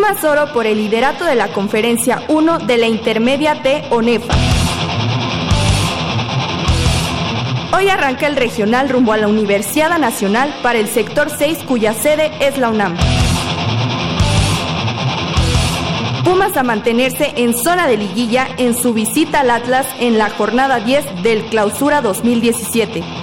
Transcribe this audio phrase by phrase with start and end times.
[0.00, 4.32] Pumas Oro por el liderato de la Conferencia 1 de la Intermedia T ONEFA.
[7.76, 12.30] Hoy arranca el regional rumbo a la Universidad Nacional para el sector 6 cuya sede
[12.40, 12.96] es la UNAM.
[16.24, 20.80] Pumas a mantenerse en zona de liguilla en su visita al Atlas en la jornada
[20.80, 23.19] 10 del Clausura 2017.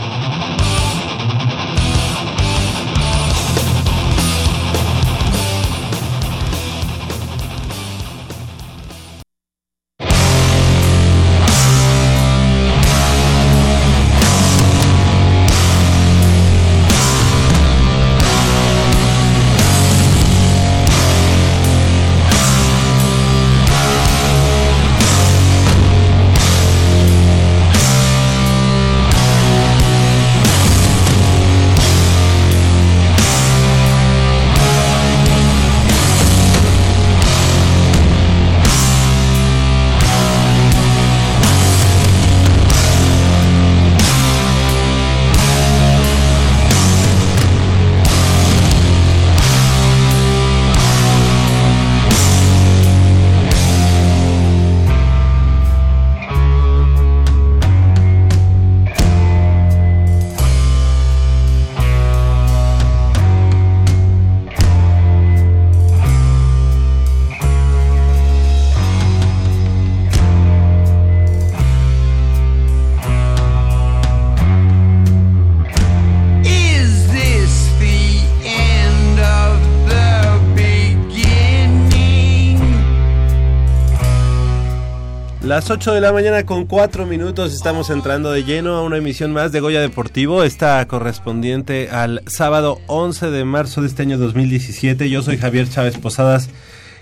[85.57, 89.33] Las 8 de la mañana con 4 minutos estamos entrando de lleno a una emisión
[89.33, 95.09] más de Goya Deportivo, esta correspondiente al sábado 11 de marzo de este año 2017.
[95.09, 96.51] Yo soy Javier Chávez Posadas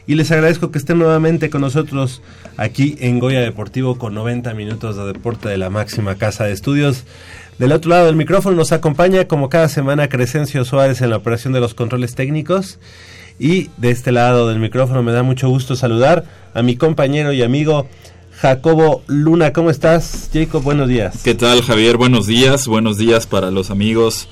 [0.07, 2.21] y les agradezco que estén nuevamente con nosotros
[2.55, 7.03] aquí en Goya Deportivo con 90 minutos de deporte de la máxima casa de estudios.
[7.59, 11.51] Del otro lado del micrófono nos acompaña como cada semana Crescencio Suárez en la operación
[11.51, 12.79] de los controles técnicos.
[13.37, 16.23] Y de este lado del micrófono me da mucho gusto saludar
[16.53, 17.89] a mi compañero y amigo
[18.37, 19.53] Jacobo Luna.
[19.53, 20.63] ¿Cómo estás, Jacob?
[20.63, 21.21] Buenos días.
[21.23, 21.97] ¿Qué tal, Javier?
[21.97, 22.67] Buenos días.
[22.67, 24.27] Buenos días para los amigos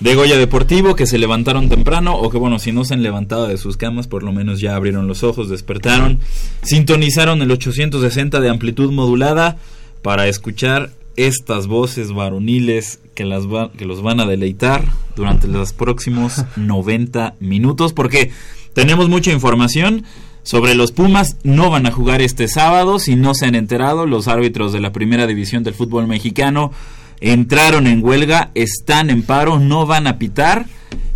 [0.00, 3.46] de Goya Deportivo que se levantaron temprano o que, bueno, si no se han levantado
[3.46, 6.18] de sus camas, por lo menos ya abrieron los ojos, despertaron,
[6.62, 9.58] sintonizaron el 860 de amplitud modulada
[10.02, 14.82] para escuchar estas voces varoniles que, las va- que los van a deleitar
[15.14, 18.32] durante los próximos 90 minutos porque
[18.72, 20.04] tenemos mucha información
[20.42, 21.36] sobre los Pumas.
[21.42, 24.92] No van a jugar este sábado, si no se han enterado, los árbitros de la
[24.92, 26.72] primera división del fútbol mexicano
[27.20, 30.66] entraron en huelga, están en paro, no van a pitar.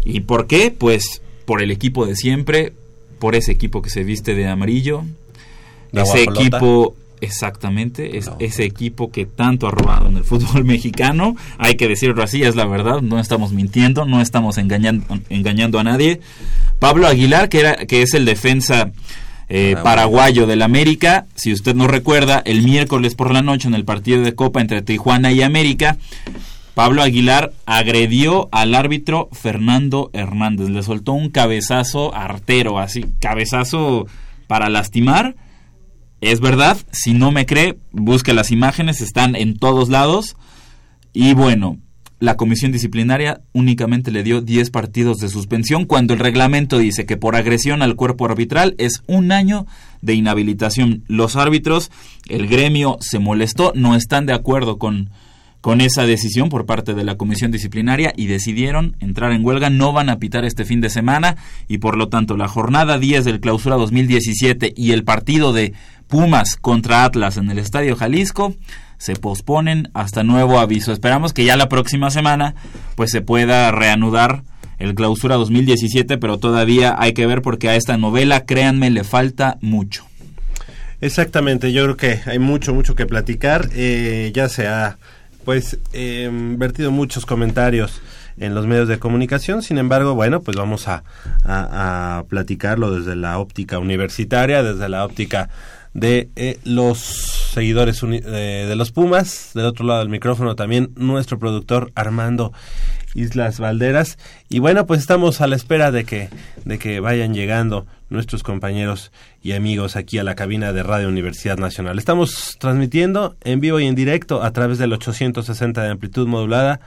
[0.05, 0.71] ¿Y por qué?
[0.77, 2.73] Pues por el equipo de siempre,
[3.19, 5.03] por ese equipo que se viste de amarillo,
[5.91, 6.57] La ese guajolota.
[6.59, 8.37] equipo, exactamente, es, No.
[8.39, 12.57] ese equipo que tanto ha robado en el fútbol mexicano, hay que decirlo así, es
[12.57, 16.21] la verdad, no estamos mintiendo, no estamos engañando, engañando a nadie.
[16.79, 18.91] Pablo Aguilar, que, era, que es el defensa
[19.49, 19.83] eh, Paraguayo.
[19.85, 24.23] paraguayo del América, si usted no recuerda, el miércoles por la noche en el partido
[24.23, 25.97] de Copa entre Tijuana y América,
[26.75, 30.69] Pablo Aguilar agredió al árbitro Fernando Hernández.
[30.69, 34.07] Le soltó un cabezazo artero, así, cabezazo
[34.47, 35.37] para lastimar.
[36.21, 40.37] Es verdad, si no me cree, busque las imágenes, están en todos lados.
[41.13, 41.79] Y bueno,
[42.19, 47.19] la comisión disciplinaria únicamente le dio 10 partidos de suspensión cuando el reglamento dice que
[47.19, 49.67] por agresión al cuerpo arbitral es un año
[50.01, 51.05] de inhabilitación.
[51.09, 51.91] Los árbitros,
[52.29, 55.11] el gremio se molestó, no están de acuerdo con,
[55.61, 59.93] con esa decisión por parte de la comisión disciplinaria y decidieron entrar en huelga, no
[59.93, 61.37] van a pitar este fin de semana
[61.69, 65.75] y por lo tanto la jornada 10 del clausura 2017 y el partido de
[66.09, 68.55] Pumas contra Atlas en el Estadio Jalisco
[68.99, 70.93] se posponen hasta nuevo aviso.
[70.93, 72.55] Esperamos que ya la próxima semana
[72.95, 74.43] pues se pueda reanudar
[74.79, 79.59] el clausura 2017, pero todavía hay que ver porque a esta novela, créanme, le falta
[79.61, 80.05] mucho.
[81.01, 83.69] Exactamente, yo creo que hay mucho, mucho que platicar.
[83.75, 84.99] Eh, ya se ha
[85.45, 88.03] pues eh, vertido muchos comentarios
[88.39, 89.63] en los medios de comunicación.
[89.63, 95.49] Sin embargo, bueno, pues vamos a platicarlo desde la óptica universitaria, desde la óptica
[95.97, 99.53] de eh, los seguidores eh, de los Pumas.
[99.55, 102.53] Del otro lado del micrófono también nuestro productor Armando
[103.15, 104.19] Islas Valderas.
[104.51, 106.29] Y bueno, pues estamos a la espera de que,
[106.67, 109.11] de que vayan llegando nuestros compañeros
[109.43, 111.99] y amigos aquí a la cabina de Radio Universidad Nacional.
[111.99, 116.79] Estamos transmitiendo en vivo y en directo a través del 860 de amplitud modulada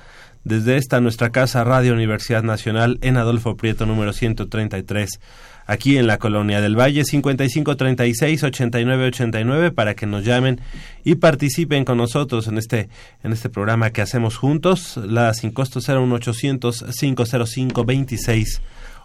[0.44, 5.20] desde esta nuestra casa Radio Universidad Nacional en Adolfo Prieto número 133
[5.70, 10.60] aquí en la Colonia del Valle 5536-8989 para que nos llamen
[11.04, 12.90] y participen con nosotros en este
[13.24, 14.98] en este programa que hacemos juntos.
[14.98, 18.64] La sin costo 01800 505 26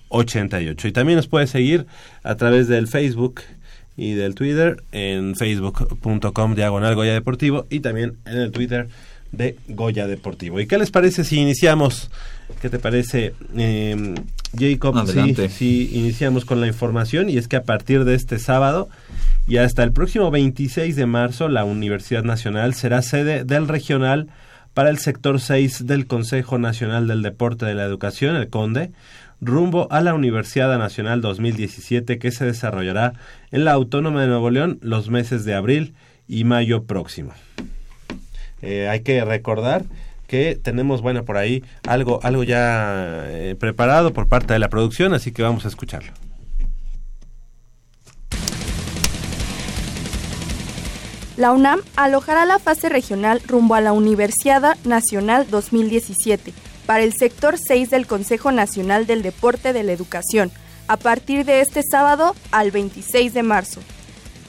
[0.08, 1.86] 88 y también nos puede seguir
[2.22, 3.42] a través del Facebook
[3.96, 8.88] y del Twitter en facebook.com diagonal Goya Deportivo y también en el Twitter
[9.36, 10.60] de Goya Deportivo.
[10.60, 12.10] ¿Y qué les parece si iniciamos?
[12.60, 14.14] ¿Qué te parece, eh,
[14.58, 14.96] Jacob?
[14.98, 15.48] Adelante.
[15.48, 18.88] Sí, iniciamos con la información y es que a partir de este sábado
[19.46, 24.28] y hasta el próximo 26 de marzo la Universidad Nacional será sede del regional
[24.74, 28.90] para el sector 6 del Consejo Nacional del Deporte de la Educación, el CONDE,
[29.40, 33.14] rumbo a la Universidad Nacional 2017 que se desarrollará
[33.50, 35.94] en la Autónoma de Nuevo León los meses de abril
[36.26, 37.32] y mayo próximo.
[38.64, 39.84] Eh, hay que recordar
[40.26, 45.12] que tenemos, bueno, por ahí algo, algo ya eh, preparado por parte de la producción,
[45.14, 46.12] así que vamos a escucharlo.
[51.36, 56.52] La UNAM alojará la fase regional rumbo a la Universidad Nacional 2017
[56.86, 60.52] para el sector 6 del Consejo Nacional del Deporte de la Educación,
[60.86, 63.80] a partir de este sábado al 26 de marzo.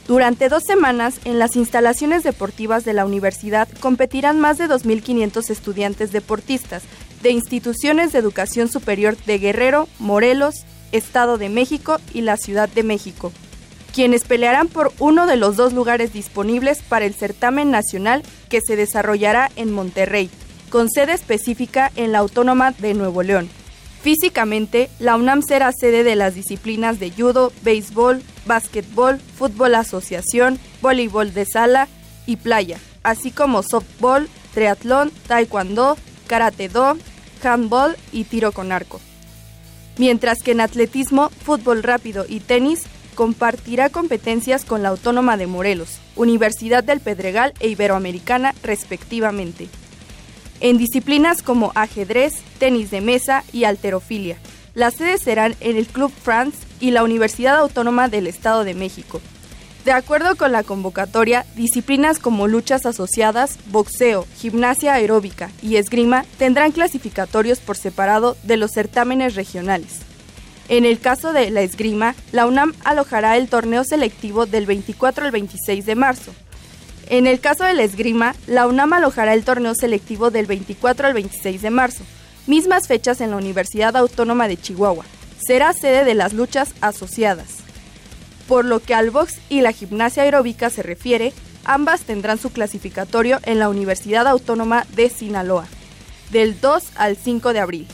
[0.08, 6.12] Durante dos semanas, en las instalaciones deportivas de la universidad competirán más de 2.500 estudiantes
[6.12, 6.84] deportistas
[7.24, 12.84] de instituciones de educación superior de Guerrero, Morelos, Estado de México y la Ciudad de
[12.84, 13.32] México,
[13.96, 18.76] quienes pelearán por uno de los dos lugares disponibles para el certamen nacional que se
[18.76, 20.30] desarrollará en Monterrey,
[20.70, 23.50] con sede específica en la Autónoma de Nuevo León.
[24.04, 31.34] Físicamente, la UNAM será sede de las disciplinas de judo, béisbol, básquetbol, fútbol asociación, voleibol
[31.34, 31.88] de sala
[32.26, 35.98] y playa, así como softball, triatlón, taekwondo,
[36.28, 36.98] karate do,
[37.44, 39.00] handball y tiro con arco.
[39.98, 42.84] Mientras que en atletismo, fútbol rápido y tenis
[43.16, 49.70] compartirá competencias con la Autónoma de Morelos, Universidad del Pedregal e Iberoamericana respectivamente
[50.60, 54.38] en disciplinas como ajedrez, tenis de mesa y alterofilia.
[54.76, 59.22] Las sedes serán en el Club France y la Universidad Autónoma del Estado de México.
[59.86, 66.72] De acuerdo con la convocatoria, disciplinas como luchas asociadas, boxeo, gimnasia aeróbica y esgrima tendrán
[66.72, 70.02] clasificatorios por separado de los certámenes regionales.
[70.68, 75.32] En el caso de la esgrima, la UNAM alojará el torneo selectivo del 24 al
[75.32, 76.34] 26 de marzo,
[77.08, 81.14] en el caso de la esgrima, la UNAM alojará el torneo selectivo del 24 al
[81.14, 82.04] 26 de marzo,
[82.48, 85.06] mismas fechas en la Universidad Autónoma de Chihuahua.
[85.38, 87.58] Será sede de las luchas asociadas.
[88.48, 91.34] Por lo que al box y la gimnasia aeróbica se refiere,
[91.64, 95.68] ambas tendrán su clasificatorio en la Universidad Autónoma de Sinaloa,
[96.32, 97.88] del 2 al 5 de abril.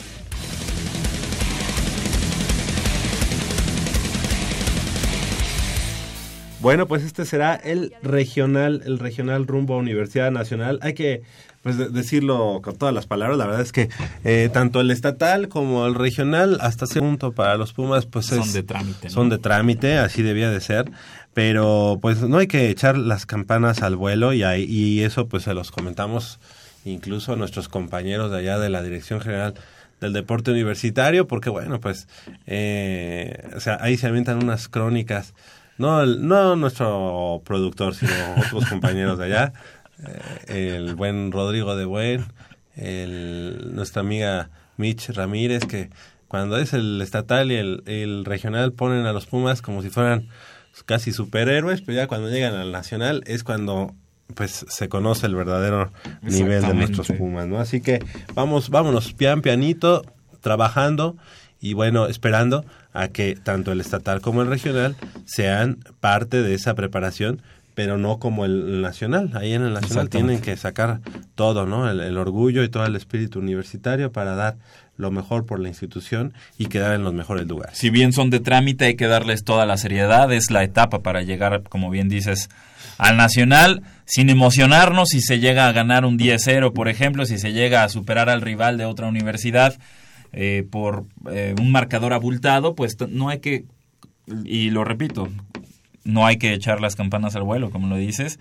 [6.62, 10.78] Bueno, pues este será el regional, el regional rumbo a Universidad Nacional.
[10.82, 11.22] Hay que
[11.62, 13.38] pues de- decirlo con todas las palabras.
[13.38, 13.88] La verdad es que
[14.24, 18.40] eh, tanto el estatal como el regional, hasta ese punto para los Pumas, pues Son
[18.40, 19.10] es- de trámite, ¿no?
[19.14, 20.90] Son de trámite, así debía de ser.
[21.34, 25.44] Pero pues no hay que echar las campanas al vuelo y, ahí- y eso pues
[25.44, 26.38] se los comentamos
[26.84, 29.54] incluso a nuestros compañeros de allá de la Dirección General
[30.00, 32.08] del Deporte Universitario, porque bueno, pues
[32.48, 35.32] eh, o sea, ahí se avientan unas crónicas
[35.78, 39.52] no, el- no nuestro productor, sino otros compañeros de allá.
[40.48, 42.24] Eh, el buen Rodrigo de Buen,
[42.76, 45.90] el, nuestra amiga Mitch Ramírez, que
[46.28, 50.28] cuando es el estatal y el, el regional ponen a los Pumas como si fueran
[50.86, 53.94] casi superhéroes, pero ya cuando llegan al nacional es cuando
[54.34, 57.58] pues se conoce el verdadero nivel de nuestros Pumas, ¿no?
[57.58, 58.00] Así que
[58.34, 60.04] vamos, vámonos pian pianito,
[60.40, 61.16] trabajando
[61.60, 64.96] y bueno, esperando a que tanto el estatal como el regional
[65.26, 67.42] sean parte de esa preparación
[67.74, 69.30] pero no como el nacional.
[69.34, 71.00] Ahí en el nacional tienen que sacar
[71.34, 71.90] todo, ¿no?
[71.90, 74.56] El, el orgullo y todo el espíritu universitario para dar
[74.96, 77.78] lo mejor por la institución y quedar en los mejores lugares.
[77.78, 80.32] Si bien son de trámite, hay que darles toda la seriedad.
[80.32, 82.48] Es la etapa para llegar, como bien dices,
[82.98, 87.52] al Nacional, sin emocionarnos si se llega a ganar un 10-0, por ejemplo, si se
[87.52, 89.76] llega a superar al rival de otra universidad
[90.32, 93.64] eh, por eh, un marcador abultado, pues no hay que,
[94.44, 95.28] y lo repito,
[96.04, 98.38] no hay que echar las campanas al vuelo, como lo dices.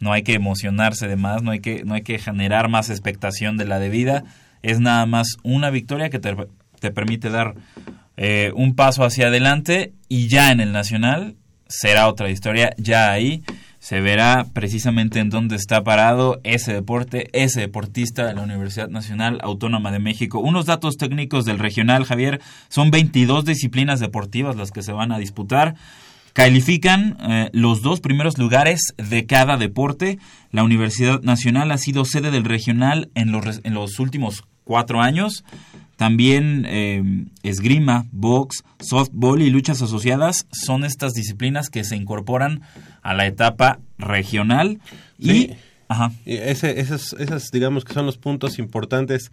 [0.00, 3.56] No hay que emocionarse de más, no hay que, no hay que generar más expectación
[3.56, 4.24] de la debida.
[4.62, 6.34] Es nada más una victoria que te,
[6.80, 7.54] te permite dar
[8.16, 11.36] eh, un paso hacia adelante y ya en el Nacional
[11.68, 12.74] será otra historia.
[12.76, 13.42] Ya ahí
[13.84, 19.40] se verá precisamente en dónde está parado ese deporte, ese deportista de la Universidad Nacional
[19.42, 20.38] Autónoma de México.
[20.38, 22.40] Unos datos técnicos del regional, Javier,
[22.70, 25.74] son 22 disciplinas deportivas las que se van a disputar.
[26.34, 30.18] Califican eh, los dos primeros lugares de cada deporte.
[30.50, 35.44] La Universidad Nacional ha sido sede del regional en los, en los últimos cuatro años.
[35.96, 42.62] También eh, esgrima, box, softball y luchas asociadas son estas disciplinas que se incorporan
[43.02, 44.80] a la etapa regional.
[45.18, 45.50] Y, Sí.
[45.86, 49.30] ajá, Y ese, esos, esos, digamos que son los puntos importantes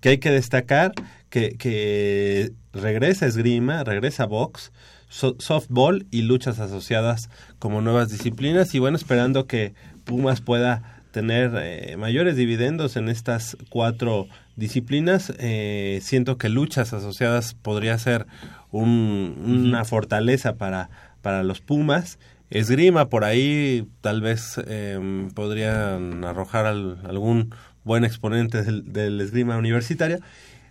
[0.00, 0.92] que hay que destacar,
[1.28, 4.70] que, que regresa esgrima, regresa box,
[5.08, 11.52] so- softball y luchas asociadas como nuevas disciplinas y bueno, esperando que Pumas pueda tener
[11.56, 15.32] eh, mayores dividendos en estas cuatro disciplinas.
[15.38, 18.26] Eh, siento que luchas asociadas podría ser
[18.70, 19.34] un-
[19.66, 20.90] una fortaleza para,
[21.22, 22.18] para los Pumas.
[22.50, 29.56] Esgrima por ahí tal vez eh, podrían arrojar al- algún buen exponente del, del esgrima
[29.56, 30.20] universitaria.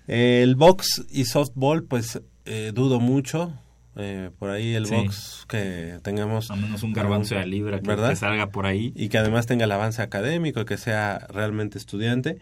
[0.08, 3.52] Eh, el box y softball pues eh, dudo mucho.
[3.98, 4.96] Eh, por ahí el Sí.
[4.96, 8.10] box que tengamos a menos un garbanzo de libra que, ¿verdad?
[8.10, 8.92] que salga por ahí.
[8.96, 12.38] y que además tenga el avance académico, que sea realmente estudiante.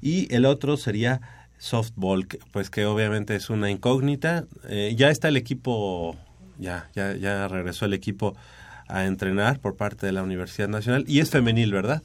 [0.00, 1.20] Y el otro sería
[1.58, 4.44] softball, que, pues que obviamente es una incógnita.
[4.68, 6.16] Eh, ya está el equipo,
[6.58, 8.36] ya, ya, ya regresó el equipo
[8.88, 12.02] a entrenar por parte de la Universidad Nacional y es femenil, ¿verdad?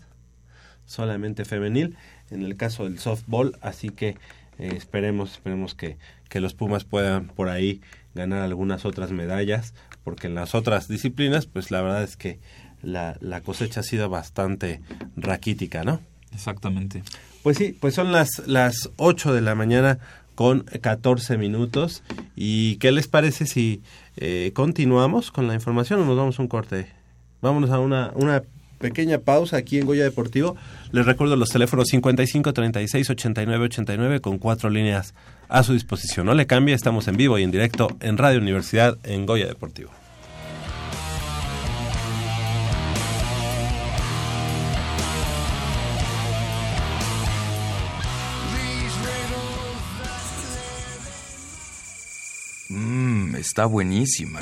[0.86, 1.98] Solamente femenil
[2.32, 4.10] en el caso del softball, así que
[4.60, 5.98] eh, esperemos, esperemos que,
[6.30, 7.82] que los Pumas puedan por ahí
[8.16, 9.74] ganar algunas otras medallas,
[10.04, 12.40] porque en las otras disciplinas, pues la verdad es que
[12.82, 14.82] la, la cosecha ha sido bastante
[15.16, 16.00] raquítica, ¿no?
[16.34, 17.04] Exactamente.
[17.44, 20.00] Pues sí, pues son las, las 8 de la mañana
[20.36, 22.04] con 14 minutos.
[22.36, 23.82] ¿Y qué les parece si
[24.18, 26.88] eh, continuamos con la información o nos damos un corte?
[27.42, 28.44] Vámonos a una, una
[28.78, 30.56] pequeña pausa aquí en Goya Deportivo.
[30.92, 35.16] Les recuerdo los teléfonos 55 36 89 89 con cuatro líneas
[35.50, 36.26] a su disposición.
[36.26, 39.92] No le cambie, estamos en vivo y en directo en Radio Universidad en Goya Deportivo.
[52.70, 54.42] Mmm, está buenísima.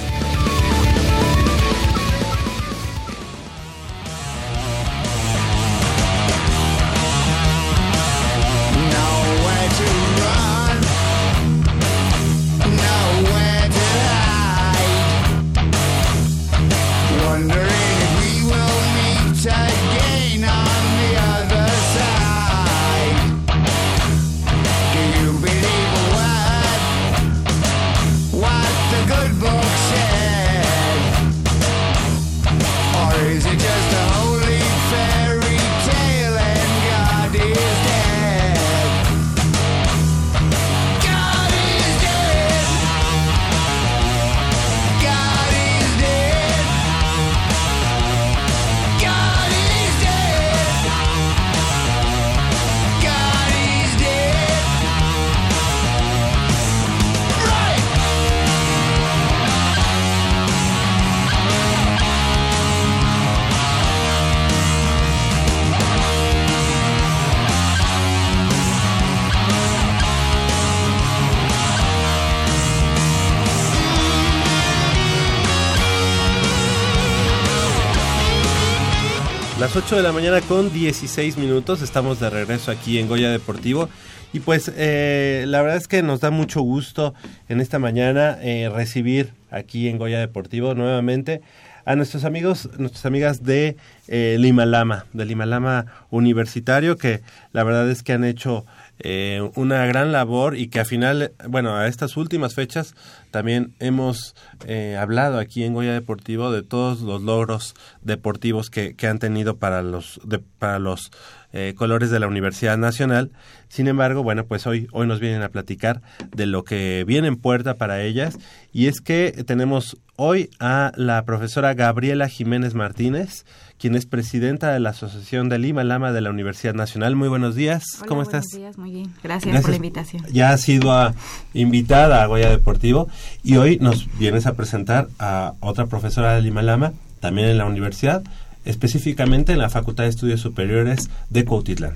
[79.73, 81.81] Las 8 de la mañana con 16 minutos.
[81.81, 83.87] Estamos de regreso aquí en Goya Deportivo.
[84.33, 87.13] Y pues eh, la verdad es que nos da mucho gusto
[87.47, 91.41] en esta mañana eh, recibir aquí en Goya Deportivo nuevamente
[91.85, 97.21] a nuestros amigos, nuestras amigas de eh, Limalama, del Limalama Universitario, que
[97.53, 98.65] la verdad es que han hecho
[98.99, 102.93] eh, una gran labor y que al final, bueno, a estas últimas fechas
[103.31, 104.35] también hemos
[104.67, 109.57] eh, hablado aquí en Goya Deportivo de todos los logros deportivos que, que han tenido
[109.57, 111.11] para los, de, para los
[111.53, 113.31] eh, colores de la Universidad Nacional.
[113.67, 116.01] Sin embargo, bueno, pues hoy, hoy nos vienen a platicar
[116.33, 118.37] de lo que viene en puerta para ellas
[118.71, 123.45] y es que tenemos hoy a la profesora Gabriela Jiménez Martínez,
[123.81, 127.15] quien es presidenta de la Asociación de Lima Lama de la Universidad Nacional.
[127.15, 128.59] Muy buenos días, Hola, ¿cómo buenos estás?
[128.59, 129.11] días, muy bien.
[129.23, 130.23] Gracias, por la invitación.
[130.31, 131.15] Ya has sido
[131.55, 133.09] invitada a Goya Deportivo
[133.43, 137.65] y hoy nos vienes a presentar a otra profesora de Lima Lama, también en la
[137.65, 138.21] universidad,
[138.65, 141.95] específicamente en la Facultad de Estudios Superiores de Cuautitlán.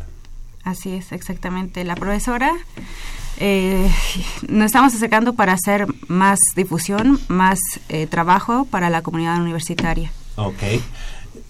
[0.63, 1.83] Así es, exactamente.
[1.83, 2.51] La profesora
[3.39, 3.87] eh,
[4.49, 10.11] nos estamos acercando para hacer más difusión, más eh, trabajo para la comunidad universitaria.
[10.35, 10.63] Ok.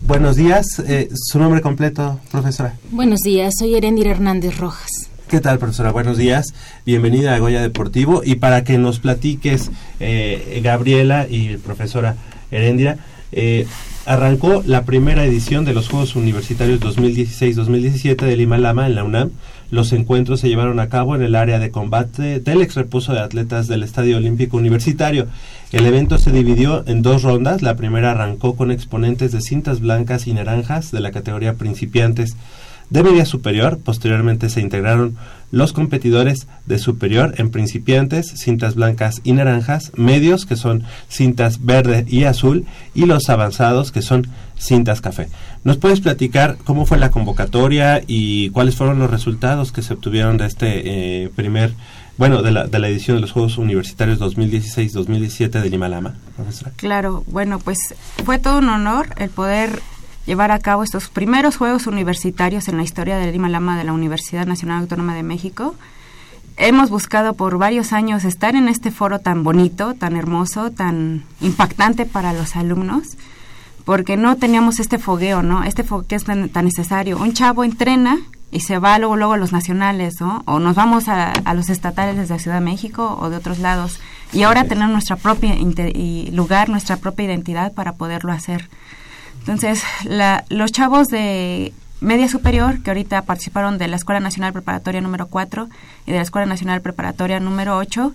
[0.08, 0.84] Buenos días.
[0.88, 2.76] Eh, ¿Su nombre completo, profesora?
[2.92, 5.10] Buenos días, soy Erendira Hernández Rojas.
[5.28, 5.92] ¿Qué tal, profesora?
[5.92, 6.54] Buenos días.
[6.86, 8.22] Bienvenida a Goya Deportivo.
[8.24, 12.18] Y para que nos platiques, eh, Gabriela y profesora
[12.52, 12.98] Herendira,
[13.32, 13.66] eh,
[14.06, 19.32] arrancó la primera edición de los Juegos Universitarios 2016-2017 de Lima Lama en la UNAM.
[19.72, 23.20] Los encuentros se llevaron a cabo en el área de combate del ex repuso de
[23.20, 25.28] atletas del Estadio Olímpico Universitario.
[25.72, 27.62] El evento se dividió en dos rondas.
[27.62, 32.36] La primera arrancó con exponentes de cintas blancas y naranjas de la categoría principiantes
[32.90, 33.80] de media superior.
[33.84, 35.18] Posteriormente se integraron
[35.52, 42.06] los competidores de superior en principiantes, cintas blancas y naranjas, medios que son cintas verde
[42.08, 44.28] y azul y los avanzados que son
[44.58, 45.30] cintas café.
[45.64, 50.38] ¿Nos puedes platicar cómo fue la convocatoria y cuáles fueron los resultados que se obtuvieron
[50.38, 51.74] de este eh, primer,
[52.18, 56.72] bueno, de la, de la edición de los Juegos Universitarios 2016-2017 de Lima Lama, profesora?
[56.76, 57.78] Claro, bueno, pues
[58.26, 59.82] fue todo un honor el poder
[60.26, 63.94] llevar a cabo estos primeros Juegos Universitarios en la historia de Lima Lama de la
[63.94, 65.76] Universidad Nacional Autónoma de México.
[66.58, 72.06] Hemos buscado por varios años estar en este foro tan bonito, tan hermoso, tan impactante
[72.06, 73.18] para los alumnos,
[73.84, 75.64] porque no teníamos este fogueo, ¿no?
[75.64, 77.18] Este fogueo que es tan, tan necesario.
[77.18, 78.20] Un chavo entrena
[78.52, 80.44] y se va luego, luego a los nacionales, ¿no?
[80.46, 84.00] O nos vamos a, a los estatales desde Ciudad de México o de otros lados.
[84.32, 88.70] Y ahora tener nuestra propia y lugar, nuestra propia identidad para poderlo hacer.
[89.46, 95.02] Entonces, la, los chavos de media superior, que ahorita participaron de la Escuela Nacional Preparatoria
[95.02, 95.70] número 4
[96.08, 98.12] y de la Escuela Nacional Preparatoria número 8,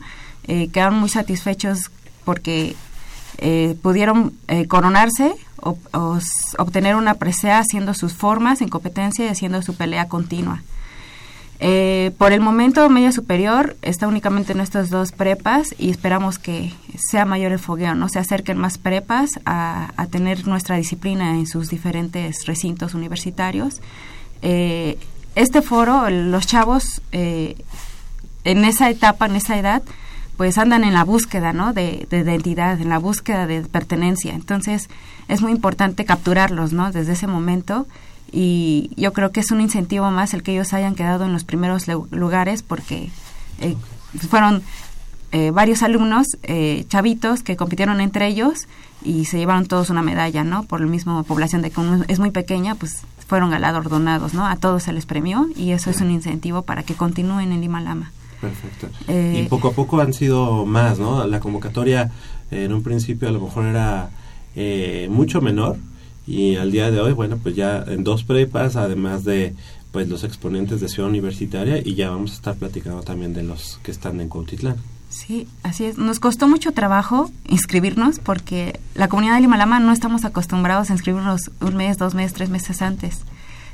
[0.49, 1.93] eh, quedaron muy satisfechos
[2.25, 2.75] porque
[3.39, 6.19] eh, pudieron eh, coronarse o, o
[6.59, 10.63] obtener una presea haciendo sus formas en competencia y haciendo su pelea continua.
[11.63, 16.73] Eh, por el momento, media superior está únicamente en estas dos prepas y esperamos que
[16.97, 18.09] sea mayor el fogueo, ¿no?
[18.09, 23.83] Se acerquen más prepas a, a tener nuestra disciplina en sus diferentes recintos universitarios.
[24.41, 24.99] Eh,
[25.35, 27.57] este foro, los chavos eh,
[28.45, 29.83] en esa etapa, en esa edad,
[30.39, 31.75] pues andan en la búsqueda, ¿no?
[31.75, 34.33] De, de identidad, en la búsqueda de pertenencia.
[34.33, 34.89] Entonces,
[35.29, 36.91] es muy importante capturarlos, ¿no?
[36.91, 37.87] Desde ese momento
[38.33, 41.45] y yo creo que es un incentivo más el que ellos hayan quedado en los
[41.45, 43.11] primeros lugares porque
[43.61, 43.77] eh,
[44.29, 44.63] fueron
[45.33, 48.67] eh, varios alumnos eh, chavitos que compitieron entre ellos
[49.05, 50.65] y se llevaron todos una medalla, ¿no?
[50.65, 54.47] Por la misma población de que uno es muy pequeña, pues fueron galardonados, ¿no?
[54.47, 57.81] A todos se les premió y eso es un incentivo para que continúen en Lima
[57.81, 58.13] Lama.
[58.41, 58.89] Perfecto.
[59.09, 61.27] y poco a poco han sido más, ¿no?
[61.27, 62.11] La convocatoria
[62.51, 64.11] en un principio a lo mejor era
[65.09, 65.77] mucho menor,
[66.27, 69.55] y al día de hoy, bueno, pues ya en dos prepas, además de
[69.93, 73.81] pues los exponentes de Ciudad Universitaria y ya vamos a estar platicando también de los
[73.83, 74.77] que están en Cuautitlán.
[75.09, 75.99] Sí, así es.
[75.99, 81.51] Nos costó mucho trabajo inscribirnos porque la comunidad de Limalama no estamos acostumbrados a inscribirnos
[81.61, 83.19] un mes, dos meses, tres meses antes.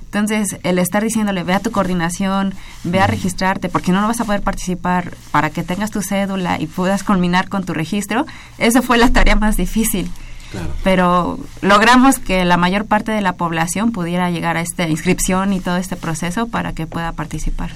[0.07, 2.55] Entonces, el estar diciéndole, ve a tu coordinación,
[2.85, 6.59] ve a registrarte, porque no, no vas a poder participar para que tengas tu cédula
[6.59, 8.25] y puedas culminar con tu registro,
[8.57, 10.11] esa fue la tarea más difícil.
[10.53, 10.69] Claro.
[10.85, 15.61] Pero logramos que la mayor parte de la población pudiera llegar a esta inscripción y
[15.61, 17.71] todo este proceso para que pueda participar.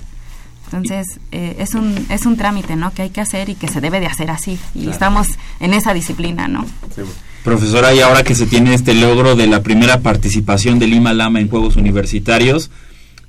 [0.67, 2.93] Entonces, eh, es, un, es un trámite, ¿no?
[2.93, 4.57] Que hay que hacer y que se debe de hacer así.
[4.75, 4.93] Y Claro.
[4.93, 5.29] estamos
[5.59, 6.65] en esa disciplina, ¿no?
[6.95, 7.03] Sí.
[7.43, 11.41] Profesora, y ahora que se tiene este logro de la primera participación de Lima Lama
[11.41, 12.71] en Juegos Universitarios,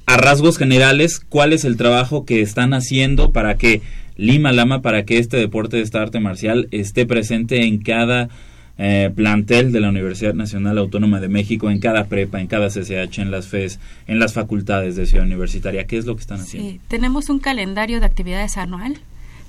[0.05, 3.81] a rasgos generales, ¿cuál es el trabajo que están haciendo para que
[4.17, 8.27] Lima Lama, para que este deporte de esta arte marcial esté presente en cada
[8.83, 13.19] eh, plantel de la Universidad Nacional Autónoma de México en cada prepa, en cada CCH,
[13.19, 15.85] en las FES, en las facultades de Ciudad Universitaria?
[15.85, 16.67] ¿Qué es lo que están haciendo?
[16.67, 18.97] Sí, tenemos un calendario de actividades anual.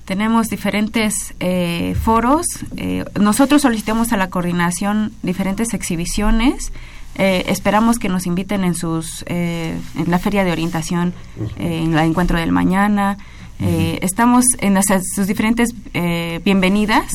[0.05, 2.45] Tenemos diferentes eh, foros.
[2.77, 6.71] Eh, nosotros solicitamos a la coordinación diferentes exhibiciones.
[7.15, 11.11] Eh, esperamos que nos inviten en sus eh, en la feria de orientación,
[11.57, 13.17] eh, en el encuentro del mañana.
[13.59, 17.13] Eh, Estamos en las, sus diferentes eh, bienvenidas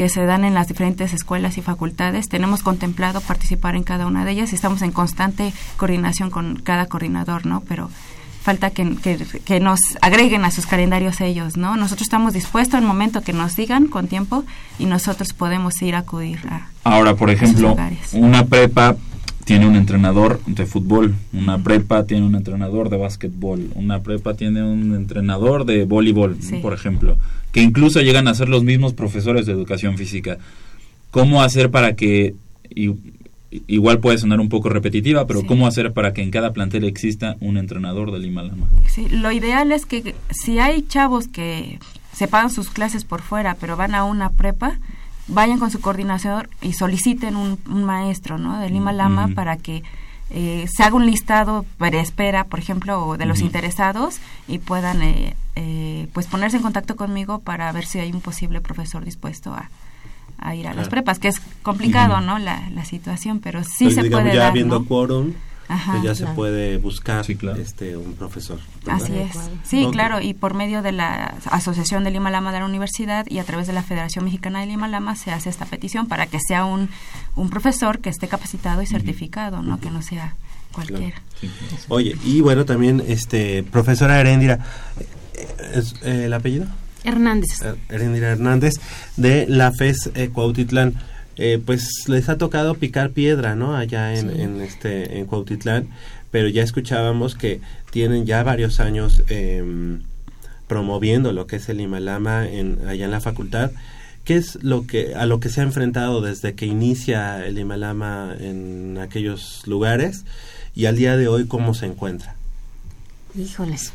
[0.00, 2.26] que se dan en las diferentes escuelas y facultades.
[2.30, 6.86] Tenemos contemplado participar en cada una de ellas y estamos en constante coordinación con cada
[6.86, 7.60] coordinador, ¿no?
[7.68, 7.90] Pero
[8.42, 11.76] falta que, que- que nos agreguen a sus calendarios ellos, ¿no?
[11.76, 14.42] Nosotros estamos dispuestos al momento que nos digan con tiempo
[14.78, 16.68] y nosotros podemos ir a acudir a...
[16.84, 17.76] Ahora, por ejemplo,
[18.14, 18.96] una prepa
[19.50, 24.62] tiene un entrenador de fútbol, una prepa tiene un entrenador de básquetbol, una prepa tiene
[24.62, 27.16] un entrenador de voleibol, por ejemplo,
[27.50, 30.38] que incluso llegan a ser los mismos profesores de educación física.
[31.10, 32.36] ¿Cómo hacer para que,
[32.72, 32.94] i-
[33.66, 35.46] igual puede sonar un poco repetitiva, pero Sí.
[35.46, 38.68] cómo hacer para que en cada plantel exista un entrenador de Lima Lama?
[38.88, 41.80] Sí, lo ideal es que si hay chavos que
[42.12, 44.78] se pagan sus clases por fuera, pero van a una prepa,
[45.30, 48.58] vayan con su coordinador y soliciten un, un maestro, ¿no?
[48.58, 49.34] De Lima Lama Ujú.
[49.34, 49.82] para que
[50.30, 55.34] eh, se haga un listado para espera, por ejemplo, de los interesados y puedan eh,
[55.56, 59.70] eh, pues ponerse en contacto conmigo para ver si hay un posible profesor dispuesto a,
[60.38, 62.20] a ir a las prepas, que es complicado.
[62.20, 62.38] ¿no?
[62.38, 64.84] La, la situación, pero sí se digamos, puede ya dar, ¿no?
[64.84, 65.32] quórum,
[65.72, 67.60] Ajá, pues ya se puede buscar Sí, claro.
[67.62, 68.58] este un profesor.
[68.84, 69.02] ¿verdad?
[69.04, 69.38] Así es.
[69.62, 73.38] Sí, claro, y por medio de la Asociación de Lima Lama de la Universidad y
[73.38, 76.38] a través de la Federación Mexicana de Lima Lama se hace esta petición para que
[76.40, 76.88] sea un,
[77.36, 79.78] un profesor que esté capacitado y certificado, ¿no?
[79.78, 80.34] Que no sea
[80.72, 81.22] cualquiera.
[81.40, 81.48] Sí.
[81.88, 84.58] Oye, y bueno, también, este, profesora Heréndira,
[85.72, 86.66] ¿es, eh, ¿el apellido?
[87.04, 87.62] Hernández.
[87.62, 88.74] Eh, Heréndira Hernández,
[89.16, 90.94] de la FES eh, Cuautitlán.
[91.42, 93.74] Eh, pues les ha tocado picar piedra, ¿no?
[93.74, 94.40] Allá en, Sí.
[94.42, 95.88] en este en Cuautitlán,
[96.30, 100.02] pero ya escuchábamos que tienen ya varios años em,
[100.66, 103.70] promoviendo lo que es el Himalama en, allá en la facultad.
[104.24, 108.34] ¿Qué es lo que a lo que se ha enfrentado desde que inicia el Himalama
[108.38, 110.26] en aquellos lugares
[110.74, 112.34] y al día de hoy cómo se encuentra?
[113.34, 113.94] Híjoles.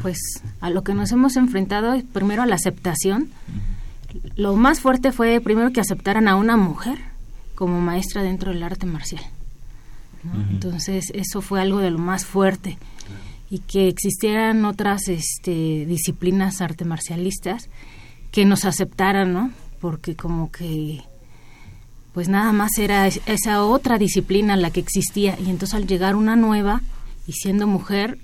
[0.00, 0.18] Pues
[0.62, 3.28] a lo que nos hemos enfrentado, primero a la aceptación.
[4.36, 6.98] Lo más fuerte fue primero que aceptaran a una mujer
[7.54, 9.22] como maestra dentro del arte marcial.
[10.50, 12.78] Entonces eso fue algo de lo más fuerte.
[13.50, 17.68] Y que existieran otras este, disciplinas arte marcialistas
[18.32, 19.50] que nos aceptaran, ¿no?
[19.80, 21.02] Porque como que
[22.14, 26.14] pues nada más era es- esa otra disciplina la que existía y entonces al llegar
[26.16, 26.80] una nueva
[27.26, 28.18] y siendo mujer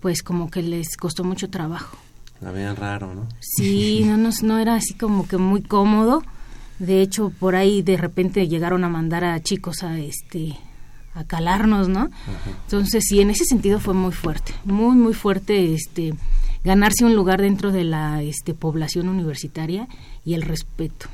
[0.00, 1.96] pues como que les costó mucho trabajo
[2.40, 3.26] La vean raro, ¿no?
[3.40, 6.22] sí no nos no era así como que muy cómodo.
[6.78, 10.56] De hecho por ahí de repente llegaron a mandar a chicos a este
[11.12, 12.08] a calarnos no
[12.62, 14.54] entonces sí en ese sentido fue muy fuerte.
[14.64, 16.14] Muy muy fuerte este
[16.64, 19.88] ganarse un lugar dentro de la este población universitaria
[20.24, 21.06] y el respeto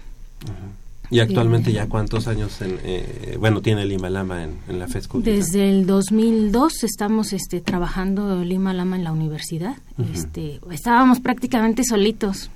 [1.11, 5.09] Y actualmente ya cuántos años, en, eh, bueno, tiene el Himalama en, en la FES
[5.09, 5.38] Cuautitlán?
[5.40, 9.77] Desde el 2002 estamos este, trabajando Lima Lama en la universidad.
[10.12, 12.51] este, estábamos prácticamente solitos.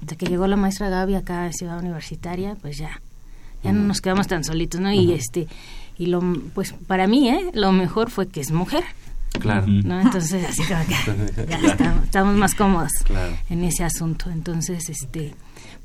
[0.00, 3.00] Hasta que llegó la maestra Gaby acá a Ciudad Universitaria, pues ya,
[3.64, 4.92] ya no nos quedamos tan solitos, ¿no?
[4.92, 5.48] Y este,
[5.98, 6.22] y lo,
[6.54, 7.50] pues para mí, ¿eh?
[7.54, 8.84] Lo mejor fue que es mujer,
[9.40, 9.66] Claro.
[9.66, 13.36] Entonces así como que ya estamos, estamos más cómodos Claro.
[13.50, 14.30] en ese asunto.
[14.30, 15.34] Entonces, este,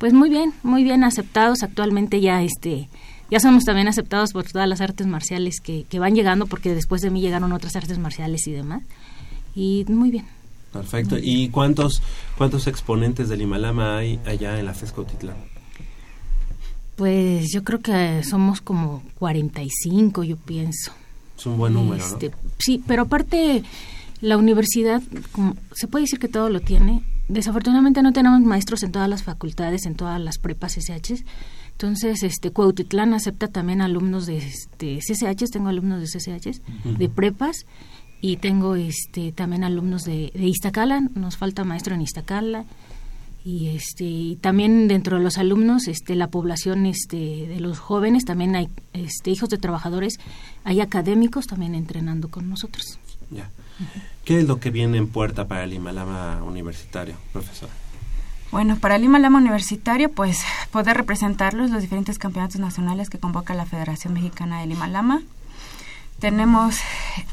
[0.01, 1.61] pues muy bien, muy bien aceptados.
[1.61, 2.89] Actualmente ya, este,
[3.29, 7.03] ya somos también aceptados por todas las artes marciales que, que van llegando, porque después
[7.03, 8.81] de mí llegaron otras artes marciales y demás.
[9.53, 10.25] Y muy bien.
[10.73, 11.17] Perfecto.
[11.21, 12.01] ¿Y cuántos
[12.35, 15.35] cuántos exponentes del Himalama hay allá en la FES Cuautitlán?
[16.95, 20.93] Pues yo creo que somos como 45, yo pienso.
[21.37, 22.13] Es un buen número, ¿no?
[22.13, 23.61] Este, Sí, pero aparte
[24.19, 27.03] la universidad, como, se puede decir que todo lo tiene.
[27.27, 31.23] Desafortunadamente no tenemos maestros en todas las facultades, en todas las prepas CCHs.
[31.71, 36.61] Entonces, este Cuautitlán acepta también alumnos de este, CCHs, tengo alumnos de CCHs,
[36.97, 37.65] de prepas
[38.21, 42.65] y tengo este también alumnos de, de Iztacala, nos falta maestro en Iztacala.
[43.43, 48.23] Y este y también dentro de los alumnos este la población este de los jóvenes
[48.23, 50.19] también hay este hijos de trabajadores
[50.63, 52.99] hay académicos también entrenando con nosotros.
[53.31, 53.49] Ya.
[54.25, 57.69] ¿Qué es lo que viene en puerta para el Himalama universitario, profesor?
[58.51, 63.65] Bueno, para Lima Lama Universitario, pues poder representarlos los diferentes campeonatos nacionales que convoca la
[63.65, 65.21] Federación Mexicana de Lima Lama.
[66.19, 66.75] Tenemos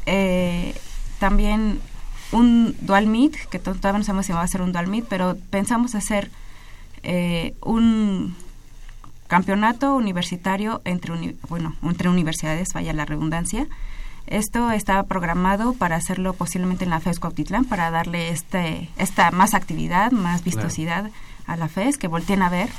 [0.05, 0.73] eh,
[1.19, 1.79] también
[2.31, 5.05] un dual meet, que to- todavía no sabemos si va a ser un dual meet,
[5.09, 6.31] pero pensamos hacer
[7.03, 8.35] eh, un
[9.27, 13.67] campeonato universitario entre, uni- bueno, entre universidades, vaya la redundancia.
[14.27, 19.53] Esto está programado para hacerlo posiblemente en la FES Cuautitlán, para darle este, esta más
[19.53, 21.09] actividad, más vistosidad
[21.47, 22.69] a la FES, que volteen a ver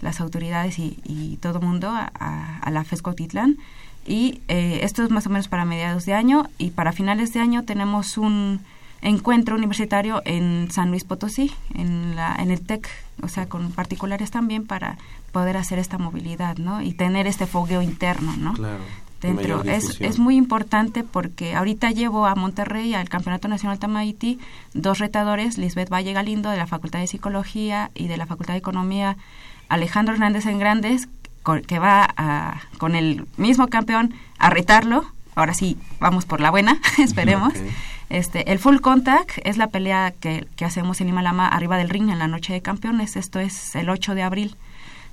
[0.00, 3.58] las autoridades y, y todo mundo a, a- a la FES Cuautitlán.
[4.06, 7.40] Y eh, esto es más o menos para mediados de año y para finales de
[7.40, 8.60] año tenemos un
[9.02, 12.88] encuentro universitario en San Luis Potosí, en, la, en el TEC,
[13.22, 14.96] o sea, con particulares también para
[15.32, 16.82] poder hacer esta movilidad, ¿no?
[16.82, 18.52] Y tener este fogueo interno, ¿no?
[18.54, 18.82] Claro.
[19.20, 19.62] Dentro.
[19.76, 24.38] Es, es muy importante porque ahorita llevo a Monterrey al Campeonato Nacional Tamaiti
[24.74, 28.58] dos retadores, Lisbeth Valle Galindo de la Facultad de Psicología y de la Facultad de
[28.58, 29.16] Economía,
[29.68, 31.08] Alejandro Hernández en Grandes,
[31.66, 35.04] que va a- con el mismo campeón a retarlo.
[35.34, 37.52] Ahora sí, vamos por la buena, esperemos.
[38.08, 41.88] Este, el full contact es la pelea que, que hacemos en Lima Lama arriba del
[41.88, 43.14] ring en la noche de campeones.
[43.16, 44.56] Esto es el 8 de abril.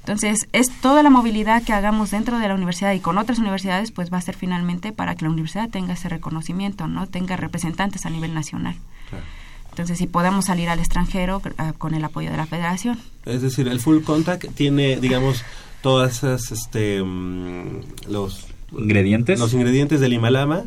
[0.08, 3.92] Entonces, es toda la movilidad que hagamos dentro de la universidad y con otras universidades,
[3.92, 7.08] pues va a ser finalmente para que la universidad tenga ese reconocimiento, ¿no?
[7.08, 8.76] Tenga representantes a nivel nacional.
[9.10, 9.26] Claro.
[9.70, 12.98] Entonces, si podemos salir al extranjero eh, con el apoyo de la federación.
[13.26, 15.44] Es decir, el full contact tiene, digamos,
[15.82, 19.42] todas esas, este, mm, los ¿Ingredientes?
[19.42, 20.64] los ingredientes del Himalama,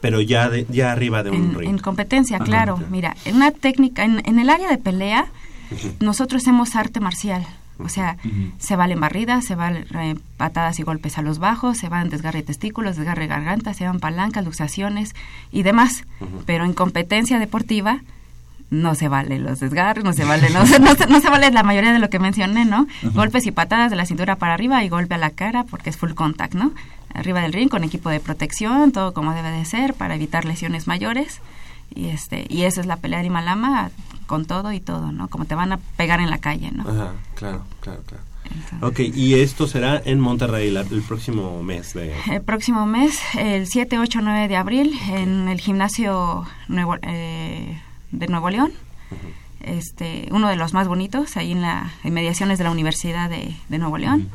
[0.00, 1.70] pero ya de, ya arriba de un En, ring.
[1.70, 2.44] en competencia, Ajá.
[2.44, 2.76] claro.
[2.90, 5.26] Mira, en una técnica, en, en el área de pelea,
[6.00, 7.46] nosotros hacemos arte marcial.
[7.84, 8.16] O sea,
[8.58, 12.40] se valen barridas, se valen eh, patadas y golpes a los bajos, se van desgarre
[12.40, 15.14] de testículos, desgarre de garganta, se van palancas, luxaciones
[15.52, 16.04] y demás.
[16.46, 18.00] Pero en competencia deportiva
[18.70, 21.50] no se valen los desgarres, no se vale, no, se- no, se- no se vale
[21.50, 22.86] la mayoría de lo que mencioné, ¿no?
[23.14, 25.96] Golpes y patadas de la cintura para arriba y golpe a la cara porque es
[25.96, 26.72] full contact, ¿no?
[27.12, 30.86] Arriba del ring con equipo de protección, todo como debe de ser para evitar lesiones
[30.86, 31.40] mayores.
[31.94, 33.90] Y este y esa es la pelea de Himalama
[34.26, 35.28] con todo y todo, ¿no?
[35.28, 36.82] Como te van a pegar en la calle, ¿no?
[36.88, 38.22] Ajá, claro, claro, claro.
[38.44, 42.14] Entonces, Ok, y esto será en Monterrey la- el próximo mes de...
[42.30, 47.80] El próximo mes, el 7, 8, 9 de abril, en el gimnasio Nuevo, eh,
[48.12, 48.72] de Nuevo León,
[49.60, 53.78] este, uno de los más bonitos, ahí en las inmediaciones de la Universidad de, de
[53.78, 54.28] Nuevo León.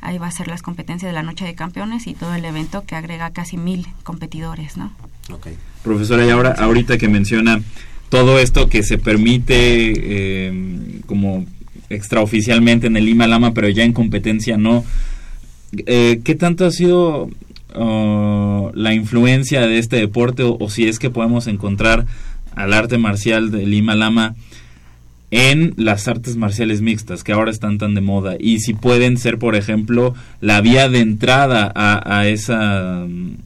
[0.00, 2.84] Ahí va a ser las competencias de la Noche de Campeones y todo el evento
[2.86, 4.92] que agrega casi mil competidores, ¿no?
[5.32, 5.48] Ok.
[5.82, 7.60] Profesora, y ahora, ahorita que menciona
[8.08, 11.46] todo esto que se permite eh, como
[11.88, 14.84] extraoficialmente en el Lima Lama, pero ya en competencia no,
[15.86, 17.28] eh, ¿qué tanto ha sido
[17.74, 22.06] uh, la influencia de este deporte o, o si es que podemos encontrar
[22.54, 24.34] al arte marcial de Lima Lama
[25.30, 28.36] en las artes marciales mixtas que ahora están tan de moda.
[28.38, 33.36] Y si pueden ser por ejemplo la vía de entrada a, esa mm,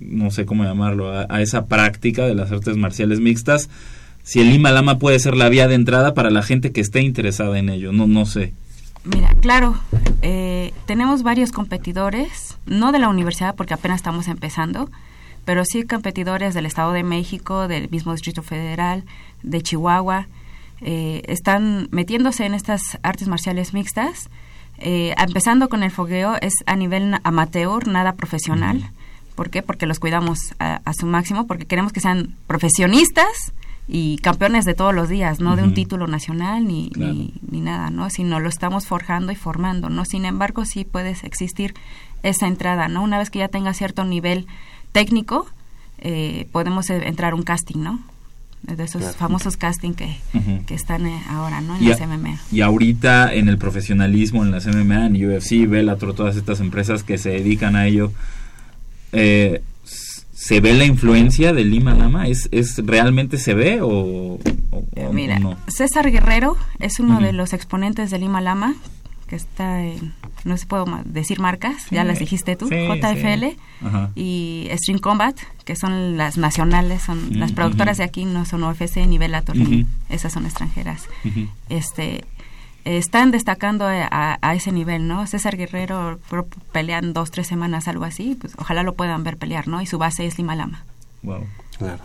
[0.00, 3.68] no sé cómo llamarlo a, a esa práctica de las artes marciales mixtas
[4.22, 7.00] si el Lima Lama puede ser la vía de entrada para la gente que esté
[7.00, 8.52] interesada en ello no no sé.
[9.06, 9.76] Mira, claro,
[10.22, 14.90] eh, tenemos varios competidores, no de la universidad porque apenas estamos empezando,
[15.44, 19.04] pero sí competidores del Estado de México, del mismo Distrito Federal,
[19.44, 20.26] de Chihuahua,
[20.80, 24.28] eh, están metiéndose en estas artes marciales mixtas.
[24.78, 28.90] Eh, empezando con el fogueo, es a nivel amateur, nada profesional.
[29.34, 29.62] ¿Por qué?
[29.62, 33.52] Porque los cuidamos a, a su máximo, porque queremos que sean profesionistas
[33.88, 37.12] y campeones de todos los días, no de un título nacional ni, Claro.
[37.12, 38.10] ni, ni nada, ¿no?
[38.10, 40.04] Sino lo estamos forjando y formando, ¿no?
[40.04, 41.74] Sin embargo, sí puede existir
[42.22, 43.02] esa entrada, ¿no?
[43.02, 44.46] Una vez que ya tenga cierto nivel
[44.92, 45.46] técnico,
[45.98, 48.00] eh, podemos eh, entrar a un casting, ¿no?
[48.66, 49.16] De esos Claro.
[49.16, 50.64] famosos casting que, Ujú.
[50.66, 51.76] que están eh, ahora, ¿no?
[51.76, 52.38] En Y las a- MMA.
[52.50, 57.16] Y ahorita en el profesionalismo, en las MMA, en UFC, Bellator, todas estas empresas que
[57.16, 58.12] se dedican a ello,
[59.12, 62.26] eh, ¿se ve la influencia del Lima Lama?
[62.28, 64.40] ¿Es, es realmente se ve o, o-
[64.96, 65.56] o Mira, no?
[65.68, 68.74] César Guerrero es uno de los exponentes del Lima Lama,
[69.28, 73.56] que está en, no se puedo decir marcas, ya las dijiste tú, Sí, JFL sí.
[74.14, 78.62] Y String Combat, que son las nacionales, son Mm, las productoras de aquí, no son
[78.62, 79.68] UFC ni Bellator, Ujú.
[79.70, 81.08] ni- esas son extranjeras.
[81.68, 82.24] Este
[82.84, 85.26] están destacando a, a- a ese nivel, ¿no?
[85.26, 89.66] César Guerrero pro- pelean dos, tres semanas, algo así, pues ojalá lo puedan ver pelear,
[89.66, 89.82] ¿no?
[89.82, 90.84] Y su base es Lima Lama.
[91.24, 91.44] Wow.
[91.78, 92.02] Claro.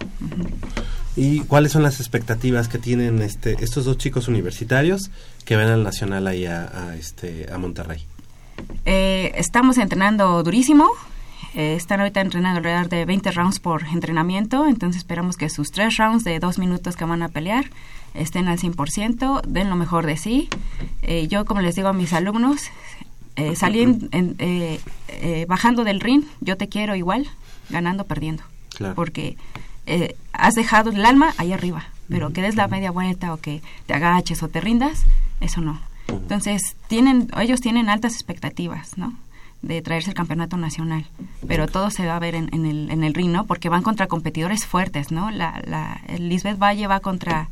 [1.16, 5.12] ¿Y cuáles son las expectativas que tienen este, estos dos chicos universitarios
[5.46, 8.06] que ven al Nacional ahí a, este, a Monterrey?
[8.86, 10.90] Eh, estamos entrenando durísimo.
[11.54, 14.68] Eh, están ahorita entrenando alrededor de 20 rounds por entrenamiento.
[14.68, 17.66] Entonces esperamos que sus tres rounds de dos minutos que van a pelear
[18.14, 20.50] estén al 100%, den lo mejor de sí.
[21.02, 22.62] Eh, yo, como les digo a mis alumnos,
[23.36, 27.28] eh, salí en- en- bajando del ring, yo te quiero igual,
[27.70, 28.44] ganando, perdiendo.
[28.76, 28.96] Claro.
[28.96, 29.38] Porque
[29.86, 33.62] eh, has dejado el alma ahí arriba, pero que des la media vuelta o que
[33.86, 35.06] te agaches o te rindas,
[35.40, 35.80] eso no.
[36.08, 39.14] Entonces, tienen, ellos tienen altas expectativas, ¿no?
[39.62, 41.06] De traerse el campeonato nacional.
[41.48, 43.46] Pero todo se va a ver en, en el, en el ring, ¿no?
[43.46, 45.32] Porque van contra competidores fuertes, ¿no?
[45.32, 47.50] La, la, Lisbeth Valle va contra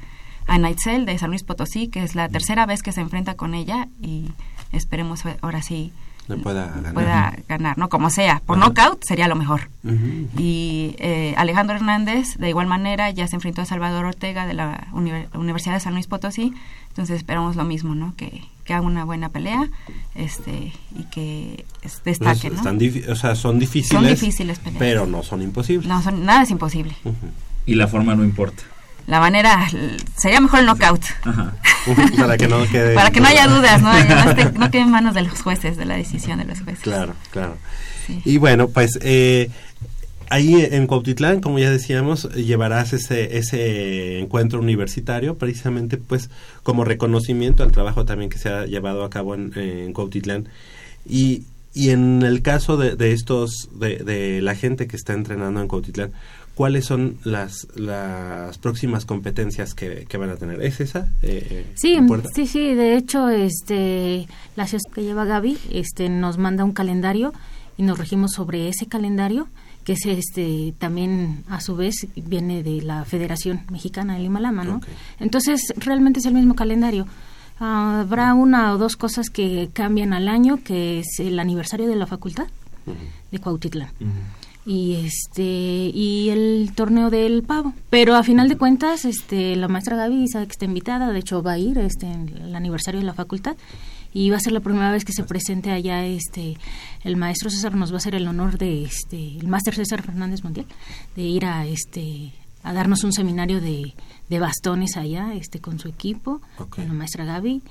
[0.48, 3.88] Anaitzel de San Luis Potosí, que es la tercera vez que se enfrenta con ella
[4.02, 4.32] y
[4.72, 5.92] esperemos ahora sí
[6.36, 6.94] Le pueda ganar.
[6.94, 7.90] pueda ganar, ¿no?
[7.90, 8.68] Como sea, por Ajá.
[8.68, 9.70] knockout sería lo mejor.
[9.84, 10.28] Ujú.
[10.38, 14.88] Y eh, Alejandro Hernández, de igual manera, ya se enfrentó a Salvador Ortega de la
[14.94, 16.54] Univer- Universidad de San Luis Potosí.
[16.90, 18.14] Entonces esperamos lo mismo, ¿no?
[18.16, 19.70] Que, que haga una buena pelea
[20.16, 22.56] este y que es- Pues, destaque, ¿no?
[22.58, 22.80] están
[23.12, 24.80] o sea, son difíciles, Son difíciles peleas.
[24.80, 25.88] pero no son imposibles.
[25.88, 26.94] No, son- nada es imposible.
[27.66, 28.64] Y la forma no importa.
[29.10, 29.68] La manera,
[30.16, 31.02] sería mejor el knockout.
[31.24, 31.54] Ajá.
[32.18, 33.92] Para que no quede Para que no haya dudas, ¿no?
[33.94, 36.84] No, esté- no quede en manos de los jueces, de la decisión de los jueces.
[36.84, 37.58] Claro, claro.
[38.06, 38.22] Sí.
[38.24, 39.50] Y bueno, pues eh,
[40.30, 46.30] ahí en Cuautitlán, como ya decíamos, llevarás ese, ese encuentro universitario precisamente pues
[46.62, 50.50] como reconocimiento al trabajo también que se ha llevado a cabo en, en Cuautitlán.
[51.08, 55.62] Y, y en el caso de, de estos, de, de la gente que está entrenando
[55.62, 56.12] en Cuautitlán,
[56.56, 60.62] ¿cuáles son las, las próximas competencias que, que van a tener?
[60.62, 61.10] ¿Es esa?
[61.22, 62.30] eh, Sí, la puerta?
[62.36, 62.74] sí, sí.
[62.74, 67.34] De hecho, este, la que lleva Gaby, este, nos manda un calendario
[67.78, 69.48] y nos regimos sobre ese calendario
[69.86, 74.64] que es este también a su vez viene de la Federación Mexicana de Lima Lama,
[74.64, 74.82] ¿no?
[75.20, 77.08] Entonces realmente es el mismo calendario.
[77.60, 82.08] Habrá una o dos cosas que cambian al año, que es el aniversario de la
[82.08, 82.48] facultad
[83.32, 83.90] de Cuautitlán.
[84.66, 87.74] Y este y el torneo del pavo.
[87.90, 91.42] Pero a final de cuentas este la maestra Gaby sabe que está invitada de hecho
[91.42, 93.58] va a ir este en el aniversario de la facultad.
[94.14, 96.58] Y va a ser la primera vez que se presente allá este
[97.04, 100.44] el maestro César nos va a hacer el honor de este el máster César Fernández
[100.44, 100.66] Montiel
[101.16, 102.32] de ir a este
[102.64, 103.94] a darnos un seminario de,
[104.30, 107.62] de bastones allá este con su equipo con la maestra Gaby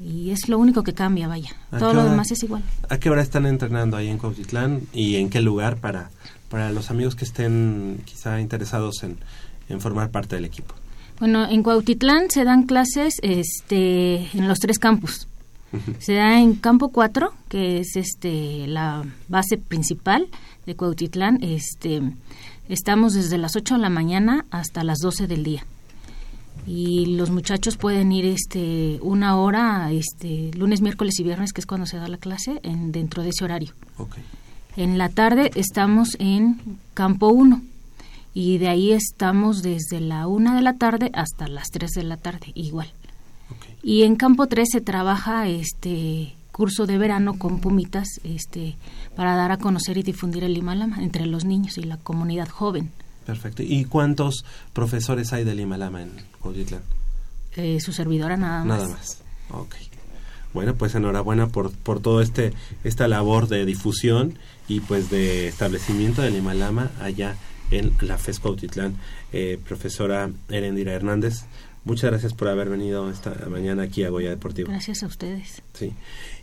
[0.00, 3.10] y es lo único que cambia vaya ¿A todo lo demás es igual ¿A qué
[3.10, 6.10] hora están entrenando ahí en Cuautitlán y en qué lugar para,
[6.48, 9.18] para los amigos que estén quizá interesados en,
[9.68, 10.74] en formar parte del equipo?
[11.18, 15.26] Bueno, en Cuautitlán se dan clases este, en los tres campus.
[15.98, 20.28] Se da en campo 4, que es este la base principal
[20.64, 21.42] de Cuautitlán.
[21.42, 22.00] Este,
[22.68, 25.66] estamos desde las 8 de la mañana hasta las 12 del día.
[26.68, 31.66] Y los muchachos pueden ir este una hora este lunes, miércoles y viernes, que es
[31.66, 33.72] cuando se da la clase, en, dentro de ese horario.
[34.76, 36.60] En la tarde estamos en
[36.92, 37.62] campo 1
[38.34, 42.18] y de ahí estamos desde la 1 de la tarde hasta las 3 de la
[42.18, 42.92] tarde, igual.
[43.82, 48.76] Y en campo 3 se trabaja este curso de verano con pumitas este
[49.16, 52.90] para dar a conocer y difundir el Himalama entre los niños y la comunidad joven.
[53.28, 53.62] Perfecto.
[53.62, 56.80] ¿Y cuántos profesores hay del Himalama en Cuautitlán?
[57.56, 58.78] Eh, su servidora nada más.
[58.78, 59.18] Nada más.
[59.50, 59.74] Ok.
[60.54, 66.22] Bueno, pues enhorabuena por, por todo este esta labor de difusión y pues de establecimiento
[66.22, 67.36] del Himalama allá
[67.70, 68.96] en la FES Cuautitlán.
[69.34, 71.44] Eh, profesora Erendira Hernández,
[71.88, 74.70] muchas gracias por haber venido esta mañana aquí a Goya Deportivo.
[74.70, 75.62] Gracias a ustedes.
[75.72, 75.94] Sí.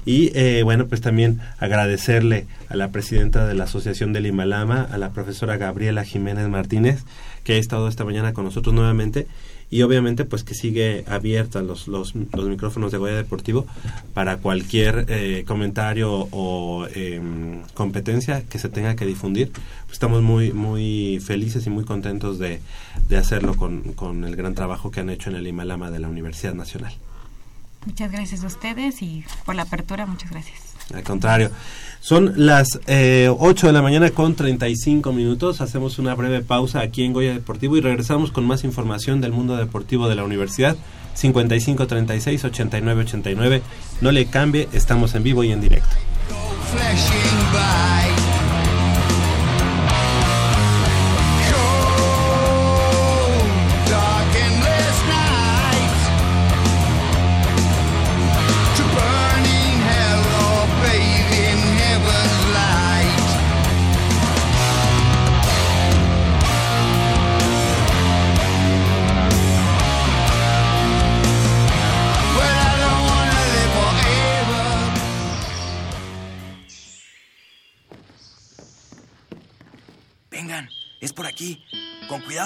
[0.03, 4.97] Y eh, bueno, pues también agradecerle a la presidenta de la Asociación del Himalama, a
[4.97, 7.03] la profesora Gabriela Jiménez Martínez,
[7.43, 9.27] que ha estado esta mañana con nosotros nuevamente.
[9.69, 13.65] Y obviamente, pues que sigue abierta los, los, los micrófonos de Goya Deportivo
[14.13, 19.51] para cualquier eh, comentario o em, competencia que se tenga que difundir.
[19.51, 22.62] Pues estamos muy, muy felices y muy contentos de,
[23.10, 26.08] de hacerlo con, con el gran trabajo que han hecho en el Himalama de la
[26.08, 26.93] Universidad Nacional.
[27.86, 30.60] Muchas gracias a ustedes y por la apertura, muchas gracias.
[30.93, 31.51] Al contrario.
[32.06, 35.60] Son las eh, 8 de la mañana con 35 minutos.
[35.60, 39.58] Hacemos una breve pausa aquí en Goya Deportivo y regresamos con más información del mundo
[39.58, 40.78] deportivo de la universidad.
[41.15, 43.62] 55 36 89 89.
[44.02, 45.96] No le cambie, estamos en vivo y en directo.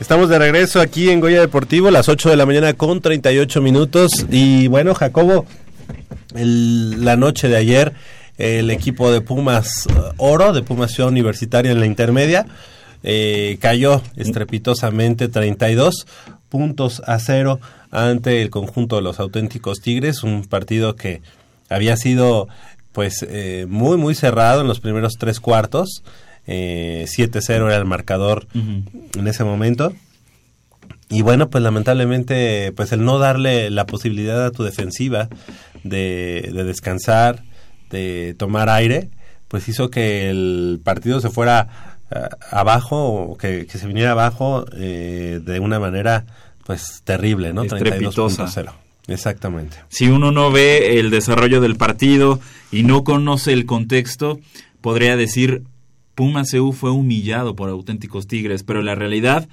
[0.00, 4.10] Estamos de regreso aquí en Goya Deportivo, las 8 de la mañana con 38 minutos.
[4.30, 5.44] Y bueno, Jacobo,
[6.34, 7.92] el- la noche de ayer,
[8.38, 12.46] el equipo de Pumas eh, Oro, de Pumas Ciudad Universitaria en la intermedia,
[13.02, 16.06] eh, cayó estrepitosamente 32
[16.48, 21.20] puntos a cero ante el conjunto de los auténticos Tigres, un partido que
[21.68, 22.48] había sido
[22.92, 26.02] pues eh, muy muy cerrado en los primeros tres cuartos.
[26.52, 29.94] Eh, 7-0 era el marcador en ese momento.
[31.08, 35.28] Y bueno, pues lamentablemente, pues el no darle la posibilidad a tu defensiva
[35.84, 37.44] de, de descansar,
[37.90, 39.10] de tomar aire,
[39.46, 44.64] pues hizo que el partido se fuera ah, abajo, o que, que se viniera abajo
[44.76, 46.26] eh, de una manera
[46.64, 47.62] pues terrible, ¿no?
[47.62, 48.46] Estrepitosa.
[48.46, 48.72] 32.0.
[49.06, 49.76] Exactamente.
[49.88, 52.40] Si uno no ve el desarrollo del partido
[52.72, 54.40] y no conoce el contexto,
[54.80, 55.62] podría decir
[56.20, 59.48] Pumas CU fue humillado por auténticos Tigres, pero la realidad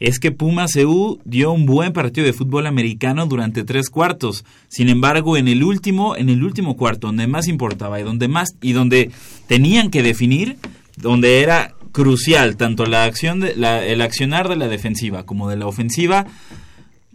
[0.00, 4.44] es que Pumas CU dio un buen partido de fútbol americano durante tres cuartos.
[4.66, 8.56] Sin embargo, en el último, en el último cuarto, donde más importaba y donde más
[8.60, 9.12] y donde
[9.46, 10.56] tenían que definir,
[10.96, 15.58] donde era crucial tanto la acción de, la- el accionar de la defensiva como de
[15.58, 16.26] la ofensiva,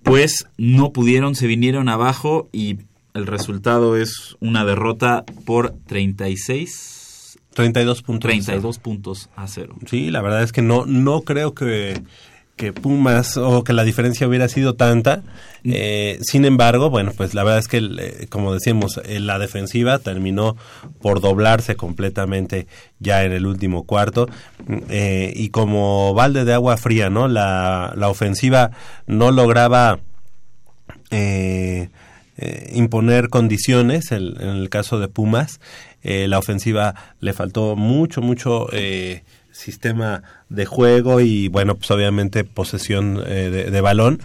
[0.03, 2.77] pues no pudieron, se vinieron abajo y
[3.13, 6.94] el resultado es una derrota por 36
[7.55, 8.29] 32 puntos.
[8.29, 9.75] 32 puntos a cero.
[9.87, 12.01] Sí, la verdad es que no, no creo que,
[12.57, 15.23] que Pumas o que la diferencia hubiera sido tanta.
[15.63, 19.99] Eh, sin embargo, bueno, pues la verdad es que, eh, como decíamos, eh, la defensiva
[19.99, 20.57] terminó
[21.01, 22.67] por doblarse completamente
[22.99, 24.27] ya en el último cuarto.
[24.89, 27.29] Eh, y como balde de agua fría, ¿no?
[27.29, 28.71] La, la ofensiva
[29.07, 29.99] no lograba
[32.73, 35.61] imponer condiciones, en el caso de Pumas,
[36.05, 42.43] eh, la ofensiva le faltó mucho, mucho eh, sistema de juego y bueno, pues obviamente
[42.43, 44.21] posesión eh, de, de balón.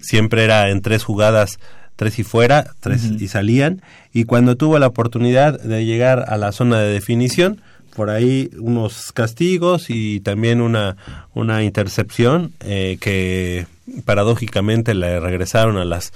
[0.00, 1.58] Siempre era en tres jugadas,
[1.96, 3.82] tres y fuera, tres y salían.
[4.12, 7.60] Y cuando tuvo la oportunidad de llegar a la zona de definición,
[7.94, 10.96] por ahí unos castigos y también una,
[11.34, 13.66] una intercepción eh, que
[14.04, 16.12] paradójicamente le regresaron a las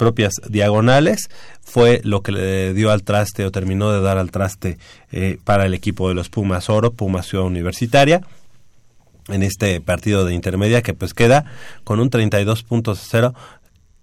[0.00, 1.28] propias diagonales
[1.60, 4.78] fue lo que le dio al traste o terminó de dar al traste
[5.12, 8.22] eh, para el equipo de los Pumas Oro, Pumas Ciudad Universitaria
[9.28, 11.44] en este partido de intermedia que pues queda
[11.84, 13.34] con un 32 puntos a cero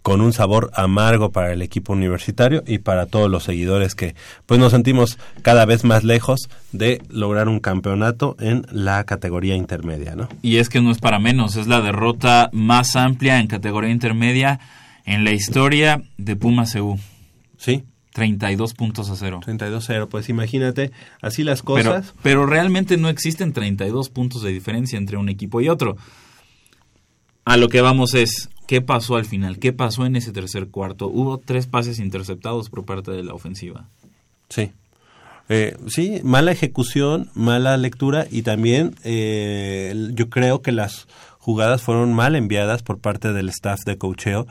[0.03, 4.13] con un sabor amargo para el equipo universitario y para todos los seguidores que
[4.45, 10.15] pues nos sentimos cada vez más lejos de lograr un campeonato en la categoría intermedia,
[10.15, 10.29] ¿no?
[10.43, 14.59] Y es que no es para menos, es la derrota más amplia en categoría intermedia
[15.07, 16.99] en la historia de Pumas CU.
[17.57, 17.83] Sí.
[18.13, 19.41] 32 puntos a cero.
[19.45, 20.91] 32-0, pues imagínate,
[21.21, 22.13] así las Pero, cosas.
[22.23, 25.97] pero realmente no existen 32 puntos de diferencia entre un equipo y otro.
[27.45, 29.59] A lo que vamos es, ¿qué pasó al final?
[29.59, 31.07] ¿Qué pasó en ese tercer cuarto?
[31.07, 33.87] Hubo tres pases interceptados por parte de la ofensiva.
[34.49, 34.71] Sí.
[35.49, 42.13] Eh, sí, mala ejecución, mala lectura y también eh, yo creo que las jugadas fueron
[42.13, 44.47] mal enviadas por parte del staff de cocheo.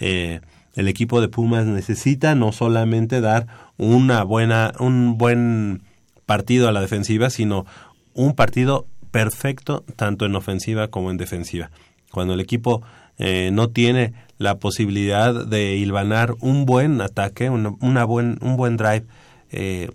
[0.00, 0.40] Eh,
[0.74, 5.82] el equipo de Pumas necesita no solamente dar una buena, un buen
[6.26, 7.66] partido a la defensiva, sino
[8.12, 11.70] un partido perfecto tanto en ofensiva como en defensiva.
[12.10, 12.82] Cuando el equipo
[13.18, 19.04] eh, no tiene la posibilidad de hilvanar un buen ataque, una, buen, un buen drive,
[19.50, 19.90] eh,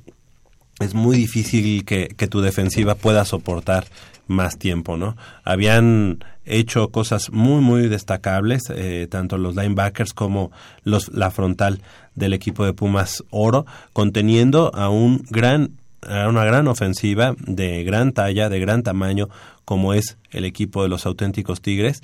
[0.79, 3.85] es muy difícil que, que, tu defensiva pueda soportar
[4.27, 5.17] más tiempo, ¿no?
[5.43, 10.51] Habían hecho cosas muy, muy destacables, eh, tanto los linebackers como
[10.83, 11.81] los, la frontal
[12.15, 15.71] del equipo de Pumas Oro, conteniendo a un gran
[16.07, 19.27] a una gran ofensiva de gran talla, de gran tamaño,
[19.65, 22.01] como es el equipo de los auténticos Tigres.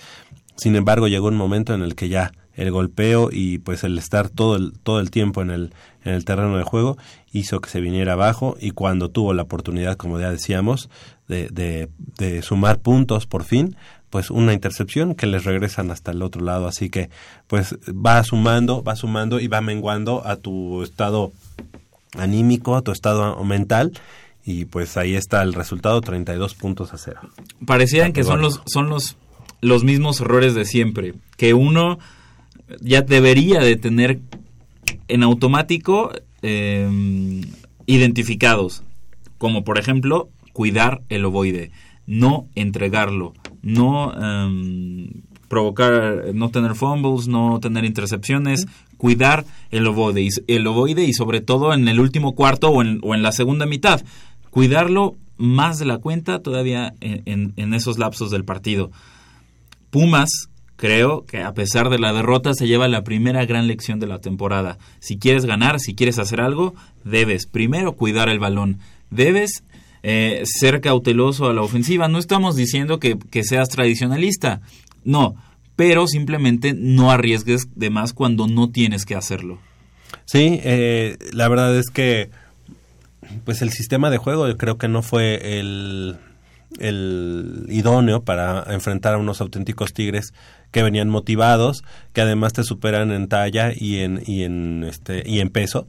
[0.58, 4.30] Sin embargo, llegó un momento en el que ya el golpeo y pues el estar
[4.30, 5.74] todo el, todo el tiempo en el,
[6.04, 6.98] en el terreno de juego
[7.32, 10.89] hizo que se viniera abajo y cuando tuvo la oportunidad, como ya decíamos,
[11.28, 13.76] de, de, de sumar puntos por fin,
[14.16, 16.68] pues una intercepción que les regresan hasta el otro lado.
[16.68, 17.09] Así que
[17.47, 21.34] pues va sumando, va sumando y va menguando a tu estado
[22.18, 23.91] anímico, a tu estado mental
[24.45, 27.20] y pues ahí está el resultado 32 puntos a cero.
[27.66, 29.18] Parecían que son los son los
[29.59, 31.99] los mismos errores de siempre, que uno
[32.80, 34.22] ya debería de tener
[35.09, 37.41] en automático eh,
[37.86, 38.82] identificados,
[39.38, 41.72] como por ejemplo cuidar el ovoide,
[42.08, 45.12] no entregarlo, no eh,
[45.47, 48.66] provocar, no tener fumbles, no tener intercepciones,
[48.97, 52.99] cuidar el ovoide, y, el ovoide y sobre todo en el último cuarto o en,
[53.03, 54.01] o en la segunda mitad,
[54.49, 58.91] cuidarlo más de la cuenta todavía en, en, en esos lapsos del partido.
[59.89, 64.08] Pumas creo que a pesar de la derrota se lleva la primera gran lección de
[64.08, 64.78] la temporada.
[64.99, 68.80] Si quieres ganar, si quieres hacer algo, debes primero cuidar el balón.
[69.10, 69.64] Debes
[70.08, 72.08] eh, ser cauteloso a la ofensiva.
[72.08, 74.62] No estamos diciendo que, que, seas tradicionalista.
[75.03, 75.36] No,
[75.76, 79.58] pero simplemente no arriesgues de más cuando no tienes que hacerlo.
[80.26, 82.30] Sí, eh, la verdad es que
[83.45, 86.18] pues el sistema de juego yo creo que no fue el
[86.80, 90.34] el idóneo para enfrentar a unos auténticos tigres
[90.72, 91.84] que venían motivados,
[92.14, 95.88] que además te superan en talla y en, y en, este, y en peso.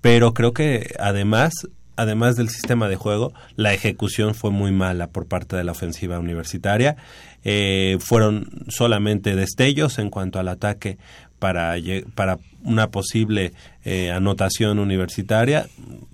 [0.00, 1.52] Pero creo que además,
[1.96, 6.18] además del sistema de juego, la ejecución fue muy mala por parte de la ofensiva
[6.18, 6.96] universitaria.
[7.44, 10.98] Eh, fueron solamente destellos en cuanto al ataque
[11.42, 11.74] para,
[12.14, 13.52] para una posible
[13.84, 15.66] eh, anotación universitaria.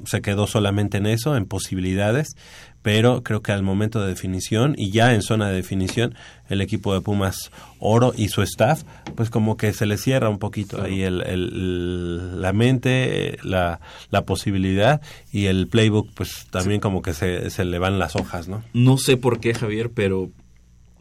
[0.06, 2.34] Se quedó solamente en eso, en posibilidades
[2.80, 6.14] pero creo que al momento de definición y ya en zona de definición
[6.48, 7.50] el equipo de Pumas
[7.80, 12.40] Oro y su staff pues como que se le cierra un poquito ahí el, el,
[12.40, 15.02] la mente la, la posibilidad
[15.32, 18.96] y el playbook pues también como que se, se le van las hojas no no
[18.96, 20.30] sé por qué Javier pero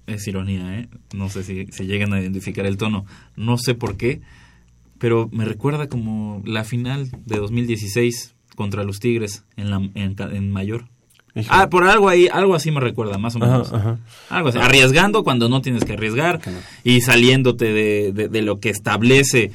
[0.07, 0.89] es ironía ¿eh?
[1.13, 3.05] no sé si se llegan a identificar el tono
[3.35, 4.21] no sé por qué
[4.97, 10.51] pero me recuerda como la final de 2016 contra los Tigres en, la, en, en
[10.51, 10.85] mayor
[11.49, 13.71] Ah, por algo ahí, algo así me recuerda, más o menos.
[13.71, 13.99] Ajá, ajá.
[14.29, 14.57] Algo así.
[14.57, 16.41] Arriesgando cuando no tienes que arriesgar
[16.83, 19.51] y saliéndote de, de, de lo que establece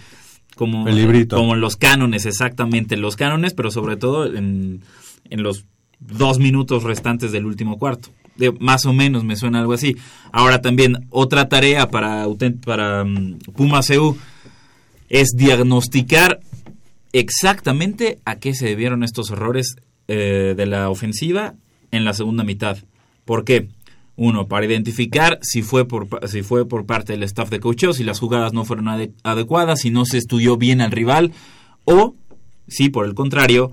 [0.55, 0.87] como,
[1.29, 4.83] como los cánones, exactamente, los cánones, pero sobre todo en,
[5.31, 5.65] en los
[5.99, 8.11] dos minutos restantes del último cuarto.
[8.37, 9.97] De, más o menos me suena algo así.
[10.33, 12.27] Ahora también otra tarea para,
[12.65, 14.17] para um, Puma CU
[15.09, 16.41] es diagnosticar
[17.13, 19.77] exactamente a qué se debieron estos errores
[20.09, 21.55] eh, de la ofensiva
[21.91, 22.79] en la segunda mitad.
[23.25, 23.69] ¿Por qué?
[24.17, 28.05] Uno, para identificar si fue por, si fue por parte del staff de coacheo, si
[28.05, 31.33] las jugadas no fueron ade adecuadas, si no se estudió bien al rival,
[31.85, 32.15] o
[32.69, 33.73] si por el contrario,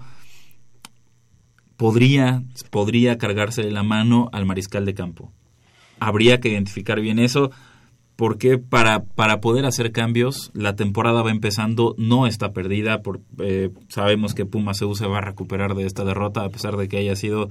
[1.80, 5.32] podría, podría cargarse la mano al mariscal de campo.
[6.02, 7.52] Habría que identificar bien eso
[8.18, 13.70] porque para, para poder hacer cambios, la temporada va empezando, no está perdida, por, eh,
[13.88, 17.16] sabemos que Puma se va a recuperar de esta derrota, a pesar de que haya
[17.16, 17.50] sido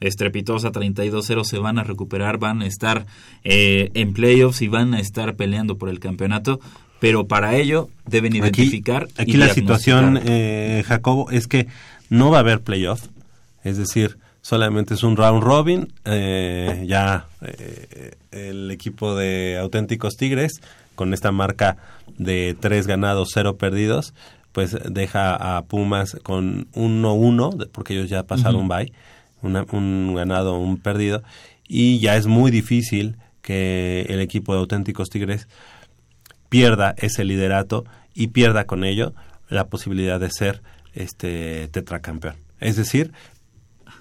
[0.00, 3.06] estrepitosa, 32-0, se van a recuperar, van a estar
[3.44, 6.60] eh, en playoffs y van a estar peleando por el campeonato,
[7.00, 9.04] pero para ello deben identificar.
[9.14, 11.66] Aquí, aquí la situación, eh, Jacobo, es que
[12.10, 13.08] no va a haber playoff,
[13.64, 15.92] es decir, solamente es un round robin.
[16.04, 20.60] Eh, ya eh, el equipo de auténticos Tigres,
[20.94, 21.76] con esta marca
[22.18, 24.14] de tres ganados, cero perdidos,
[24.52, 28.78] pues deja a Pumas con 1-1, porque ellos ya pasaron uh -huh.
[28.78, 28.92] bye,
[29.42, 31.22] una, un ganado, un perdido,
[31.68, 35.48] y ya es muy difícil que el equipo de auténticos Tigres
[36.48, 39.14] pierda ese liderato y pierda con ello
[39.48, 40.62] la posibilidad de ser
[40.94, 42.34] este tetracampeón.
[42.58, 43.12] Es decir,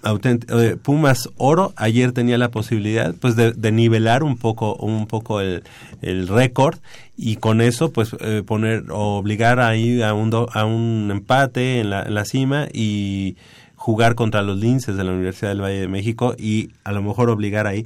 [0.04, 5.64] eh, Pumas Oro ayer tenía la posibilidad pues de, nivelar un poco un poco el,
[6.02, 6.78] el récord
[7.18, 11.90] y con eso pues eh, poner obligar ahí a un do- a un empate en
[11.90, 13.36] la, en la cima y
[13.76, 17.30] jugar contra los linces de la Universidad del Valle de México y a lo mejor
[17.30, 17.86] obligar ahí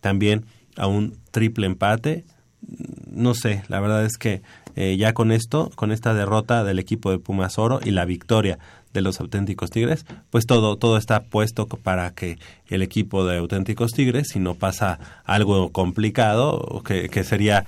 [0.00, 0.44] también
[0.76, 2.24] a un triple empate.
[3.10, 4.42] No sé, la verdad es que
[4.76, 8.58] eh, ya con esto, con esta derrota del equipo de Pumas Oro y la victoria
[8.92, 12.38] de los auténticos Tigres, pues todo, todo está puesto para que
[12.68, 17.64] el equipo de auténticos Tigres, si no pasa algo complicado, que, que sería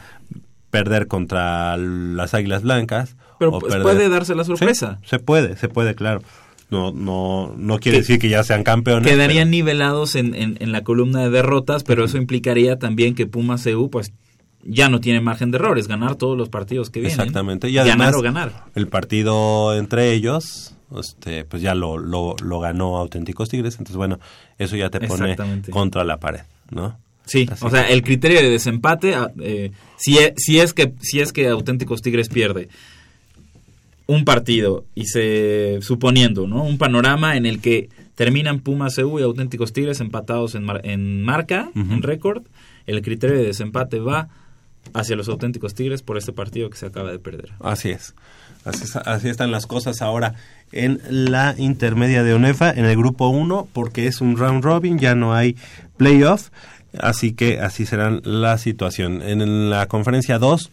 [0.70, 3.16] perder contra las Águilas Blancas.
[3.38, 4.98] Pero, pues, puede darse la sorpresa.
[5.02, 6.22] Sí, se puede, se puede, claro.
[6.70, 9.08] No, no, no quiere Que- decir que ya sean campeones.
[9.10, 13.64] Quedarían nivelados en, en, en la columna de derrotas, pero eso implicaría también que Pumas
[13.66, 14.12] EU pues
[14.64, 17.20] ya no tiene margen de errores, ganar todos los partidos que vienen.
[17.20, 17.68] Exactamente.
[17.68, 18.64] Y además, ganar o ganar.
[18.74, 23.74] el partido entre ellos, este, pues ya lo, lo, lo ganó Auténticos Tigres.
[23.74, 24.18] Entonces, bueno,
[24.58, 25.36] eso ya te pone
[25.70, 26.40] contra la pared,
[26.70, 26.98] ¿no?
[27.26, 30.92] Sí, Así o sea, el criterio de desempate, ah, eh, si, es, si, es que,
[31.00, 32.68] si es que Auténticos Tigres pierde
[34.06, 36.62] un partido y se, suponiendo, ¿no?
[36.62, 41.22] Un panorama en el que terminan Pumas EU y Auténticos Tigres empatados en, mar- en
[41.22, 42.42] marca, en récord,
[42.86, 44.28] el criterio de desempate va
[44.92, 47.52] hacia los Auténticos Tigres por este partido que se acaba de perder.
[47.60, 48.14] Así es.
[48.64, 50.34] Así, así están las cosas ahora
[50.72, 55.14] en la intermedia de ONEFA, en el grupo 1, porque es un round robin, ya
[55.14, 55.56] no hay
[55.96, 56.48] playoff,
[56.98, 59.20] así que así será la situación.
[59.22, 60.70] En la conferencia 2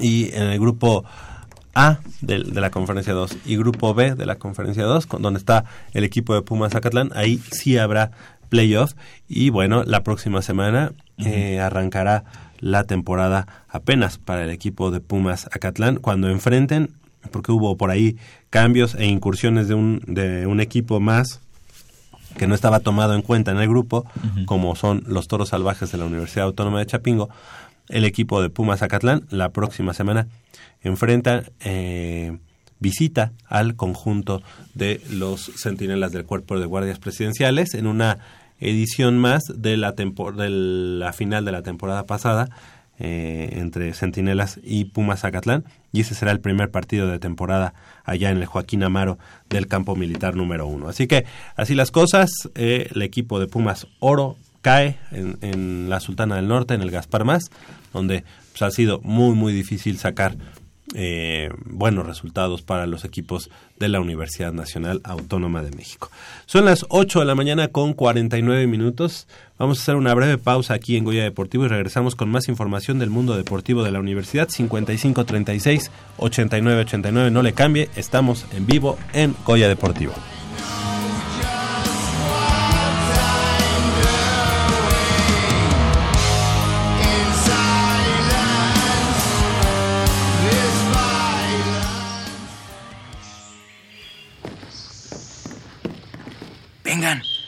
[0.00, 1.04] y en el grupo
[1.74, 5.38] A de, de la conferencia 2 y grupo B de la conferencia 2, con- donde
[5.38, 8.12] está el equipo de Pumas Zacatlán, ahí sí habrá
[8.48, 8.94] playoff
[9.28, 12.24] y bueno, la próxima semana eh, arrancará
[12.60, 15.96] la temporada apenas para el equipo de Pumas Acatlán.
[15.96, 16.90] Cuando enfrenten,
[17.30, 18.16] porque hubo por ahí
[18.50, 21.40] cambios e incursiones de un, de un equipo más
[22.36, 24.04] que no estaba tomado en cuenta en el grupo,
[24.44, 27.30] como son los Toros Salvajes de la Universidad Autónoma de Chapingo,
[27.88, 30.26] el equipo de Pumas Acatlán la próxima semana
[30.82, 32.38] enfrenta, eh,
[32.78, 34.42] visita al conjunto
[34.74, 38.18] de los centinelas del Cuerpo de Guardias Presidenciales en una
[38.60, 42.48] edición más de la, de la final de la temporada pasada
[42.98, 48.30] eh, entre Centinelas y Pumas Zacatlán y ese será el primer partido de temporada allá
[48.30, 49.18] en el Joaquín Amaro
[49.50, 50.88] del campo militar número uno.
[50.88, 51.26] Así que
[51.56, 56.48] así las cosas, eh, el equipo de Pumas Oro cae en, en la Sultana del
[56.48, 57.50] Norte, en el Gaspar Más,
[57.92, 60.36] donde pues, ha sido muy muy difícil sacar
[60.98, 66.10] eh, buenos resultados para los equipos de la Universidad Nacional Autónoma de México.
[66.46, 69.28] Son las 8 de la mañana con 49 minutos.
[69.58, 72.98] Vamos a hacer una breve pausa aquí en Goya Deportivo y regresamos con más información
[72.98, 77.30] del mundo deportivo de la universidad 5536 8989.
[77.30, 80.14] No le cambie, estamos en vivo en Goya Deportivo.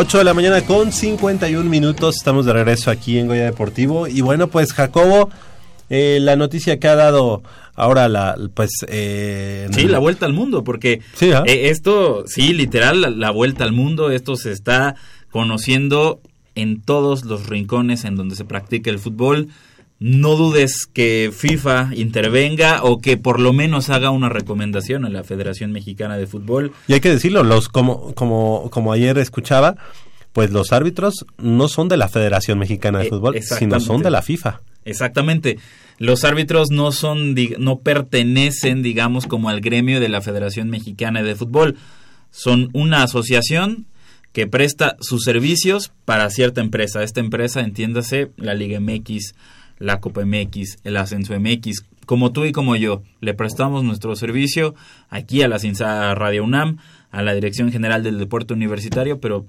[0.00, 2.18] 8 de la mañana con 51 minutos.
[2.18, 4.06] Estamos de regreso aquí en Goya Deportivo.
[4.06, 5.28] Y bueno, pues Jacobo,
[5.90, 7.42] eh, la noticia que ha dado
[7.74, 11.42] ahora la pues eh, Sí, la vuelta al mundo, porque Sí, ¿ah?
[11.46, 14.94] eh, esto, sí, literal, la, la vuelta al mundo, esto se está
[15.32, 16.20] conociendo
[16.54, 19.48] en todos los rincones en donde se practica el fútbol.
[20.00, 25.24] No dudes que FIFA intervenga o que por lo menos haga una recomendación a la
[25.24, 26.72] Federación Mexicana de Fútbol.
[26.86, 29.76] Y hay que decirlo, los como como como ayer escuchaba,
[30.32, 34.10] pues los árbitros no son de la Federación Mexicana de Eh, Fútbol, sino son de
[34.10, 34.60] la FIFA.
[34.84, 35.58] Exactamente.
[35.98, 41.34] Los árbitros no son, no pertenecen, digamos, como al gremio de la Federación Mexicana de
[41.34, 41.76] Fútbol.
[42.30, 43.86] Son una asociación
[44.32, 47.02] que presta sus servicios para cierta empresa.
[47.02, 49.34] Esta empresa, entiéndase, la Liga MX,
[49.78, 51.84] la Copa MX, el Ascenso MX.
[52.06, 54.74] Como tú y como yo, le prestamos nuestro servicio
[55.10, 56.78] aquí a la CINSA Radio UNAM,
[57.10, 59.46] a la Dirección General del Deporte Universitario, pero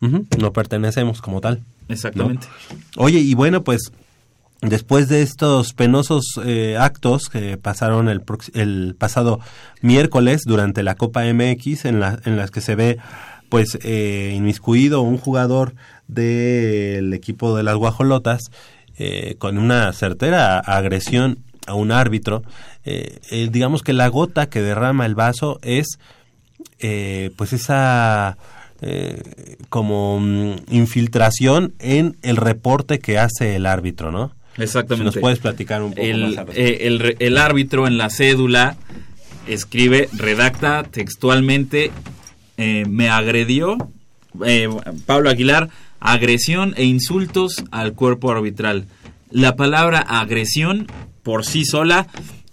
[0.00, 1.62] No pertenecemos como tal.
[1.88, 2.46] exactamente.
[2.96, 3.92] Oye, y bueno, pues
[4.60, 8.22] después de estos penosos eh, actos que pasaron el,
[8.54, 9.40] el pasado
[9.82, 12.98] miércoles durante la Copa MX, en, la, en las que se ve
[13.48, 15.74] pues eh, inmiscuido un jugador
[16.06, 18.50] del equipo de las Guajolotas
[18.98, 22.42] eh, con una certera agresión a un árbitro,
[22.84, 25.98] eh, digamos que la gota que derrama el vaso es
[26.80, 28.38] eh, pues esa
[28.80, 34.32] eh, como mm, infiltración en el reporte que hace el árbitro, ¿no?
[34.56, 35.10] Exactamente.
[35.10, 36.84] Si nos puedes platicar un poco más el, al respecto.
[36.86, 38.76] el re- el árbitro en la cédula
[39.46, 41.90] escribe, redacta textualmente,
[42.56, 43.76] eh, me agredió,
[44.44, 44.68] eh,
[45.06, 45.68] Pablo Aguilar,
[46.00, 48.86] agresión e insultos al cuerpo arbitral.
[49.30, 50.86] La palabra agresión
[51.22, 52.06] por sí sola,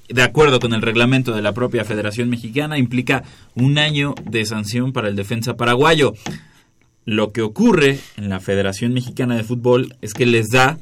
[0.10, 3.24] de acuerdo con el reglamento de la propia Federación Mexicana, implica
[3.54, 6.14] un año de sanción para el defensa paraguayo.
[7.06, 10.78] Lo que ocurre en la Federación Mexicana de Fútbol es que les da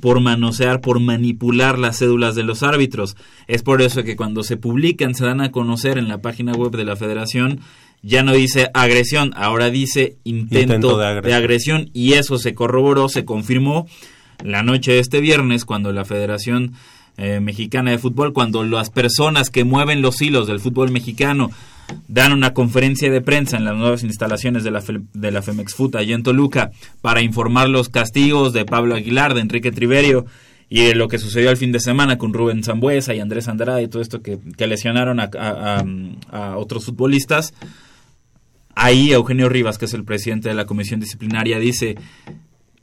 [0.00, 3.16] por manosear, por manipular las cédulas de los árbitros.
[3.46, 6.72] Es por eso que cuando se publican, se dan a conocer en la página web
[6.72, 7.60] de la federación,
[8.06, 11.90] ya no dice agresión, ahora dice intento, Intento de de, agresión.
[11.92, 13.86] y eso se corroboró, se confirmó
[14.44, 16.74] la noche de este viernes cuando la Federación
[17.16, 21.50] eh, Mexicana de Fútbol, cuando las personas que mueven los hilos del fútbol mexicano
[22.08, 25.74] dan una conferencia de prensa en las nuevas instalaciones de la, Fe- de la Femex
[25.74, 30.26] Foot allá en Toluca para informar los castigos de Pablo Aguilar, de Enrique Triverio
[30.68, 33.82] y de lo que sucedió el fin de semana con Rubén Zambuesa y Andrés Andrade
[33.84, 35.84] y todo esto que, que lesionaron a, a- a-
[36.52, 37.54] a otros futbolistas.
[38.76, 41.96] Ahí Eugenio Rivas, que es el presidente de la comisión disciplinaria, dice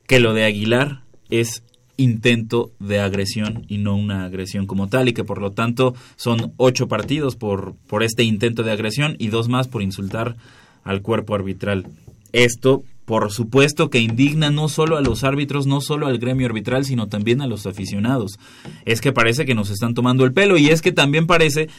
[0.08, 1.64] que lo de Aguilar es
[1.98, 6.54] intento de agresión y no una agresión como tal y que por lo tanto son
[6.58, 10.36] ocho partidos por, por este intento de agresión y dos más por insultar
[10.84, 11.88] al cuerpo arbitral.
[12.32, 16.86] Esto, por supuesto, que indigna no solo a los árbitros, no solo al gremio arbitral,
[16.86, 18.40] sino también a los aficionados.
[18.86, 21.70] Es que parece que nos están tomando el pelo y es que también parece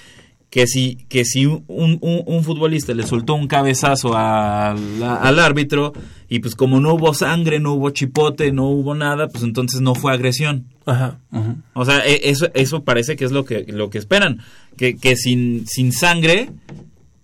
[0.53, 5.94] que si, que si un, un- un futbolista le soltó un cabezazo al, al árbitro
[6.28, 9.94] y pues como no hubo sangre, no hubo chipote, no hubo nada, pues entonces no
[9.94, 10.66] fue agresión.
[10.84, 11.57] Ajá, ujú.
[11.72, 14.40] O sea, e- eso, eso parece que es lo que, lo que esperan.
[14.76, 16.50] Que, que sin, sin sangre,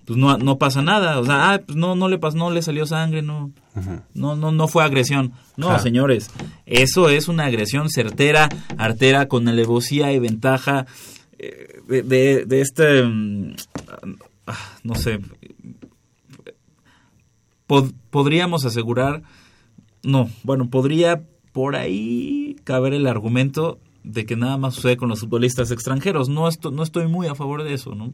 [0.07, 1.18] pues no, no pasa nada.
[1.18, 3.51] O sea, ah, pues no, no le pasó, no le salió sangre, no.
[4.14, 5.33] No, no, no fue agresión.
[5.59, 6.31] No, señores.
[6.64, 8.49] Eso es una agresión certera,
[8.79, 10.87] artera, con alevosía y ventaja
[11.39, 13.03] de, de, este.
[13.03, 13.55] mm,
[14.47, 15.20] ah, No sé.
[17.66, 19.22] Pod- podríamos asegurar.
[20.03, 25.20] No, bueno, podría por ahí caber el argumento de que nada más sucede con los
[25.20, 26.28] futbolistas extranjeros.
[26.28, 28.12] No, esto, no estoy muy a favor de eso, ¿no?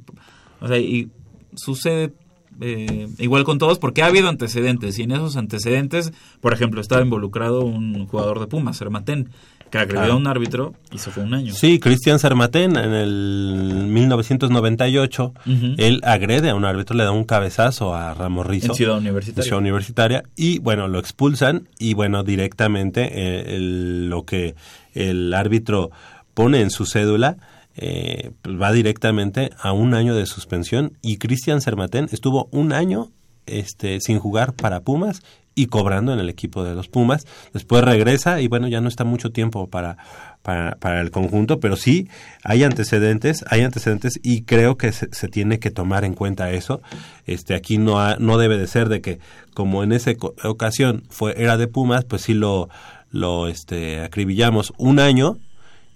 [0.60, 1.10] O sea, y
[1.54, 2.14] sucede
[2.60, 7.02] eh, igual con todos porque ha habido antecedentes y en esos antecedentes, por ejemplo, estaba
[7.02, 9.28] involucrado un jugador de Pumas, Sermatén,
[9.74, 11.52] que agredió a un árbitro y se fue un año.
[11.52, 15.74] Sí, Cristian Sermatén en el 1998, Ujú.
[15.78, 18.68] él agrede a un árbitro, le da un cabezazo a Ramos Rizo.
[18.68, 19.40] En Ciudad Universitaria.
[19.40, 24.54] en Ciudad Universitaria, y bueno, lo expulsan y bueno, directamente eh, el- lo que
[24.92, 25.90] el árbitro
[26.34, 27.36] pone en su cédula
[27.76, 33.08] eh, va directamente a un año de suspensión y Cristian Sermatén estuvo un año
[33.46, 35.22] este, sin jugar para Pumas
[35.54, 37.26] y cobrando en el equipo de los Pumas.
[37.52, 39.96] Después regresa y bueno, ya no está mucho tiempo para,
[40.42, 42.08] para, el conjunto, pero sí
[42.42, 46.82] hay antecedentes, hay antecedentes y creo que se, tiene que tomar en cuenta eso.
[47.26, 49.18] Este, aquí no, ha- no debe de ser de que
[49.54, 50.12] como en esa
[50.44, 52.68] ocasión fue, era de Pumas, pues sí lo,
[53.10, 55.38] lo este, acribillamos un año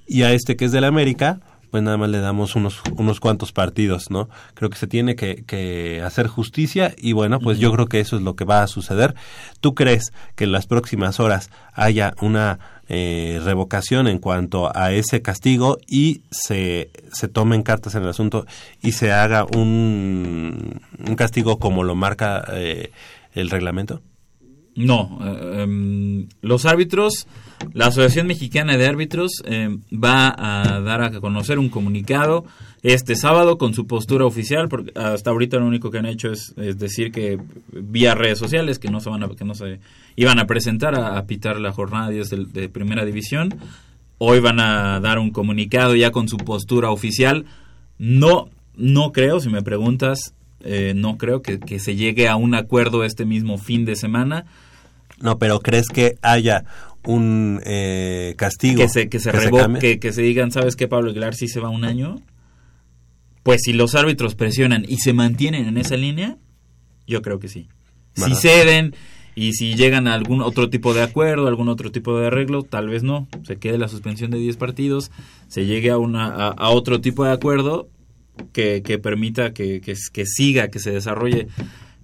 [0.06, 1.40] y a este que es del América,
[1.70, 4.28] pues nada más le damos unos, unos cuantos partidos, ¿no?
[4.54, 8.16] Creo que se tiene que, que hacer justicia y bueno, pues yo creo que eso
[8.16, 9.14] es lo que va a suceder.
[9.60, 12.58] ¿Tú crees que en las próximas horas haya una
[12.90, 18.46] eh, revocación en cuanto a ese castigo y se, se tomen cartas en el asunto
[18.80, 22.90] y se haga un, un castigo como lo marca eh,
[23.34, 24.00] el reglamento?
[24.74, 27.26] No, eh, em, los árbitros,
[27.72, 32.44] la Asociación Mexicana de Árbitros em, va a dar a conocer un comunicado
[32.82, 36.54] este sábado con su postura oficial, porque hasta ahorita lo único que han hecho es,
[36.56, 37.38] decir que
[37.72, 39.80] vía redes sociales que no se van a, que no se
[40.16, 43.54] iban a presentar a, pitar la jornada 10 de, de primera división.
[44.18, 47.46] Hoy van a dar un comunicado ya con su postura oficial.
[47.98, 52.54] No, no creo, si me preguntas, eh, no creo que, que se llegue a un
[52.54, 54.46] acuerdo este mismo fin de semana.
[55.20, 56.64] No, pero ¿crees que haya
[57.04, 58.82] un eh, castigo?
[58.82, 61.60] que se, que se revoque, que, que se digan, ¿sabes qué, Pablo Aguilar sí se
[61.60, 62.16] va un año?
[63.42, 66.36] Pues si los árbitros presionan y se mantienen en esa línea,
[67.06, 67.68] yo creo que sí.
[68.14, 68.94] Si ceden
[69.34, 72.88] y si llegan a algún otro tipo de acuerdo, algún otro tipo de arreglo, tal
[72.88, 73.28] vez no.
[73.44, 75.10] Se quede la suspensión de 10 partidos,
[75.46, 77.88] se llegue a, una, a, a otro tipo de acuerdo
[78.52, 81.48] que, que permita que, que siga, que se desarrolle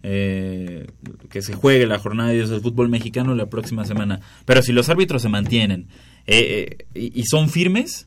[0.06, 0.86] eh,
[1.30, 4.20] que se juegue la jornada de Dios del fútbol mexicano la próxima semana.
[4.44, 5.88] Pero si los árbitros se mantienen
[6.26, 8.06] eh, eh, y, y son firmes,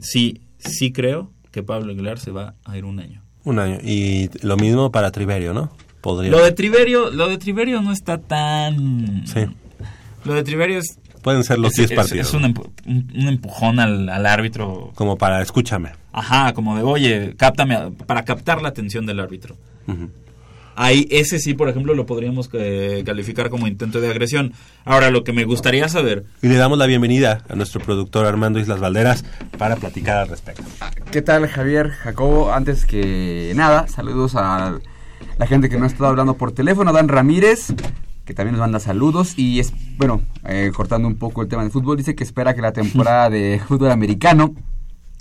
[0.00, 3.22] sí, sí creo que Pablo Aguilar se va a ir un año.
[3.44, 3.78] Un año.
[3.82, 5.70] Y lo mismo para Triverio, ¿no?
[6.00, 6.30] Podría.
[6.30, 9.26] Lo de Triverio, lo de Triverio no está tan.
[9.26, 9.40] Sí.
[10.24, 10.98] Lo de Triverio es.
[11.22, 12.28] Pueden ser los es- 10 es- partidos.
[12.28, 14.92] Es un, empu- un- un empujón al, al árbitro.
[14.94, 15.90] Como para, escúchame.
[16.12, 19.56] Ajá, como de, oye, cáptame, para captar la atención del árbitro.
[19.86, 20.10] Ujú.
[20.74, 24.52] Ahí, ese sí, por ejemplo, lo podríamos eh, calificar como intento de agresión.
[24.84, 28.58] Ahora, lo que me gustaría saber, Y le damos la bienvenida a nuestro productor Armando
[28.58, 29.24] Islas Valderas
[29.58, 30.64] para platicar al respecto.
[31.10, 32.52] ¿Qué tal Javier, Jacobo?
[32.52, 34.78] Antes que nada, saludos a
[35.38, 37.74] la gente que no ha estado hablando por teléfono, Dan Ramírez,
[38.24, 41.72] que también nos manda saludos y es, bueno, eh, cortando un poco el tema del
[41.72, 44.54] fútbol, dice que espera que la temporada de fútbol americano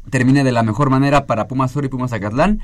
[0.10, 2.62] termine de la mejor manera para Pumas Sur y Pumas Acatlán.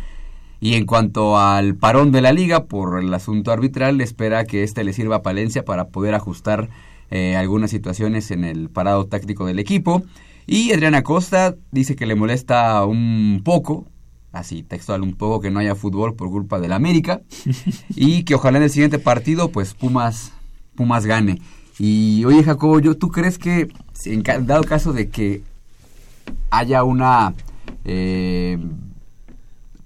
[0.59, 4.83] Y en cuanto al parón de la liga por el asunto arbitral, espera que este
[4.83, 6.69] le sirva a Palencia para poder ajustar
[7.11, 10.03] eh, algunas situaciones en el parado táctico del equipo.
[10.47, 13.85] Y Adriana Costa dice que le molesta un poco,
[14.31, 17.21] así textual, un poco que no haya fútbol por culpa del América.
[17.95, 20.31] y que ojalá en el siguiente partido, pues Pumas,
[20.75, 21.39] Pumas gane.
[21.79, 23.67] Y oye Jacobo, ¿yo, ¿tú crees que
[24.05, 25.43] en dado caso de que
[26.49, 27.33] haya una
[27.85, 28.57] eh,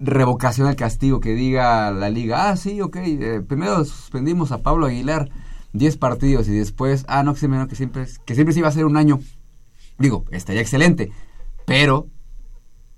[0.02, 4.88] revocación del castigo que diga la liga, ah, sí, ok, eh, primero suspendimos a Pablo
[4.88, 5.30] Aguilar
[5.74, 7.40] 10 partidos y después, ah, no, que
[7.70, 9.20] que siempre, que siempre se iba a ser un año.
[10.00, 11.12] Digo, estaría excelente,
[11.66, 12.08] pero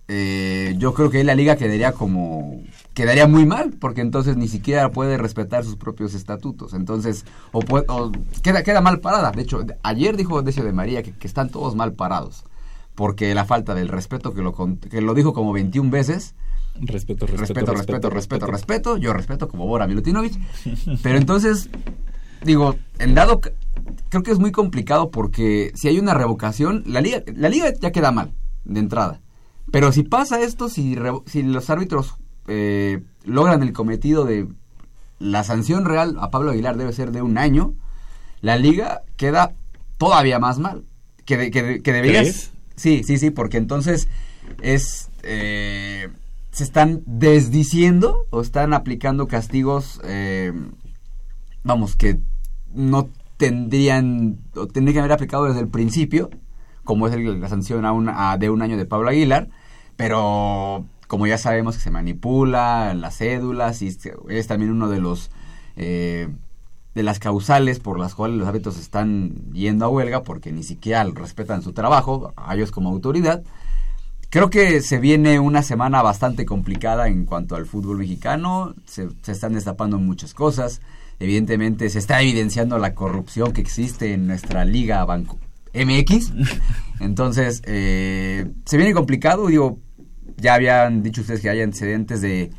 [0.07, 2.61] eh, yo creo que la liga quedaría como
[2.93, 7.85] quedaría muy mal porque entonces ni siquiera puede respetar sus propios estatutos entonces o, pue-
[7.87, 11.49] o queda queda mal parada de hecho ayer dijo Decio de María que, que están
[11.49, 12.43] todos mal parados
[12.95, 14.53] porque la falta del respeto que lo
[14.91, 16.35] que lo dijo como 21 veces
[16.79, 20.33] respeto, respeto, respeto, respeto, respeto, yo respeto como Bora Milutinovic,
[21.01, 21.69] pero entonces,
[22.43, 23.39] digo, en dado,
[24.09, 27.91] creo que es muy complicado porque si hay una revocación, la liga, la liga ya
[27.91, 28.31] queda mal,
[28.65, 29.21] de entrada,
[29.71, 32.15] pero si pasa esto, si, si los árbitros
[32.47, 34.47] eh, logran el cometido de
[35.19, 37.73] la sanción real a Pablo Aguilar debe ser de un año,
[38.41, 39.53] la liga queda
[39.97, 40.83] todavía más mal,
[41.25, 42.23] que, de- que, de- que deberías...
[42.23, 42.49] ¿Crees?
[42.75, 44.07] Sí, sí, sí, porque entonces
[44.61, 45.09] es...
[45.21, 46.09] eh,
[46.53, 50.53] se están desdiciendo o están aplicando castigos, eh,
[51.63, 52.19] vamos, que
[52.71, 56.29] no tendrían, o tendrían que haber aplicado desde el principio,
[56.83, 59.49] como es la sanción a de un año de Pablo Aguilar,
[59.97, 63.87] pero como ya sabemos que se manipula las cédulas y
[64.29, 65.31] es también uno de los...
[65.75, 66.29] eh,
[66.93, 71.03] de las causales por las cuales los árbitros están yendo a huelga porque ni siquiera
[71.03, 73.41] respetan su trabajo, a ellos como autoridad.
[74.33, 78.73] Creo que se viene una semana bastante complicada en cuanto al fútbol mexicano.
[78.83, 80.81] Se, se están destapando muchas cosas.
[81.19, 85.37] Evidentemente se está evidenciando la corrupción que existe en nuestra liga Banco
[85.75, 86.33] MX.
[86.99, 89.45] Entonces, eh, se viene complicado.
[89.45, 89.77] Digo,
[90.37, 92.49] ya habían dicho ustedes que hay antecedentes de,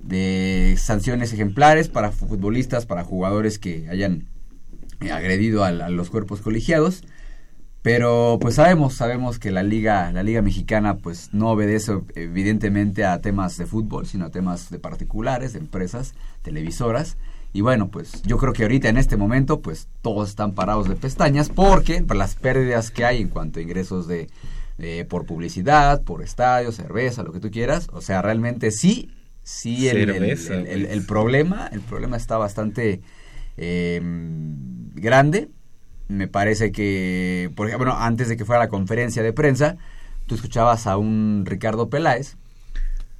[0.00, 4.28] de sanciones ejemplares para futbolistas, para jugadores que hayan
[5.00, 7.02] eh, agredido a, a los cuerpos colegiados.
[7.88, 13.20] Pero pues sabemos, sabemos que la liga, la liga mexicana pues no obedece evidentemente a
[13.22, 17.16] temas de fútbol, sino a temas de particulares, de empresas, televisoras.
[17.54, 20.96] Y bueno, pues yo creo que ahorita en este momento pues todos están parados de
[20.96, 24.28] pestañas porque por las pérdidas que hay en cuanto a ingresos de,
[25.08, 27.88] por publicidad, por estadio, cerveza, lo que tú quieras.
[27.92, 30.92] O sea, realmente sí, sí el, el- Cerveza, el- el- pues.
[30.92, 33.00] el problema, el problema está bastante
[33.56, 34.00] eh,
[34.94, 35.48] grande.
[36.08, 39.76] Me parece que, por ejemplo, bueno, antes de que fuera la conferencia de prensa,
[40.26, 42.36] tú escuchabas a un Ricardo Peláez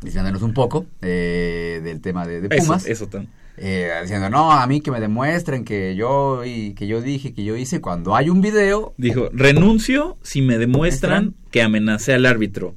[0.00, 2.86] diciéndonos un poco eh, del tema de, de Eso- Pumas.
[2.86, 3.28] eso tan-
[3.60, 7.42] Eh, diciendo, no, a mí que me demuestren que yo, y, que yo dije, que
[7.42, 8.94] yo hice, cuando hay un video...
[8.98, 12.76] Dijo, renuncio si me demuestran que amenacé al árbitro.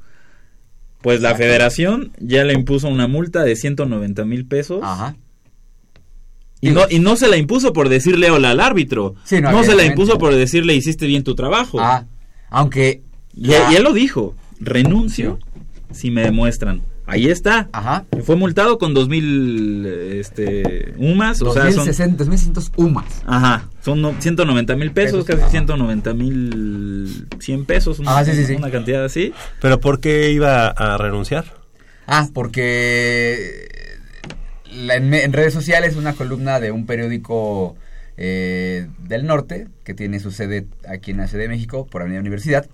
[1.03, 4.79] Pues la federación ya le impuso una multa de 190 mil pesos.
[4.83, 5.15] Ajá.
[6.61, 9.15] Y no, y no se la impuso por decirle hola al árbitro.
[9.23, 11.79] Sí, no, no, se la impuso por decirle hiciste bien tu trabajo.
[11.79, 12.05] Ah,
[12.49, 13.01] aunque...
[13.33, 15.39] Y, él lo dijo, renuncio
[15.91, 16.83] si me demuestran.
[17.07, 17.67] Ahí está.
[17.73, 18.05] Ajá.
[18.23, 21.41] Fue multado con 2000 este, UMAS.
[21.41, 23.23] O sea, son, 2060, 2600 UMAS.
[23.25, 25.49] Ajá, son no- 190 mil pesos, Pesos, casi ajá.
[25.49, 28.53] 190 mil 100 pesos, una, Ah, sí, sí, sí.
[28.53, 29.33] una cantidad así.
[29.59, 31.45] ¿Pero por qué iba a renunciar?
[32.07, 33.67] Ah, porque
[34.71, 37.75] la- en, en redes sociales una columna de un periódico
[38.17, 42.19] eh, del norte que tiene su sede aquí en la Ciudad de México por Avenida
[42.21, 42.67] Universidad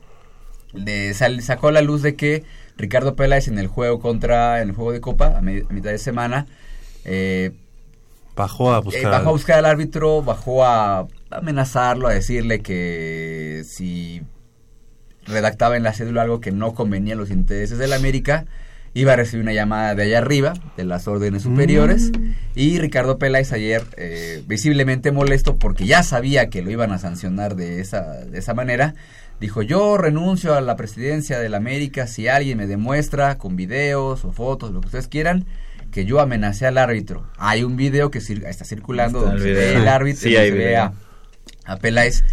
[0.74, 2.44] de sal- sacó a la luz de que
[2.78, 6.46] Ricardo Peláez en el juego contra en el juego de Copa a, mitad de semana
[7.06, 7.52] eh,
[8.36, 9.12] Bajó a eh, buscar.
[9.12, 14.22] bajó a buscar al árbitro, bajó a amenazarlo, a decirle que si
[15.26, 18.46] redactaba en la cédula algo que no convenía a los intereses de la América,
[18.94, 22.12] iba a recibir una llamada de allá arriba, de las órdenes superiores,
[22.56, 27.56] y Ricardo Peláez ayer, eh, visiblemente molesto porque ya sabía que lo iban a sancionar
[27.56, 28.96] de esa, de esa manera,
[29.40, 34.26] dijo yo renuncio a la presidencia de la América si alguien me demuestra con videos
[34.26, 35.46] o fotos, lo que ustedes quieran,
[35.92, 37.24] que yo amenacé al árbitro.
[37.38, 40.30] Hay un video que cir- está circulando Está donde el se ve el árbitro Sí,
[40.30, 42.24] y se ve a Peláez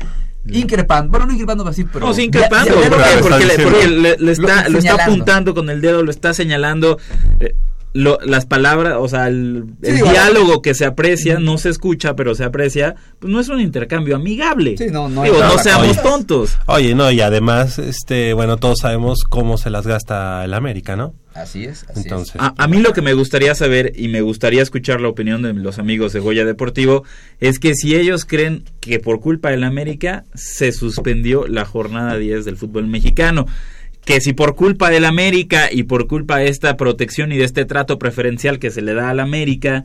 [0.48, 2.06] increpando, bueno no increpando así, pero...
[2.06, 4.94] No, sí, increpando, ya- ya- porque, ya- porque le, porque le- le está, lo está
[5.04, 6.98] apuntando con el dedo, lo está señalando.
[7.40, 7.54] eh,
[7.94, 12.34] lo- las palabras, o sea, el, Sí, diálogo que se aprecia, no se escucha, pero
[12.34, 14.74] se aprecia, pues no es un intercambio amigable.
[14.92, 16.58] no, no Digo, no seamos tontos.
[16.66, 21.14] Oye, no, y además, este, bueno, todos sabemos cómo se las gasta el América, ¿no?
[21.34, 24.62] Así es, así Entonces, A, a mí lo que me gustaría saber y me gustaría
[24.62, 27.02] escuchar la opinión de los amigos de Goya Deportivo
[27.40, 32.44] es que si ellos creen que por culpa del América se suspendió la jornada 10
[32.44, 33.46] del fútbol mexicano,
[34.04, 37.64] que si por culpa del América y por culpa de esta protección y de este
[37.64, 39.84] trato preferencial que se le da al América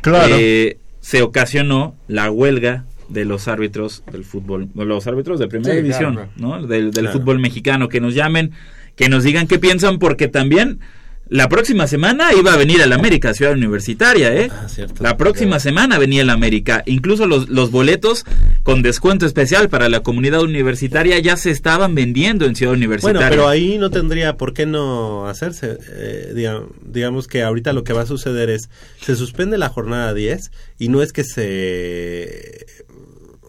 [0.00, 0.34] Claro.
[0.38, 5.80] eh, se ocasionó la huelga de los árbitros del fútbol, los árbitros de primera Sí,
[5.82, 6.66] división, claro, ¿no?
[6.66, 7.18] Del, del Claro.
[7.18, 8.52] fútbol mexicano, que nos llamen,
[8.96, 10.80] que nos digan qué piensan, porque también
[11.32, 14.50] la próxima semana iba a venir el América, Ciudad Universitaria, ¿eh?
[14.52, 15.02] Ah, cierto.
[15.02, 16.82] La próxima semana venía el América.
[16.86, 18.24] Incluso los, los boletos
[18.62, 23.18] con descuento especial para la comunidad universitaria ya se estaban vendiendo en Ciudad Universitaria.
[23.18, 25.78] Bueno, pero ahí no tendría por qué no hacerse.
[25.90, 28.68] Eh, diga- digamos que ahorita lo que va a suceder es,
[29.00, 32.66] se suspende la jornada 10 y no es que se...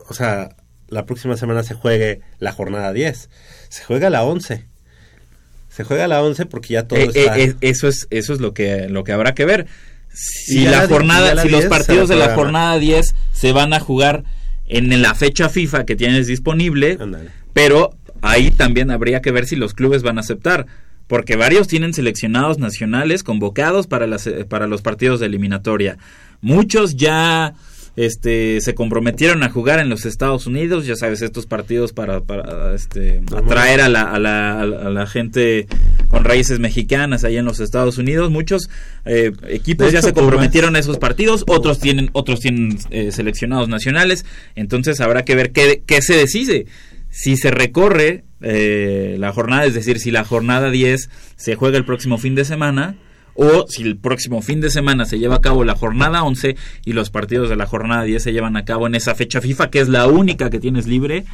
[0.10, 0.56] O sea,
[0.88, 3.30] la próxima semana se juegue la jornada 10,
[3.70, 4.66] se juega la 11.
[5.76, 7.38] Se juega la 11 porque ya todo Eh, está...
[7.38, 9.66] eh, eh, eso es eso es lo que lo que habrá que ver.
[10.14, 13.74] Si la jornada, la si los 10 se partidos de la jornada 10 se van
[13.74, 14.24] a jugar
[14.66, 17.00] en la fecha FIFA que tienes disponible,
[17.54, 20.68] pero ahí también habría que ver si los clubes van a aceptar,
[21.08, 25.98] porque varios tienen seleccionados nacionales convocados para las para los partidos de eliminatoria.
[26.42, 27.56] Muchos ya
[27.96, 32.74] este se comprometieron a jugar en los Estados Unidos, ya sabes, estos partidos para, para
[32.74, 35.68] este, atraer a la, a, la, a la- gente
[36.08, 38.32] con raíces mexicanas ahí en los Estados Unidos.
[38.32, 38.70] Muchos
[39.06, 44.26] eh, equipos ya se comprometieron a esos partidos, otros tienen, otros tienen eh, seleccionados nacionales,
[44.56, 46.66] entonces habrá que ver qué, qué se decide.
[47.10, 51.86] Si se recorre eh, la jornada, es decir, si la jornada 10 se juega el
[51.86, 52.96] próximo fin de semana,
[53.36, 56.56] o si el próximo fin de semana se lleva a cabo la jornada 11
[56.86, 59.70] y los partidos de la jornada 10 se llevan a cabo en esa fecha FIFA,
[59.70, 61.26] que es la única que tienes libre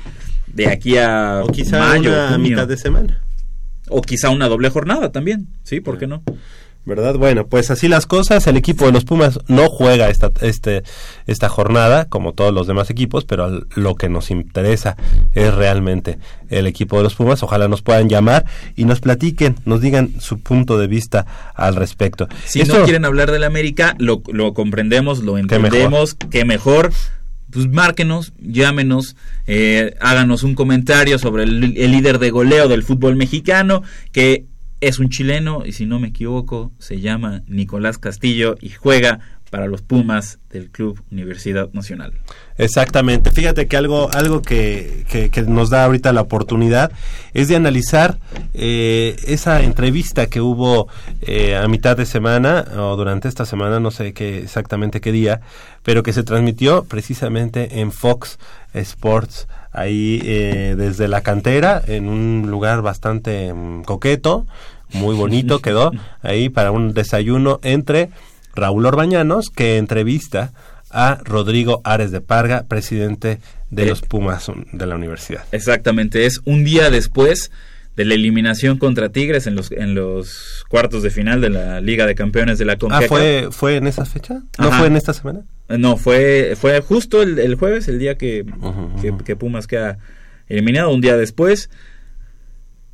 [0.47, 2.49] de aquí a o quizá mayo, una junio.
[2.51, 3.21] mitad de semana.
[3.89, 5.79] o quizá una doble jornada también, ¿sí?
[5.81, 6.23] ¿Por qué no?
[6.89, 7.15] ¿Verdad?
[7.15, 8.47] Bueno, pues así las cosas.
[8.47, 10.81] El equipo de los Pumas no juega esta, este,
[11.27, 14.97] esta jornada, como todos los demás equipos, pero lo que nos interesa
[15.33, 16.17] es realmente
[16.49, 17.43] el equipo de los Pumas.
[17.43, 22.27] Ojalá nos puedan llamar y nos platiquen, nos digan su punto de vista al respecto.
[22.45, 26.91] Si Esto- no quieren hablar del América, lo, lo comprendemos, lo entendemos, que mejor.
[27.51, 29.15] Pues márquenos, llámenos,
[29.47, 33.81] eh, háganos un comentario sobre el, el líder de goleo del fútbol mexicano,
[34.11, 34.45] que
[34.81, 39.19] es un chileno y si no me equivoco se llama Nicolás Castillo y juega
[39.49, 42.13] para los Pumas del Club Universidad Nacional.
[42.59, 43.31] Exactamente.
[43.31, 46.91] Fíjate que algo, algo que, que- nos da ahorita la oportunidad
[47.33, 48.19] es de analizar
[48.53, 50.87] eh, esa entrevista que hubo
[51.21, 55.41] eh, a mitad de semana o durante esta semana, no sé qué exactamente qué día,
[55.81, 58.37] pero que se transmitió precisamente en Fox
[58.73, 59.47] Sports
[59.79, 64.45] ahí eh, desde la cantera en un lugar bastante mm, coqueto,
[64.93, 68.09] muy bonito quedó ahí para un desayuno entre
[68.55, 70.51] Raúl Orbañanos que entrevista
[70.91, 75.43] a Rodrigo Ares de Parga, presidente de los Pumas de la universidad.
[75.51, 77.51] Exactamente, es un día después
[77.99, 82.05] de la eliminación contra Tigres en los, en los cuartos de final de la Liga
[82.07, 83.07] de Campeones de la Ah, CONCACAF.
[83.09, 84.35] ¿fue, ¿fue en esa fecha?
[84.57, 84.77] ¿No Ajá.
[84.79, 85.41] fue en esta semana?
[85.67, 88.45] No, fue, fue justo el, el jueves, el día que,
[89.01, 89.97] que, que Pumas queda
[90.47, 91.69] eliminado, un día después.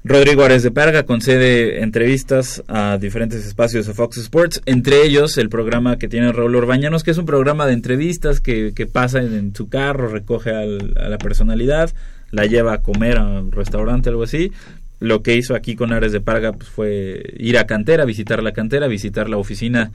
[0.03, 5.49] Rodrigo Ares de Parga concede entrevistas a diferentes espacios de Fox Sports, entre ellos el
[5.49, 9.33] programa que tiene Raúl Orbañanos, que es un programa de entrevistas que, que pasa en,
[9.35, 11.91] en su carro, recoge al- a la personalidad,
[12.29, 14.51] la lleva a comer a un restaurante, algo así.
[14.99, 18.53] Lo que hizo aquí con Ares de Parga pues, fue ir a cantera, visitar la
[18.53, 19.91] cantera, visitar la oficina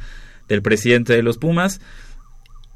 [0.48, 1.80] del presidente de los Pumas.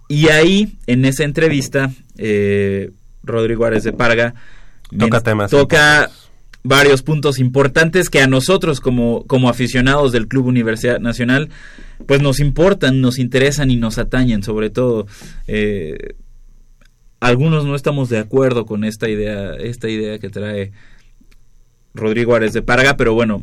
[0.09, 2.91] Y ahí, en esa entrevista, eh,
[3.23, 4.35] Rodrigo Ares de Parga
[4.99, 6.11] Toca temas toca
[6.63, 11.51] varios puntos importantes que a nosotros como, como aficionados del Club Universidad Nacional
[12.07, 15.07] pues nos importan, nos interesan y nos atañen sobre todo.
[15.47, 16.15] eh,
[17.21, 20.73] algunos no estamos de acuerdo con esta idea, esta idea que trae
[21.95, 23.43] Rodrigo Ares de Parga, pero bueno,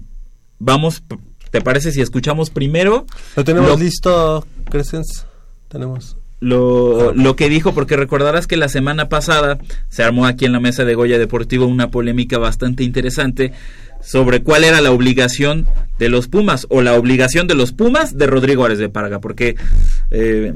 [0.60, 1.04] vamos,
[1.52, 3.06] ¿te parece si escuchamos primero?
[3.36, 5.26] ¿Lo tenemos lo- listo, Crescens?
[5.70, 6.18] Tenemos.
[6.42, 9.58] lo, lo que dijo, porque recordarás que la semana pasada
[9.90, 13.54] se armó aquí en la mesa de Goya Deportivo una polémica bastante interesante
[14.04, 15.68] sobre cuál era la obligación
[16.00, 19.56] de los Pumas o la obligación de los Pumas de Rodrigo Ares de Parga, porque
[20.10, 20.54] eh,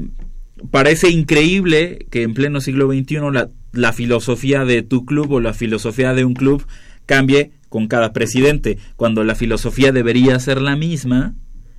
[0.70, 5.54] parece increíble que en pleno siglo XXI la, la filosofía de tu club o la
[5.54, 6.66] filosofía de un club
[7.06, 11.34] cambie con cada presidente, cuando la filosofía debería ser la misma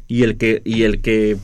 [0.08, 1.38] y el que y el que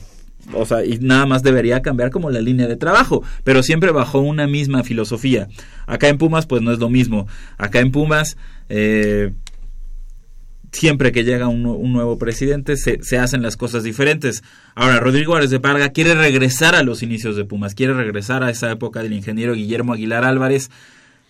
[0.52, 4.20] o sea, y nada más debería cambiar como la línea de trabajo, pero siempre bajo
[4.20, 5.48] una misma filosofía.
[5.86, 7.26] Acá en Pumas, pues no es lo mismo.
[7.56, 8.36] Acá en Pumas,
[8.68, 9.32] eh,
[10.72, 14.42] siempre que llega un, nu- un nuevo presidente, se, se hacen las cosas diferentes.
[14.74, 18.50] Ahora, Rodrigo Ares de Parga quiere regresar a los inicios de Pumas, quiere regresar a
[18.50, 20.70] esa época del ingeniero Guillermo Aguilar Álvarez,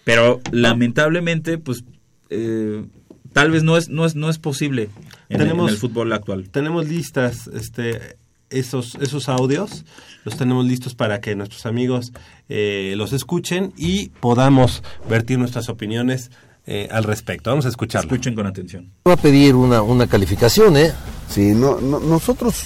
[0.02, 1.84] pero lamentablemente, pues,
[2.30, 2.84] eh,
[3.35, 4.89] tal vez no es, no es, no es posible
[5.28, 6.49] en, el- en el fútbol actual.
[6.49, 8.16] Tenemos listas este,
[8.49, 9.85] esos, esos audios,
[10.24, 12.12] los tenemos listos para que nuestros amigos
[12.49, 16.30] eh, los escuchen y podamos vertir nuestras opiniones
[16.66, 17.51] eh, al respecto.
[17.51, 18.09] Vamos a escucharlo.
[18.11, 18.91] Escuchen con atención.
[19.07, 20.93] Va a pedir una, una calificación, ¿eh?
[21.28, 22.64] Sí, no, no- nosotros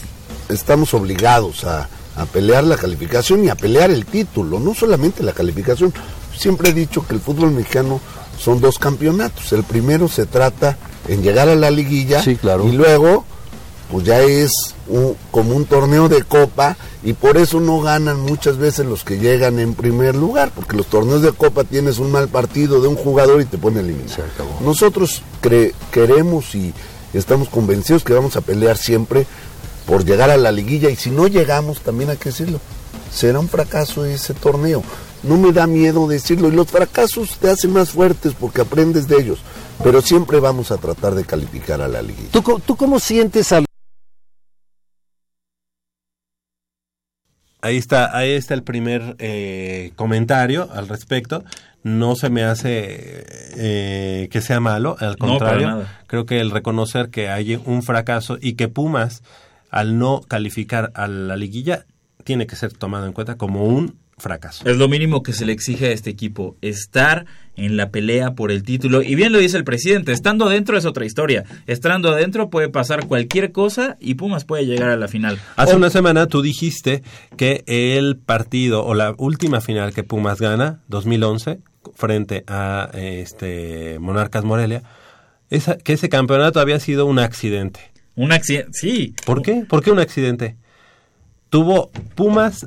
[0.48, 5.32] estamos obligados a, a pelear la calificación y a pelear el título, no solamente la
[5.32, 5.92] calificación.
[6.36, 8.00] Siempre he dicho que el fútbol mexicano
[8.38, 9.52] son dos campeonatos.
[9.52, 10.76] El primero se trata
[11.08, 12.66] en llegar a la liguilla Sí, claro.
[12.66, 13.24] y luego
[13.90, 14.52] pues ya es
[14.86, 19.16] un- como un torneo de copa y por eso no ganan muchas veces los que
[19.18, 22.96] llegan en primer lugar, porque los torneos de copa tienes un mal partido de un
[22.96, 24.24] jugador y te pone eliminado.
[24.62, 26.74] Nosotros cre- queremos y
[27.14, 29.26] estamos convencidos que vamos a pelear siempre
[29.86, 32.60] por llegar a la liguilla y si no llegamos, también hay que decirlo,
[33.10, 34.82] será un fracaso ese torneo.
[35.22, 39.16] No me da miedo decirlo y los fracasos te hacen más fuertes porque aprendes de
[39.16, 39.40] ellos,
[39.82, 42.30] pero siempre vamos a tratar de calificar a la liguilla.
[42.30, 43.64] ¿Tú, tú cómo sientes al...
[47.60, 51.42] Ahí está, ahí está el primer eh, comentario al respecto.
[51.82, 53.24] No se me hace
[53.56, 56.00] eh, que sea malo, al contrario, nada.
[56.06, 59.22] creo que el reconocer que hay un fracaso y que Pumas,
[59.70, 61.86] al no calificar a la liguilla,
[62.24, 64.68] tiene que ser tomado en cuenta como un fracaso.
[64.68, 67.26] Es lo mínimo que se le exige a este equipo, estar
[67.56, 69.02] en la pelea por el título.
[69.02, 71.44] Y bien lo dice el presidente, estando adentro es otra historia.
[71.66, 75.38] Estando adentro puede pasar cualquier cosa y Pumas puede llegar a la final.
[75.56, 77.02] Hace O- una semana tú dijiste
[77.36, 81.58] que el partido o la última final que Pumas gana, 2011,
[81.94, 84.82] frente a este Monarcas Morelia,
[85.50, 87.80] esa, que ese campeonato había sido un accidente.
[88.14, 89.14] Un accidente, sí.
[89.24, 89.64] ¿Por qué?
[89.68, 90.56] ¿Por qué un accidente?
[91.50, 92.66] Tuvo Pumas,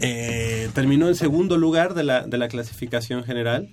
[0.00, 3.68] eh, terminó en segundo lugar de la, de la clasificación general,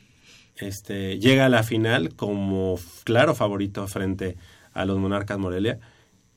[0.57, 4.37] este, llega a la final como claro favorito frente
[4.73, 5.79] a los Monarcas Morelia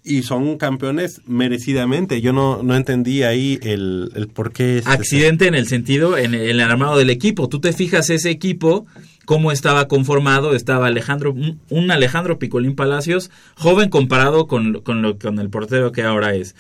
[0.05, 2.21] y son campeones merecidamente.
[2.21, 4.83] Yo no, no entendí ahí el, el por qué.
[4.87, 7.49] Accidente en el sentido, en el, armado del equipo.
[7.49, 8.87] Tú te fijas ese equipo,
[9.27, 10.55] cómo estaba conformado.
[10.55, 11.35] Estaba Alejandro,
[11.69, 16.57] un Alejandro Picolín Palacios, joven comparado con, con, lo, con el portero que ahora es.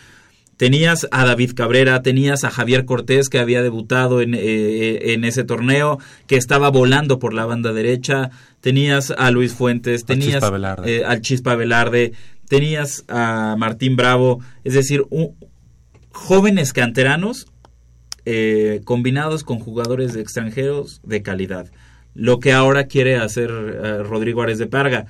[0.59, 5.45] Tenías a David Cabrera, tenías a Javier Cortés que había debutado en, eh, en ese
[5.45, 8.31] torneo, que estaba volando por la banda derecha,
[8.61, 12.13] tenías a Luis Fuentes, tenías Chispa eh, al Chispa Velarde,
[12.49, 15.35] tenías a Martín Bravo, es decir, un-
[16.11, 17.47] jóvenes canteranos
[18.25, 21.71] eh, combinados con jugadores de extranjeros de calidad.
[22.15, 25.07] Lo que ahora quiere hacer eh, Rodrigo Ares de Parga.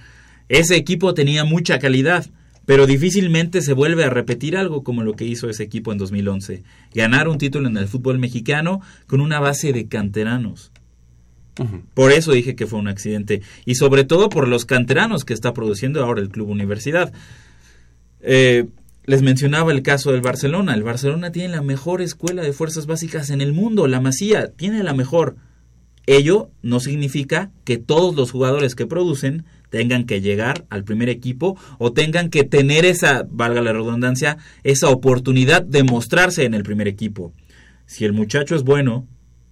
[0.51, 2.27] Ese equipo tenía mucha calidad,
[2.69, 6.65] pero difícilmente se vuelve a repetir algo como lo que hizo ese equipo en 2011.
[6.93, 10.71] Ganar un título en el fútbol mexicano con una base de canteranos.
[11.95, 13.41] Por eso dije que fue un accidente.
[13.65, 17.11] Y sobre todo por los canteranos que está produciendo ahora el Club Universidad.
[18.21, 18.67] Eh,
[19.07, 20.75] les mencionaba el caso del Barcelona.
[20.75, 23.87] El Barcelona tiene la mejor escuela de fuerzas básicas en el mundo.
[23.87, 25.37] La Masía tiene la mejor.
[26.05, 31.59] Ello no significa que todos los jugadores que producen tengan que llegar al primer equipo
[31.79, 36.89] o tengan que tener esa, valga la redundancia, esa oportunidad de mostrarse en el primer
[36.89, 37.33] equipo.
[37.87, 39.07] Si el muchacho es bueno,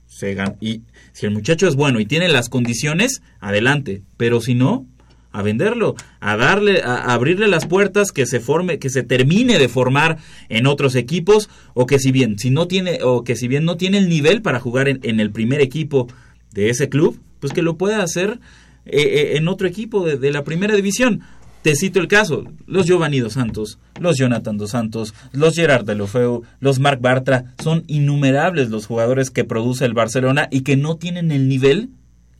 [0.06, 0.82] se y
[1.12, 4.02] si el muchacho es bueno y tiene las condiciones, adelante.
[4.16, 4.86] Pero si no,
[5.32, 9.68] a venderlo, a darle, a abrirle las puertas, que se forme, que se termine de
[9.68, 10.18] formar
[10.48, 13.76] en otros equipos, o que si bien, si no tiene, o que si bien no
[13.76, 16.08] tiene el nivel para jugar en, en el primer equipo
[16.52, 18.40] de ese club, pues que lo pueda hacer
[18.86, 21.20] eh, eh, en otro equipo de, la primera división.
[21.62, 26.42] Te cito el caso, los Giovanni Dos Santos, los Jonathan Dos Santos, los Gerard Delofeu,
[26.60, 31.32] los Marc Bartra, son innumerables los jugadores que produce el Barcelona y que no tienen
[31.32, 31.90] el nivel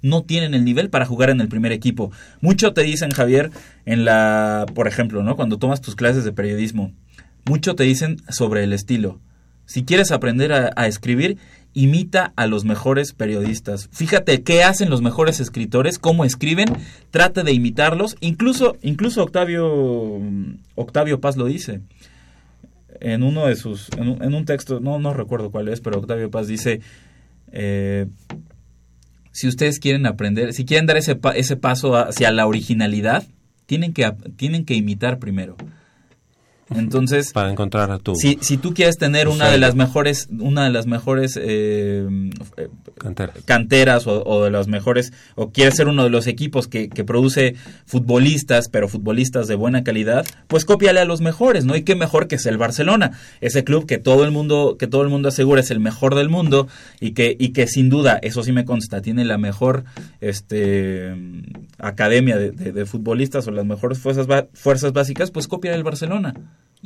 [0.02, 2.12] no tienen el nivel para jugar en el primer equipo.
[2.40, 3.51] Mucho te dicen, Javier,
[3.86, 5.35] en la, por ejemplo, ¿no?
[5.35, 6.93] Cuando tomas tus clases de periodismo,
[7.44, 9.18] mucho te dicen sobre el estilo.
[9.64, 11.39] Si quieres aprender a escribir,
[11.77, 13.90] imita a los mejores periodistas.
[13.93, 16.69] Fíjate qué hacen los mejores escritores, cómo escriben,
[17.11, 18.16] trata de imitarlos.
[18.20, 20.19] Incluso, incluso Octavio,
[20.74, 21.82] Octavio Paz lo dice.
[22.98, 25.98] En uno de sus, en un, en un texto, no, no recuerdo cuál es, pero
[25.98, 26.81] Octavio Paz dice,
[27.53, 28.07] eh,
[29.32, 33.23] si ustedes quieren aprender, si quieren dar ese, ese paso hacia la originalidad,
[33.66, 35.59] tienen que, tienen que imitar primero.
[36.74, 40.64] Entonces, para encontrar a tu si, si tú quieres tener una de las mejores, una
[40.64, 42.06] de las mejores eh,
[42.56, 42.68] eh,
[42.98, 43.36] Canteras.
[43.44, 47.05] canteras o, o de las mejores, o quieres ser uno de los equipos que, que
[47.05, 47.55] produce
[47.86, 51.76] futbolistas, pero futbolistas de buena calidad, pues cópiale a los mejores, ¿no?
[51.76, 55.02] Y qué mejor que es el Barcelona, ese club que todo el mundo, que todo
[55.02, 56.66] el mundo asegura es el mejor del mundo
[57.01, 59.84] y que, y que sin duda, eso sí me consta, tiene la mejor
[60.20, 61.14] este
[61.78, 66.34] academia de, de- de futbolistas o las mejores fuerzas, fuerzas básicas, pues copia el Barcelona.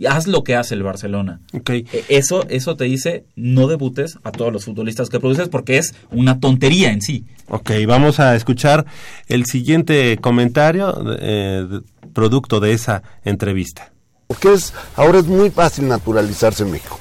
[0.01, 1.41] Y haz lo que hace el Barcelona.
[1.53, 5.95] E- Eso, eso te dice, no debutes a todos los futbolistas que produces porque es
[6.11, 7.27] una tontería en sí.
[7.51, 8.87] Ok, vamos a escuchar
[9.29, 11.81] el siguiente comentario eh,
[12.15, 13.93] producto de esa entrevista.
[14.27, 16.99] Porque es, ahora es muy fácil naturalizarse en México.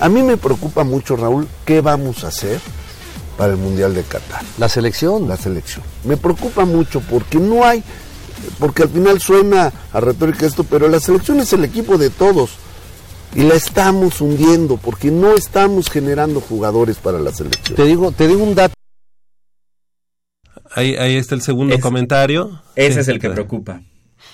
[0.00, 2.58] A mí me preocupa mucho, Raúl, qué vamos a hacer
[3.38, 4.42] para el Mundial de Qatar.
[4.58, 5.28] La selección.
[5.28, 5.84] La selección.
[6.04, 7.84] Me preocupa mucho porque no hay,
[8.58, 12.50] porque al final suena a retórica esto, pero la selección es el equipo de todos.
[13.34, 17.76] Y la estamos hundiendo porque no estamos generando jugadores para la selección.
[17.76, 18.74] Te digo, te digo un dato.
[20.74, 22.62] Ahí, ahí está el segundo Es- comentario.
[22.74, 23.80] Ese Sí, es el que preocupa.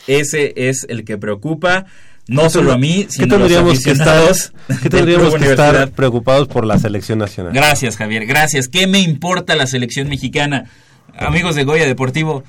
[0.06, 1.86] Ese es el que preocupa,
[2.28, 4.52] no ¿Qué solo a mí, ¿Qué sino a los tendríamos que estar, aficionados
[4.82, 7.52] ¿qué tendríamos que estar preocupados por la selección nacional?
[7.52, 8.68] Gracias, Javier, gracias.
[8.68, 10.70] ¿Qué me importa la selección mexicana?
[11.16, 12.42] Amigos de Goya Deportivo,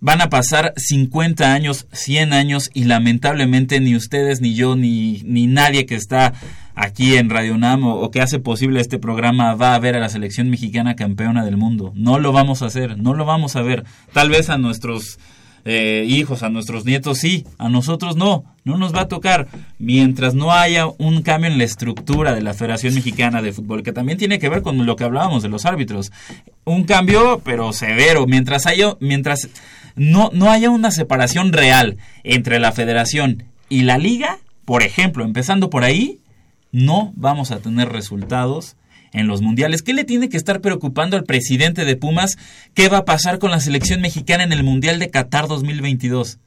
[0.00, 5.46] van a pasar 50 años, 100 años y lamentablemente ni ustedes, ni yo, ni, ni
[5.46, 6.32] nadie que está
[6.74, 10.00] aquí en Radio UNAM o, o que hace posible este programa va a ver a
[10.00, 11.92] la selección mexicana campeona del mundo.
[11.96, 13.84] No lo vamos a hacer, no lo vamos a ver.
[14.12, 15.18] Tal vez a nuestros
[15.70, 19.48] eh, hijos, a nuestros nietos sí, a nosotros no, no nos va a tocar.
[19.78, 23.92] Mientras no haya un cambio en la estructura de la Federación Mexicana de Fútbol, que
[23.92, 26.10] también tiene que ver con lo que hablábamos de los árbitros.
[26.64, 28.26] Un cambio, pero severo.
[28.26, 29.48] Mientras haya, mientras
[29.98, 35.70] no, no haya una separación real entre la Federación y la Liga, por ejemplo, empezando
[35.70, 36.20] por ahí,
[36.72, 38.76] no vamos a tener resultados
[39.12, 39.82] en los mundiales.
[39.82, 42.36] ¿Qué le tiene que estar preocupando al presidente de Pumas?
[42.74, 46.38] ¿Qué va a pasar con la selección mexicana en el Mundial de Qatar 2022?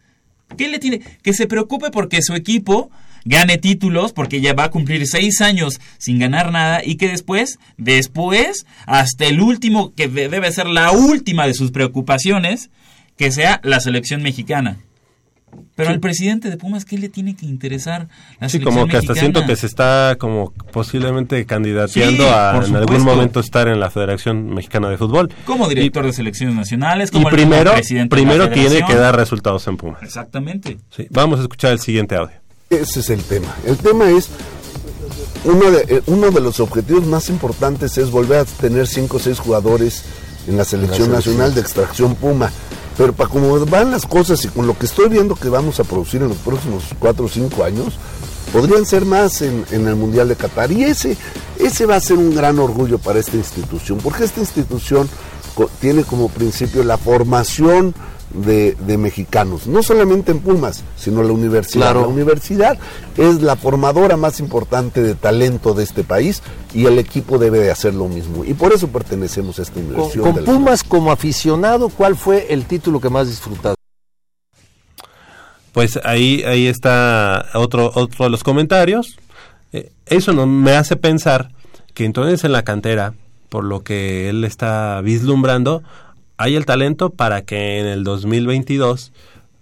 [0.57, 1.01] ¿Qué le tiene?
[1.23, 2.91] Que se preocupe porque su equipo
[3.25, 7.57] gane títulos, porque ya va a cumplir seis años sin ganar nada y que después,
[7.77, 12.69] después, hasta el último, que de- debe ser la última de sus preocupaciones,
[13.21, 14.77] que sea la selección mexicana.
[15.75, 18.07] Pero al presidente de Pumas, ¿qué le tiene que interesar
[18.39, 19.19] la Sí, selección como que hasta mexicana?
[19.19, 23.91] siento que se está como posiblemente candidateando Sí, a en algún momento estar en la
[23.91, 25.31] Federación Mexicana de Fútbol.
[25.45, 28.95] Como director de selecciones nacionales, Y como el primero, presidente de la primero tiene que
[28.95, 30.01] dar resultados en Pumas.
[30.01, 30.79] Exactamente.
[30.89, 32.35] Sí, vamos a escuchar el siguiente audio.
[32.71, 33.53] Ese es el tema.
[33.67, 34.29] El tema es
[35.43, 39.19] uno de, eh, uno de los objetivos más importantes es volver a tener cinco o
[39.19, 40.05] seis jugadores
[40.47, 41.11] en la selección selección.
[41.35, 42.49] nacional de extracción Puma.
[43.01, 45.83] Pero para como van las cosas y con lo que estoy viendo que vamos a
[45.83, 47.95] producir en los próximos cuatro o cinco años,
[48.53, 50.71] podrían ser más en, en el Mundial de Qatar.
[50.71, 51.17] Y ese,
[51.57, 55.09] ese va a ser un gran orgullo para esta institución, porque esta institución
[55.79, 57.95] tiene como principio la formación
[58.33, 61.91] de, de mexicanos, no solamente en Pumas, sino la universidad.
[61.91, 62.01] Claro.
[62.01, 62.77] La universidad
[63.17, 66.41] es la formadora más importante de talento de este país
[66.73, 68.43] y el equipo debe de hacer lo mismo.
[68.45, 70.23] Y por eso pertenecemos a esta universidad.
[70.23, 73.75] con Pumas como aficionado, ¿cuál fue el título que más disfrutaste?
[75.71, 79.17] Pues ahí, ahí está otro, otro de los comentarios.
[79.71, 81.49] Eh, eso no, me hace pensar
[81.93, 83.13] que entonces en la cantera,
[83.49, 85.83] por lo que él está vislumbrando,
[86.41, 89.11] hay el talento para que en el 2022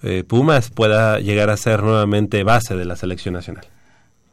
[0.02, 3.66] eh, Pumas pueda llegar a ser nuevamente base de la selección nacional.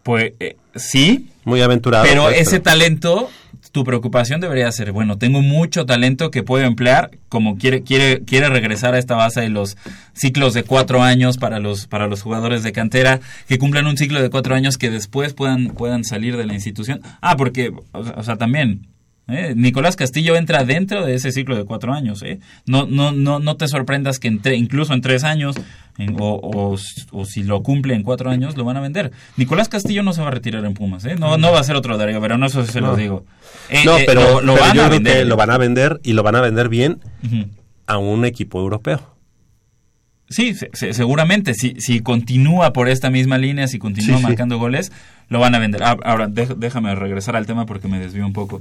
[0.04, 2.04] Pues eh, sí, Muy aventurado.
[2.08, 3.28] pero pues, ese talento,
[3.72, 8.48] tu preocupación debería ser, bueno, tengo mucho talento que puedo emplear, como quiere, quiere, quiere
[8.48, 9.76] regresar a esta base de los
[10.12, 13.18] ciclos de cuatro años para los, para los jugadores de cantera,
[13.48, 17.02] que cumplan un ciclo de cuatro años que después puedan, puedan salir de la institución.
[17.20, 18.86] Ah, porque, o sea, o sea, también,
[19.28, 19.54] ¿eh?
[19.56, 22.38] Nicolás Castillo entra dentro de ese ciclo de cuatro años, ¿eh?
[22.66, 25.56] No, no, no, no te sorprendas que entre, incluso en tres años,
[25.98, 26.76] en- o, o,
[27.12, 29.12] o si lo cumple en cuatro años, lo van a vender.
[29.36, 31.16] Nicolás Castillo no se va a retirar en Pumas, ¿eh?
[31.16, 32.88] No, no va a ser otro Darío Verón, eso sí se No.
[32.88, 33.24] lo digo.
[33.70, 35.18] Eh, no, eh, pero, lo, lo pero van yo a creo vender.
[35.18, 37.00] que lo van a vender y lo van a vender bien
[37.86, 39.14] a un equipo europeo.
[40.28, 41.54] Sí, se- se- seguramente.
[41.54, 44.26] Si, si continúa por esta misma línea, si continúa Sí, sí.
[44.26, 44.90] marcando goles,
[45.28, 45.84] lo van a vender.
[45.84, 48.60] Ah, ahora, déjame regresar al tema porque me desvío un poco.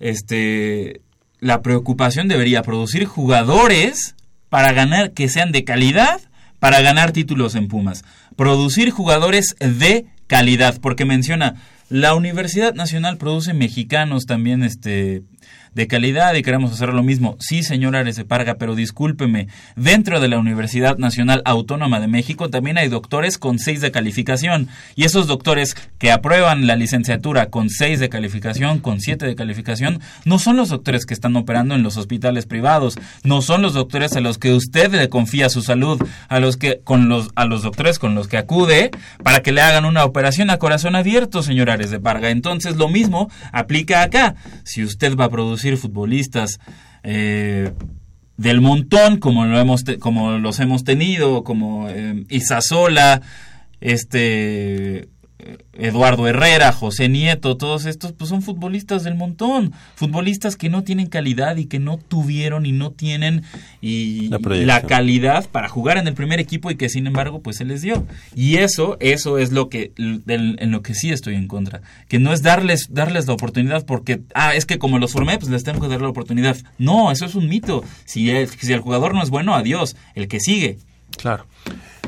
[0.00, 1.02] Este,
[1.38, 4.16] la preocupación debería producir jugadores
[4.48, 6.20] para ganar, que sean de calidad,
[6.58, 8.04] para ganar títulos en Pumas.
[8.36, 11.56] Producir jugadores de calidad, porque menciona,
[11.88, 15.22] la Universidad Nacional produce mexicanos también, este,
[15.74, 17.36] de calidad y queremos hacer lo mismo.
[17.38, 22.50] Sí, señor Ares de Parga, pero discúlpeme, dentro de la Universidad Nacional Autónoma de México
[22.50, 27.70] también hay doctores con 6 de calificación y esos doctores que aprueban la licenciatura con
[27.70, 31.82] 6 de calificación, con 7 de calificación, no son los doctores que están operando en
[31.82, 36.02] los hospitales privados, no son los doctores a los que usted le confía su salud,
[36.28, 38.90] a los que con los a los doctores con los que acude
[39.22, 42.30] para que le hagan una operación a corazón abierto, señor Ares de Parga.
[42.30, 44.34] Entonces, lo mismo aplica acá.
[44.64, 46.60] Si usted va a producir futbolistas
[47.02, 47.72] eh,
[48.36, 53.22] del montón, como lo hemos como los hemos tenido, como eh, Isasola,
[53.80, 55.08] este
[55.72, 61.06] Eduardo Herrera, José Nieto, todos estos pues son futbolistas del montón, futbolistas que no tienen
[61.06, 63.42] calidad y que no tuvieron y no tienen
[63.80, 67.64] y La calidad para jugar en el primer equipo y que sin embargo pues se
[67.64, 68.06] les dio.
[68.34, 72.32] Y eso eso es lo que en lo que sí estoy en contra, que no
[72.32, 75.80] es darles darles la oportunidad porque ah, es que como los formé pues les tengo
[75.80, 76.56] que dar la oportunidad.
[76.78, 77.84] No, eso es un mito.
[78.04, 80.78] Si el, si el jugador no es bueno, adiós, el que sigue.
[81.16, 81.46] Claro.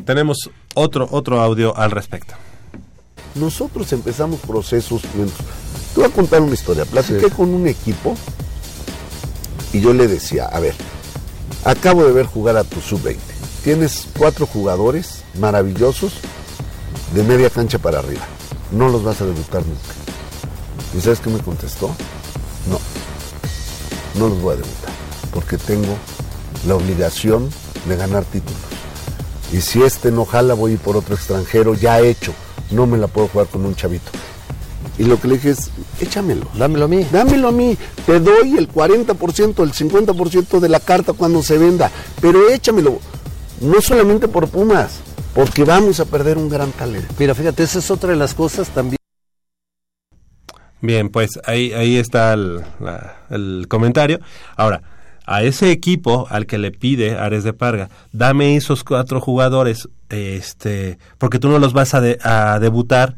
[0.05, 2.35] Tenemos otro, otro audio al respecto.
[3.35, 5.47] Nosotros empezamos procesos lentos.
[5.95, 6.85] Te voy a contar una historia.
[6.85, 8.17] Platiqué con un equipo
[9.73, 10.75] y yo le decía, a ver,
[11.65, 13.17] acabo de ver jugar a tu sub-20.
[13.65, 16.15] Tienes cuatro jugadores maravillosos
[17.15, 18.23] de media cancha para arriba.
[18.71, 19.81] No los vas a debutar nunca.
[20.97, 21.89] ¿Y sabes qué me contestó?
[22.69, 22.79] No,
[24.19, 24.93] no los voy a debutar
[25.33, 25.97] porque tengo
[26.67, 27.51] la obligación
[27.89, 28.61] de ganar títulos.
[29.53, 32.33] Y si este no jala, voy a ir por otro extranjero ya hecho.
[32.73, 34.11] No me la puedo jugar con un chavito.
[34.99, 35.71] Y lo que le dije es,
[36.01, 36.47] échamelo.
[36.55, 37.07] Dámelo a mí.
[37.11, 37.77] Dámelo a mí.
[38.05, 41.91] Te doy el 40%, el 50% de la carta cuando se venda.
[42.21, 42.99] Pero échamelo.
[43.61, 45.01] No solamente por Pumas,
[45.35, 47.15] porque vamos a perder un gran talento.
[47.19, 48.97] Mira, fíjate, esa es otra de las cosas también.
[50.81, 54.19] Bien, pues ahí, ahí está el, la- el comentario.
[54.57, 54.83] Ahora,
[55.27, 60.99] a ese equipo al que le pide Ares de Parga, dame esos cuatro jugadores, este,
[61.19, 63.17] porque tú no los vas a, de- a debutar.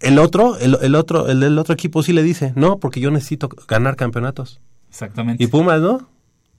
[0.00, 3.10] El otro, el, el otro, el del otro equipo sí le dice, no, porque yo
[3.10, 4.60] necesito ganar campeonatos.
[4.90, 5.42] Exactamente.
[5.42, 6.08] Y Pumas, ¿no?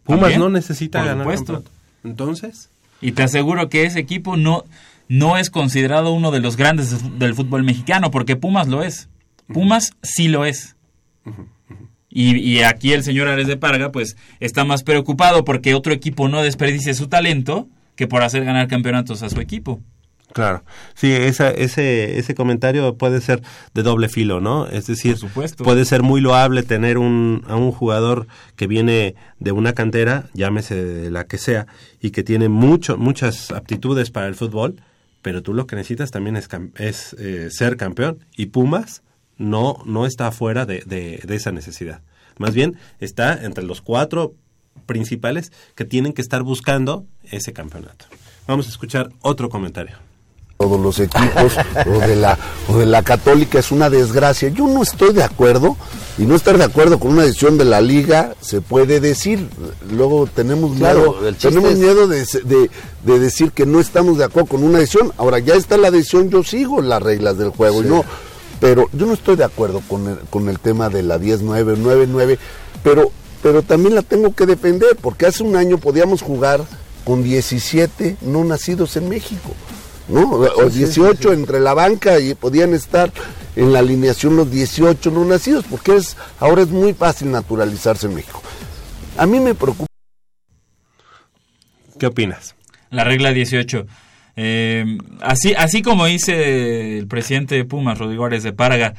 [0.04, 1.54] Pumas También, no necesita por ganar supuesto.
[1.54, 1.72] campeonatos.
[2.04, 2.70] Entonces,
[3.02, 4.64] Y te aseguro que ese equipo no,
[5.10, 9.10] no es considerado uno de los grandes del fútbol mexicano, porque Pumas lo es.
[9.54, 10.76] Pumas sí lo es.
[12.18, 16.30] Y, y aquí el señor Ares de Parga, pues, está más preocupado porque otro equipo
[16.30, 17.68] no desperdicie su talento
[17.98, 19.82] que por hacer ganar campeonatos a su equipo.
[20.32, 20.64] Claro,
[20.94, 23.42] sí, esa, ese, ese comentario puede ser
[23.74, 24.66] de doble filo, ¿no?
[24.68, 25.64] Es decir, Por supuesto.
[25.66, 30.76] puede ser muy loable tener un, a un jugador que viene de una cantera, llámese
[30.84, 31.68] de la que sea,
[32.02, 34.82] y que tiene mucho, muchas aptitudes para el fútbol,
[35.22, 36.48] pero tú lo que necesitas también es,
[36.78, 38.20] es eh, ser campeón.
[38.38, 39.04] Y Pumas
[39.38, 42.02] no, no está fuera de, de, de esa necesidad.
[42.38, 44.34] Más bien está entre los cuatro
[44.86, 48.06] principales que tienen que estar buscando ese campeonato.
[48.48, 49.96] Vamos a escuchar otro comentario.
[50.58, 51.54] todos los equipos
[51.88, 52.38] o de la
[52.70, 55.76] o de la católica es una desgracia yo no estoy de acuerdo
[56.18, 59.50] y no estar de acuerdo con una decisión de la liga se puede decir
[59.92, 62.70] luego tenemos Claro, miedo tenemos es- miedo de, de-
[63.04, 66.30] de decir que no estamos de acuerdo con una decisión ahora ya está la decisión
[66.30, 68.06] yo sigo las reglas del juego y no
[68.60, 72.38] pero yo no estoy de acuerdo con el, con el tema de la 10-9, 9-9,
[72.84, 73.12] pero,
[73.44, 76.62] pero también la tengo que defender, porque hace un año podíamos jugar
[77.04, 79.52] con 17 no nacidos en México,
[80.08, 80.32] ¿no?
[80.32, 83.12] O Sí, sí, 18 entre la banca y podían estar
[83.56, 88.16] en la alineación los 18 no nacidos, porque es, ahora es muy fácil naturalizarse en
[88.16, 88.42] México.
[89.18, 89.88] A mí me preocupa.
[91.98, 92.56] ¿Qué opinas?
[92.90, 93.86] La regla 18.
[94.36, 98.94] Eh, así, así como dice el presidente de Pumas, Rodrigo Árez de Parga,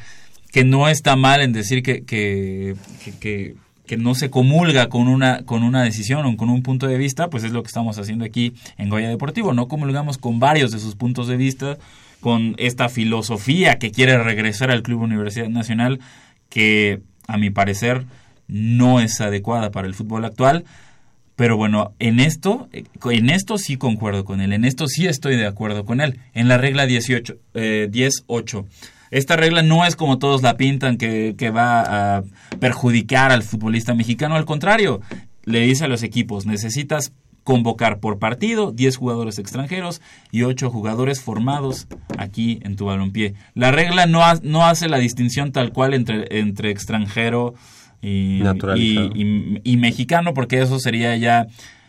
[0.52, 3.54] que no está mal en decir que, que, que, que-
[3.86, 7.30] que no se comulga con una, con una decisión o con un punto de vista,
[7.30, 9.52] pues es lo que estamos haciendo aquí en Goya Deportivo.
[9.54, 11.78] No comulgamos con varios de sus puntos de vista,
[12.18, 16.00] con esta filosofía que quiere regresar al Club Universidad Nacional,
[16.48, 18.06] que a mi parecer
[18.48, 20.64] no es adecuada para el fútbol actual.
[21.36, 25.36] Pero bueno, en esto, eh, en esto sí concuerdo con él, en esto sí estoy
[25.36, 26.18] de acuerdo con él.
[26.32, 28.64] En la regla 18, eh, 10-8.
[29.10, 32.24] Esta regla no es como todos la pintan, que, que va a
[32.58, 34.34] perjudicar al futbolista mexicano.
[34.34, 35.00] Al contrario,
[35.44, 37.12] le dice a los equipos, necesitas
[37.44, 40.02] convocar por partido 10 jugadores extranjeros
[40.32, 41.86] y 8 jugadores formados
[42.18, 43.34] aquí en tu balompié.
[43.54, 47.54] La regla no, no hace la distinción tal cual entre, entre extranjero
[48.02, 49.10] y, Naturalizado.
[49.14, 49.22] y-
[49.64, 51.46] y- y mexicano, porque eso sería ya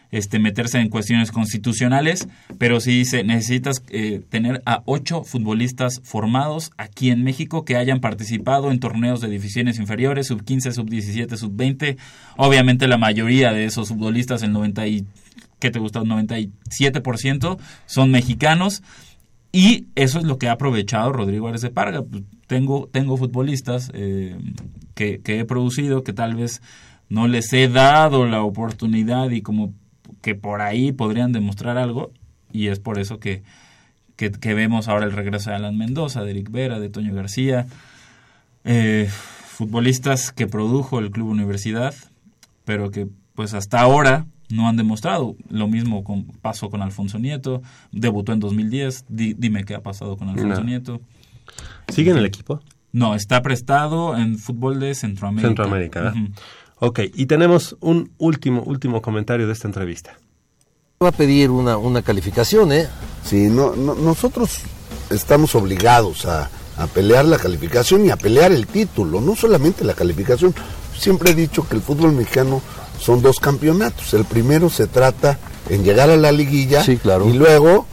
[0.10, 6.72] este, meterse en cuestiones constitucionales, pero sí dice, necesitas eh, tener a ocho futbolistas formados
[6.78, 11.36] aquí en México que hayan participado en torneos de divisiones inferiores, sub 15, sub 17,
[11.36, 11.98] sub 20.
[12.38, 15.06] Obviamente la mayoría de esos futbolistas, el 90 y,
[15.60, 16.00] ¿qué te gusta?
[16.00, 18.84] El 97% son mexicanos.
[19.52, 22.02] Y eso es lo que ha aprovechado Rodrigo Árez de Parga.
[22.04, 24.38] Pues, Tengo, tengo futbolistas eh,
[24.98, 26.62] que, que he producido que tal vez
[27.08, 29.74] no les he dado la oportunidad y como
[30.22, 32.12] que por ahí podrían demostrar algo.
[32.52, 33.44] Y es por eso que,
[34.18, 37.68] que, que vemos ahora el regreso de Alan Mendoza, de Eric Vera, de Toño García.
[38.66, 39.10] Eh,
[39.48, 41.94] futbolistas que produjo el Club Universidad,
[42.66, 45.36] pero que pues hasta ahora no han demostrado.
[45.50, 47.62] Lo mismo con, pasó con Alfonso Nieto,
[47.92, 49.06] debutó en 2010.
[49.08, 50.66] Di- dime qué ha pasado con Alfonso No.
[50.66, 51.02] Nieto.
[51.90, 52.62] ¿Sigue en el equipo?
[52.92, 55.48] No, está prestado en fútbol de Centroamérica.
[55.50, 56.00] Centroamérica.
[56.02, 56.16] ¿verdad?
[56.22, 56.32] Ujú.
[56.80, 60.18] Ok, y tenemos un último, último comentario de esta entrevista.
[61.04, 62.88] Va a pedir una, una calificación, ¿eh?
[63.24, 64.60] Sí, no, no- nosotros
[65.10, 69.94] estamos obligados a, a pelear la calificación y a pelear el título, no solamente la
[69.94, 70.54] calificación.
[70.98, 72.62] Siempre he dicho que el fútbol mexicano
[73.00, 74.14] son dos campeonatos.
[74.16, 75.38] El primero se trata
[75.70, 77.28] en llegar a la liguilla Sí, claro.
[77.30, 77.86] y luego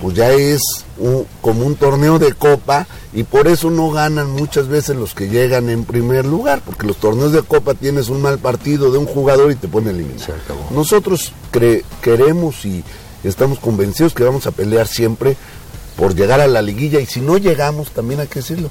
[0.00, 0.60] pues ya es
[0.98, 5.28] un- como un torneo de copa y por eso no ganan muchas veces los que
[5.28, 9.06] llegan en primer lugar, porque los torneos de copa tienes un mal partido de un
[9.06, 10.20] jugador y te pone eliminar.
[10.74, 12.84] Nosotros cre- queremos y
[13.24, 15.36] estamos convencidos que vamos a pelear siempre
[15.96, 18.70] por llegar a la liguilla y si no llegamos, también hay que decirlo,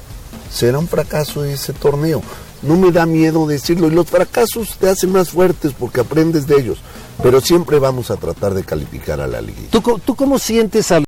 [0.52, 2.22] será un fracaso ese torneo.
[2.61, 6.56] No me da miedo decirlo y los fracasos te hacen más fuertes porque aprendes de
[6.56, 6.80] ellos,
[7.22, 9.69] pero siempre vamos a tratar de calificar a la liguilla.
[9.72, 11.05] ¿Tú, tú cómo sientes al...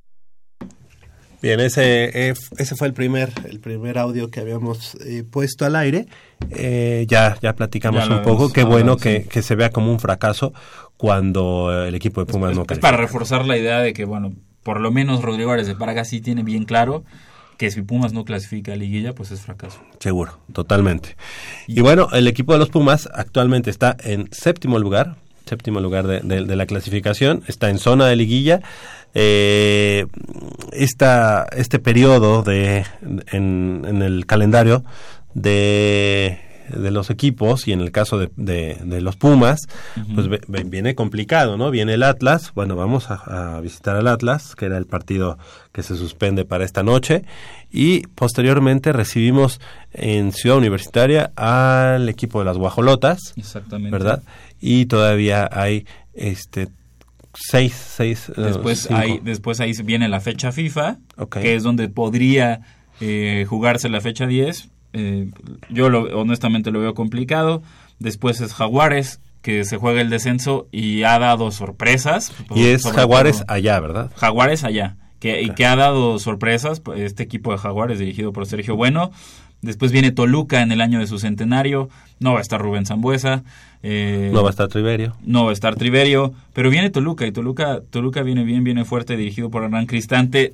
[1.41, 5.75] Bien, ese, eh, ese fue el primer, el primer audio que habíamos eh, puesto al
[5.75, 6.07] aire.
[6.49, 8.51] Eh, ya, ya platicamos Ya un poco.
[8.51, 10.53] Qué bueno que, que se vea como un fracaso
[10.97, 12.87] cuando eh, el equipo de Pumas no Es califica.
[12.87, 14.33] para reforzar la idea de que, bueno,
[14.63, 17.03] por lo menos Rodrigo Árez de Parga sí tiene bien claro
[17.57, 19.79] que si Pumas no clasifica a liguilla, pues es fracaso.
[19.99, 21.15] Seguro, totalmente.
[21.67, 25.15] Y bueno, el equipo de los Pumas actualmente está en séptimo lugar,
[25.45, 28.61] séptimo lugar de, de- de la clasificación, está en zona de liguilla.
[29.19, 30.05] Eh,
[30.71, 32.85] esta, este periodo de,
[33.31, 34.83] en, en el calendario
[35.33, 36.39] de,
[36.75, 39.61] de los equipos y en el caso de, de- de los Pumas,
[40.13, 41.71] pues ve- ve- viene complicado, ¿no?
[41.71, 45.37] Viene el Atlas, bueno, vamos a, a visitar al Atlas, que era el partido
[45.71, 47.23] que se suspende para esta noche,
[47.71, 49.59] y posteriormente recibimos
[49.93, 53.91] en Ciudad Universitaria al equipo de las Guajolotas, Exactamente.
[53.91, 54.21] ¿verdad?
[54.59, 56.67] Y todavía hay este
[57.39, 58.95] seis, seis, eh, Después, cinco.
[58.95, 60.97] ahí, después ahí viene la fecha FIFA,
[61.31, 62.61] que es donde podría
[62.99, 64.69] eh, jugarse la fecha 10.
[64.93, 65.29] Eh,
[65.69, 67.61] yo lo, honestamente lo veo complicado.
[67.99, 72.33] Después es Jaguares, que se juega el descenso y ha dado sorpresas.
[72.55, 74.11] Y es Jaguares todo- allá, ¿verdad?
[74.15, 74.97] Jaguares allá.
[75.19, 79.09] Que, Y que ha dado sorpresas, pues, este equipo de Jaguares dirigido por Sergio Bueno,
[79.61, 81.89] Después viene Toluca en el año de su centenario.
[82.19, 83.43] No va a estar Rubén Zambuesa.
[83.83, 85.15] eh, No va a estar Triverio.
[85.23, 89.17] no va a estar Triverio, pero viene Toluca y Toluca, Toluca viene bien, viene fuerte,
[89.17, 90.53] dirigido por Hernán Cristante.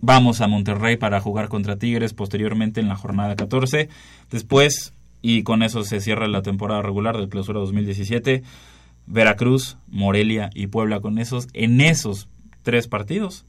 [0.00, 3.88] Vamos a Monterrey para jugar contra Tigres posteriormente en la jornada 14.
[4.30, 4.92] Después,
[5.22, 8.42] y con eso se cierra la temporada regular del clausura 2017,
[9.06, 12.28] Veracruz, Morelia y Puebla con esos, en esos
[12.62, 13.44] tres partidos,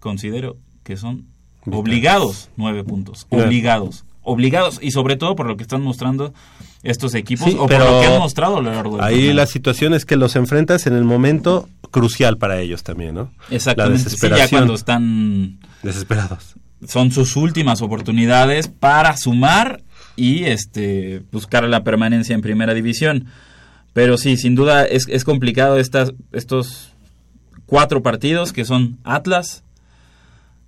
[0.00, 1.26] considero que son
[1.70, 3.26] obligados nueve puntos.
[3.30, 4.04] Obligados.
[4.22, 4.78] Obligados.
[4.82, 6.32] Y sobre todo por lo que están mostrando
[6.82, 9.32] estos equipos Sí, o por pero lo que han mostrado a lo largo del Ahí
[9.32, 13.32] la situación es que los enfrentas en el momento crucial para ellos también, ¿no?
[13.50, 13.98] Exactamente.
[13.98, 14.58] La Sí, ya desesperación.
[14.60, 16.54] cuando están Desesperados.
[16.86, 19.82] son sus últimas oportunidades para sumar
[20.16, 23.26] y este buscar la permanencia en primera división.
[23.92, 26.92] Pero sí, sin duda es, es complicado estas, estos
[27.66, 29.64] cuatro partidos que son Atlas,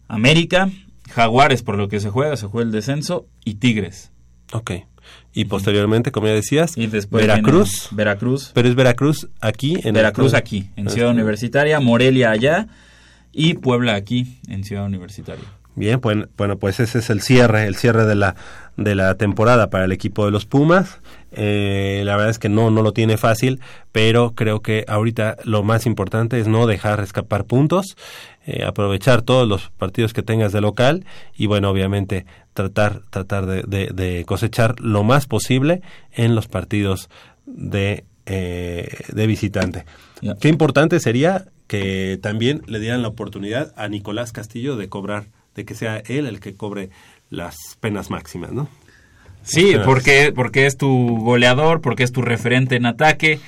[0.09, 0.71] América,
[1.15, 4.13] Jaguares por lo que se juega, se juega el descenso y Tigres.
[4.53, 4.73] Ok.
[5.35, 7.89] Y posteriormente, como ya decías, Y después Veracruz.
[7.91, 8.51] Veracruz.
[8.55, 12.69] Pero es Veracruz aquí en Veracruz el- aquí, en Ciudad Universitaria, Morelia allá
[13.33, 15.45] y Puebla aquí, en Ciudad Universitaria.
[15.75, 18.37] Bien, pues, bueno, pues ese es el cierre, el cierre de la,
[18.77, 21.01] de la temporada para el equipo de los Pumas.
[21.31, 23.59] Eh, la verdad es que no, no lo tiene fácil,
[23.91, 27.97] pero creo que ahorita lo más importante es no dejar escapar puntos,
[28.47, 31.05] eh, aprovechar todos los partidos que tengas de local
[31.37, 35.83] y bueno, obviamente tratar, tratar de, de- de cosechar lo más posible
[36.13, 37.09] en los partidos
[37.47, 39.85] de, eh, de visitante.
[40.41, 45.65] Qué importante sería que también le dieran la oportunidad a Nicolás Castillo de cobrar, de
[45.65, 46.91] que sea él el que cobre
[47.31, 48.69] las penas máximas, ¿no?
[49.43, 53.41] Sí, porque, porque es tu goleador, porque es tu referente en ataque,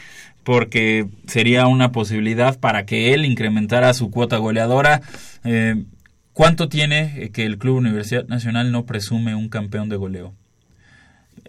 [0.45, 5.01] porque sería una posibilidad para que él incrementara su cuota goleadora.
[5.45, 5.85] Eh,
[6.33, 10.35] ¿Cuánto tiene eh, que el Club Universidad Nacional no presume un campeón de goleo?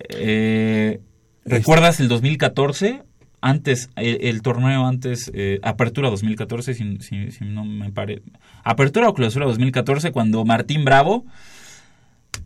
[0.10, 1.00] Eh,
[1.46, 3.04] ¿Recuerdas el 2014?
[3.42, 8.24] Antes, el, el torneo antes, eh, Apertura 2014, si, si- si no me pare...
[8.64, 11.26] Apertura o Clausura 2014, cuando Martín Bravo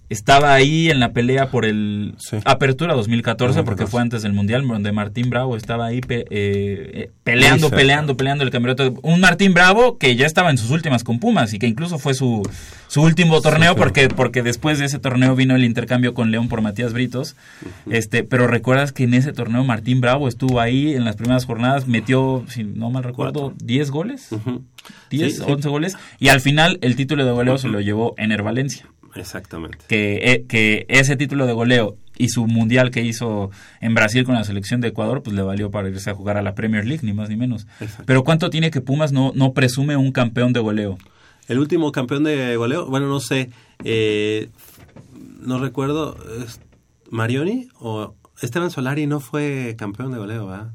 [0.10, 2.15] estaba ahí en la pelea por el
[2.45, 7.11] Apertura 2014, porque fue antes del Mundial, donde Martín Bravo estaba ahí pe- eh, eh,
[7.23, 8.95] peleando, peleando, peleando el campeonato.
[9.03, 12.14] Un Martín Bravo que ya estaba en sus últimas con Pumas y que incluso fue
[12.15, 12.41] su,
[12.88, 16.61] su último torneo porque, porque después de ese torneo vino el intercambio con León por
[16.61, 17.36] Matías Britos.
[17.90, 21.88] este Pero recuerdas que en ese torneo Martín Bravo estuvo ahí en las primeras jornadas,
[21.88, 24.30] metió, si no mal recuerdo, 10 goles.
[25.11, 25.52] 10, Sí, sí.
[25.52, 25.98] 11 goles.
[26.19, 29.80] Y al final el título de goleo se lo llevó Ener Valencia Exactamente.
[29.88, 33.49] que, eh, que ese título de goleo y su mundial que hizo
[33.80, 36.41] en Brasil con la selección de Ecuador, pues le valió para irse a jugar a
[36.41, 37.65] la Premier League, ni más ni menos.
[38.06, 40.98] Pero ¿cuánto tiene que Pumas no, no presume un campeón de goleo?
[41.48, 43.49] El último campeón de goleo, bueno, no sé,
[43.84, 44.49] eh,
[45.40, 46.60] no recuerdo, ¿es
[47.10, 50.72] Marioni o Esteban Solari no fue campeón de goleo, ¿verdad?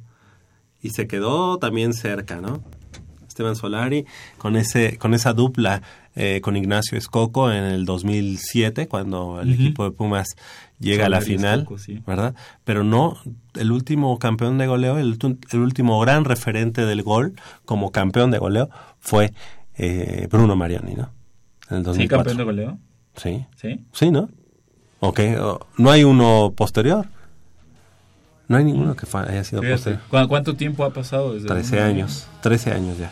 [0.83, 2.63] Y se quedó también cerca, ¿no?
[3.29, 4.07] Esteban Solari
[4.39, 5.83] con ese con esa dupla
[6.17, 10.37] eh, con Ignacio Escoco en el 2007 cuando el equipo de Pumas
[10.79, 12.03] llega a la final, Escoco, sí.
[12.07, 12.35] ¿verdad?
[12.65, 13.17] Pero no
[13.55, 15.19] el último campeón de goleo, el,
[15.51, 17.35] el último gran referente del gol
[17.65, 18.71] como campeón de goleo
[19.01, 19.33] fue
[19.77, 21.11] eh, Bruno Marioni, ¿no?
[21.71, 22.17] En el ¿Sí, 2004.
[22.19, 22.79] campeón de goleo?
[23.17, 23.47] Sí.
[23.57, 23.81] ¿Sí?
[23.93, 24.29] Sí, ¿no?
[25.01, 25.21] Ok,
[25.79, 27.07] no hay uno posterior.
[28.47, 30.03] No hay ninguno que haya sido Fíjate, posterior.
[30.11, 33.11] ¿cu- ¿Cuánto tiempo ha pasado desde 13 el- años, 13 años ya.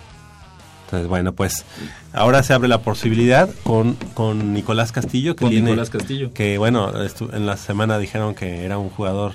[0.92, 1.64] Entonces, bueno, pues
[2.12, 5.34] ahora se abre la posibilidad con, con Nicolás Castillo.
[5.34, 6.30] Que Con tiene- Nicolás Castillo.
[6.34, 6.92] Que bueno,
[7.32, 9.32] en la semana dijeron que era un jugador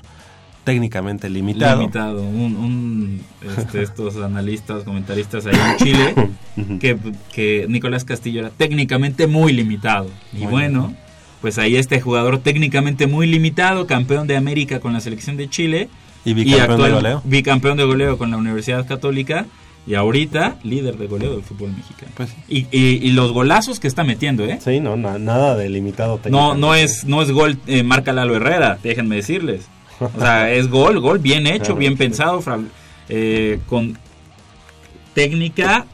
[0.63, 1.79] técnicamente limitado.
[1.81, 2.21] Limitado.
[2.21, 3.21] Un, un,
[3.57, 6.15] este, estos analistas, comentaristas ahí en Chile,
[6.79, 6.95] que,
[7.33, 10.11] que Nicolás Castillo era técnicamente muy limitado.
[10.33, 10.97] Y Muy bueno, bien.
[11.41, 15.89] pues ahí este jugador técnicamente muy limitado, campeón de América con la selección de Chile.
[16.23, 17.21] Y bicampeón de actual goleo.
[17.23, 19.47] Bicampeón de goleo con la Universidad Católica.
[19.87, 22.11] Y ahorita líder de goleo del fútbol mexicano.
[22.15, 24.59] Pues y, y- y los golazos que está metiendo, ¿eh?
[24.61, 28.35] Sí, no, na- nada de limitado No, no es, no es gol eh, marca Lalo
[28.35, 29.65] Herrera, déjenme decirles.
[29.99, 32.59] O sea, es gol, gol bien hecho, bien pensado, fra-
[33.09, 33.97] eh, con
[35.13, 35.85] técnica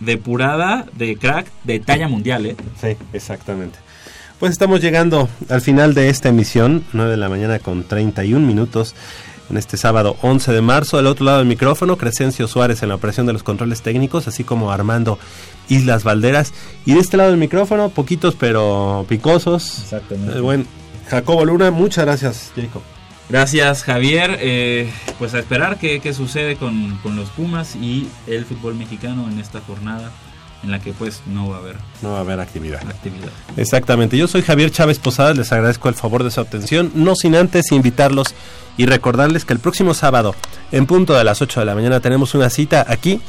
[0.00, 2.56] depurada de crack de talla mundial, ¿eh?
[2.80, 3.78] Sí, exactamente.
[4.40, 8.96] Pues estamos llegando al final de esta emisión, 9 de la mañana con 31 minutos,
[9.52, 10.96] en este sábado 11 de marzo.
[10.96, 14.42] Del otro lado del micrófono, Crescencio Suárez en la operación de los controles técnicos, así
[14.42, 15.18] como Armando
[15.68, 16.52] Islas Valderas.
[16.84, 19.78] Y de este lado del micrófono, poquitos pero picosos.
[19.80, 20.34] Exactamente.
[20.34, 20.66] El buen
[21.08, 22.82] Jacobo Luna, muchas gracias, Jacob.
[23.28, 24.38] Gracias, Javier.
[24.40, 29.28] Eh, pues a esperar qué, qué sucede con, con los Pumas y el fútbol mexicano
[29.30, 30.10] en esta jornada
[30.62, 32.80] en la que pues no va a haber No va a haber actividad.
[32.88, 33.28] actividad.
[33.56, 34.16] Exactamente.
[34.16, 37.72] Yo soy Javier Chávez Posadas, les agradezco el favor de su atención, no sin antes
[37.72, 38.34] invitarlos
[38.76, 40.34] y recordarles que el próximo sábado,
[40.70, 43.20] en punto de las 8 de la mañana, tenemos una cita aquí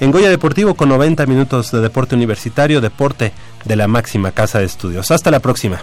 [0.00, 3.32] en Goya Deportivo con 90 minutos de deporte universitario, deporte
[3.64, 5.10] de la máxima casa de estudios.
[5.10, 5.80] Hasta la próxima.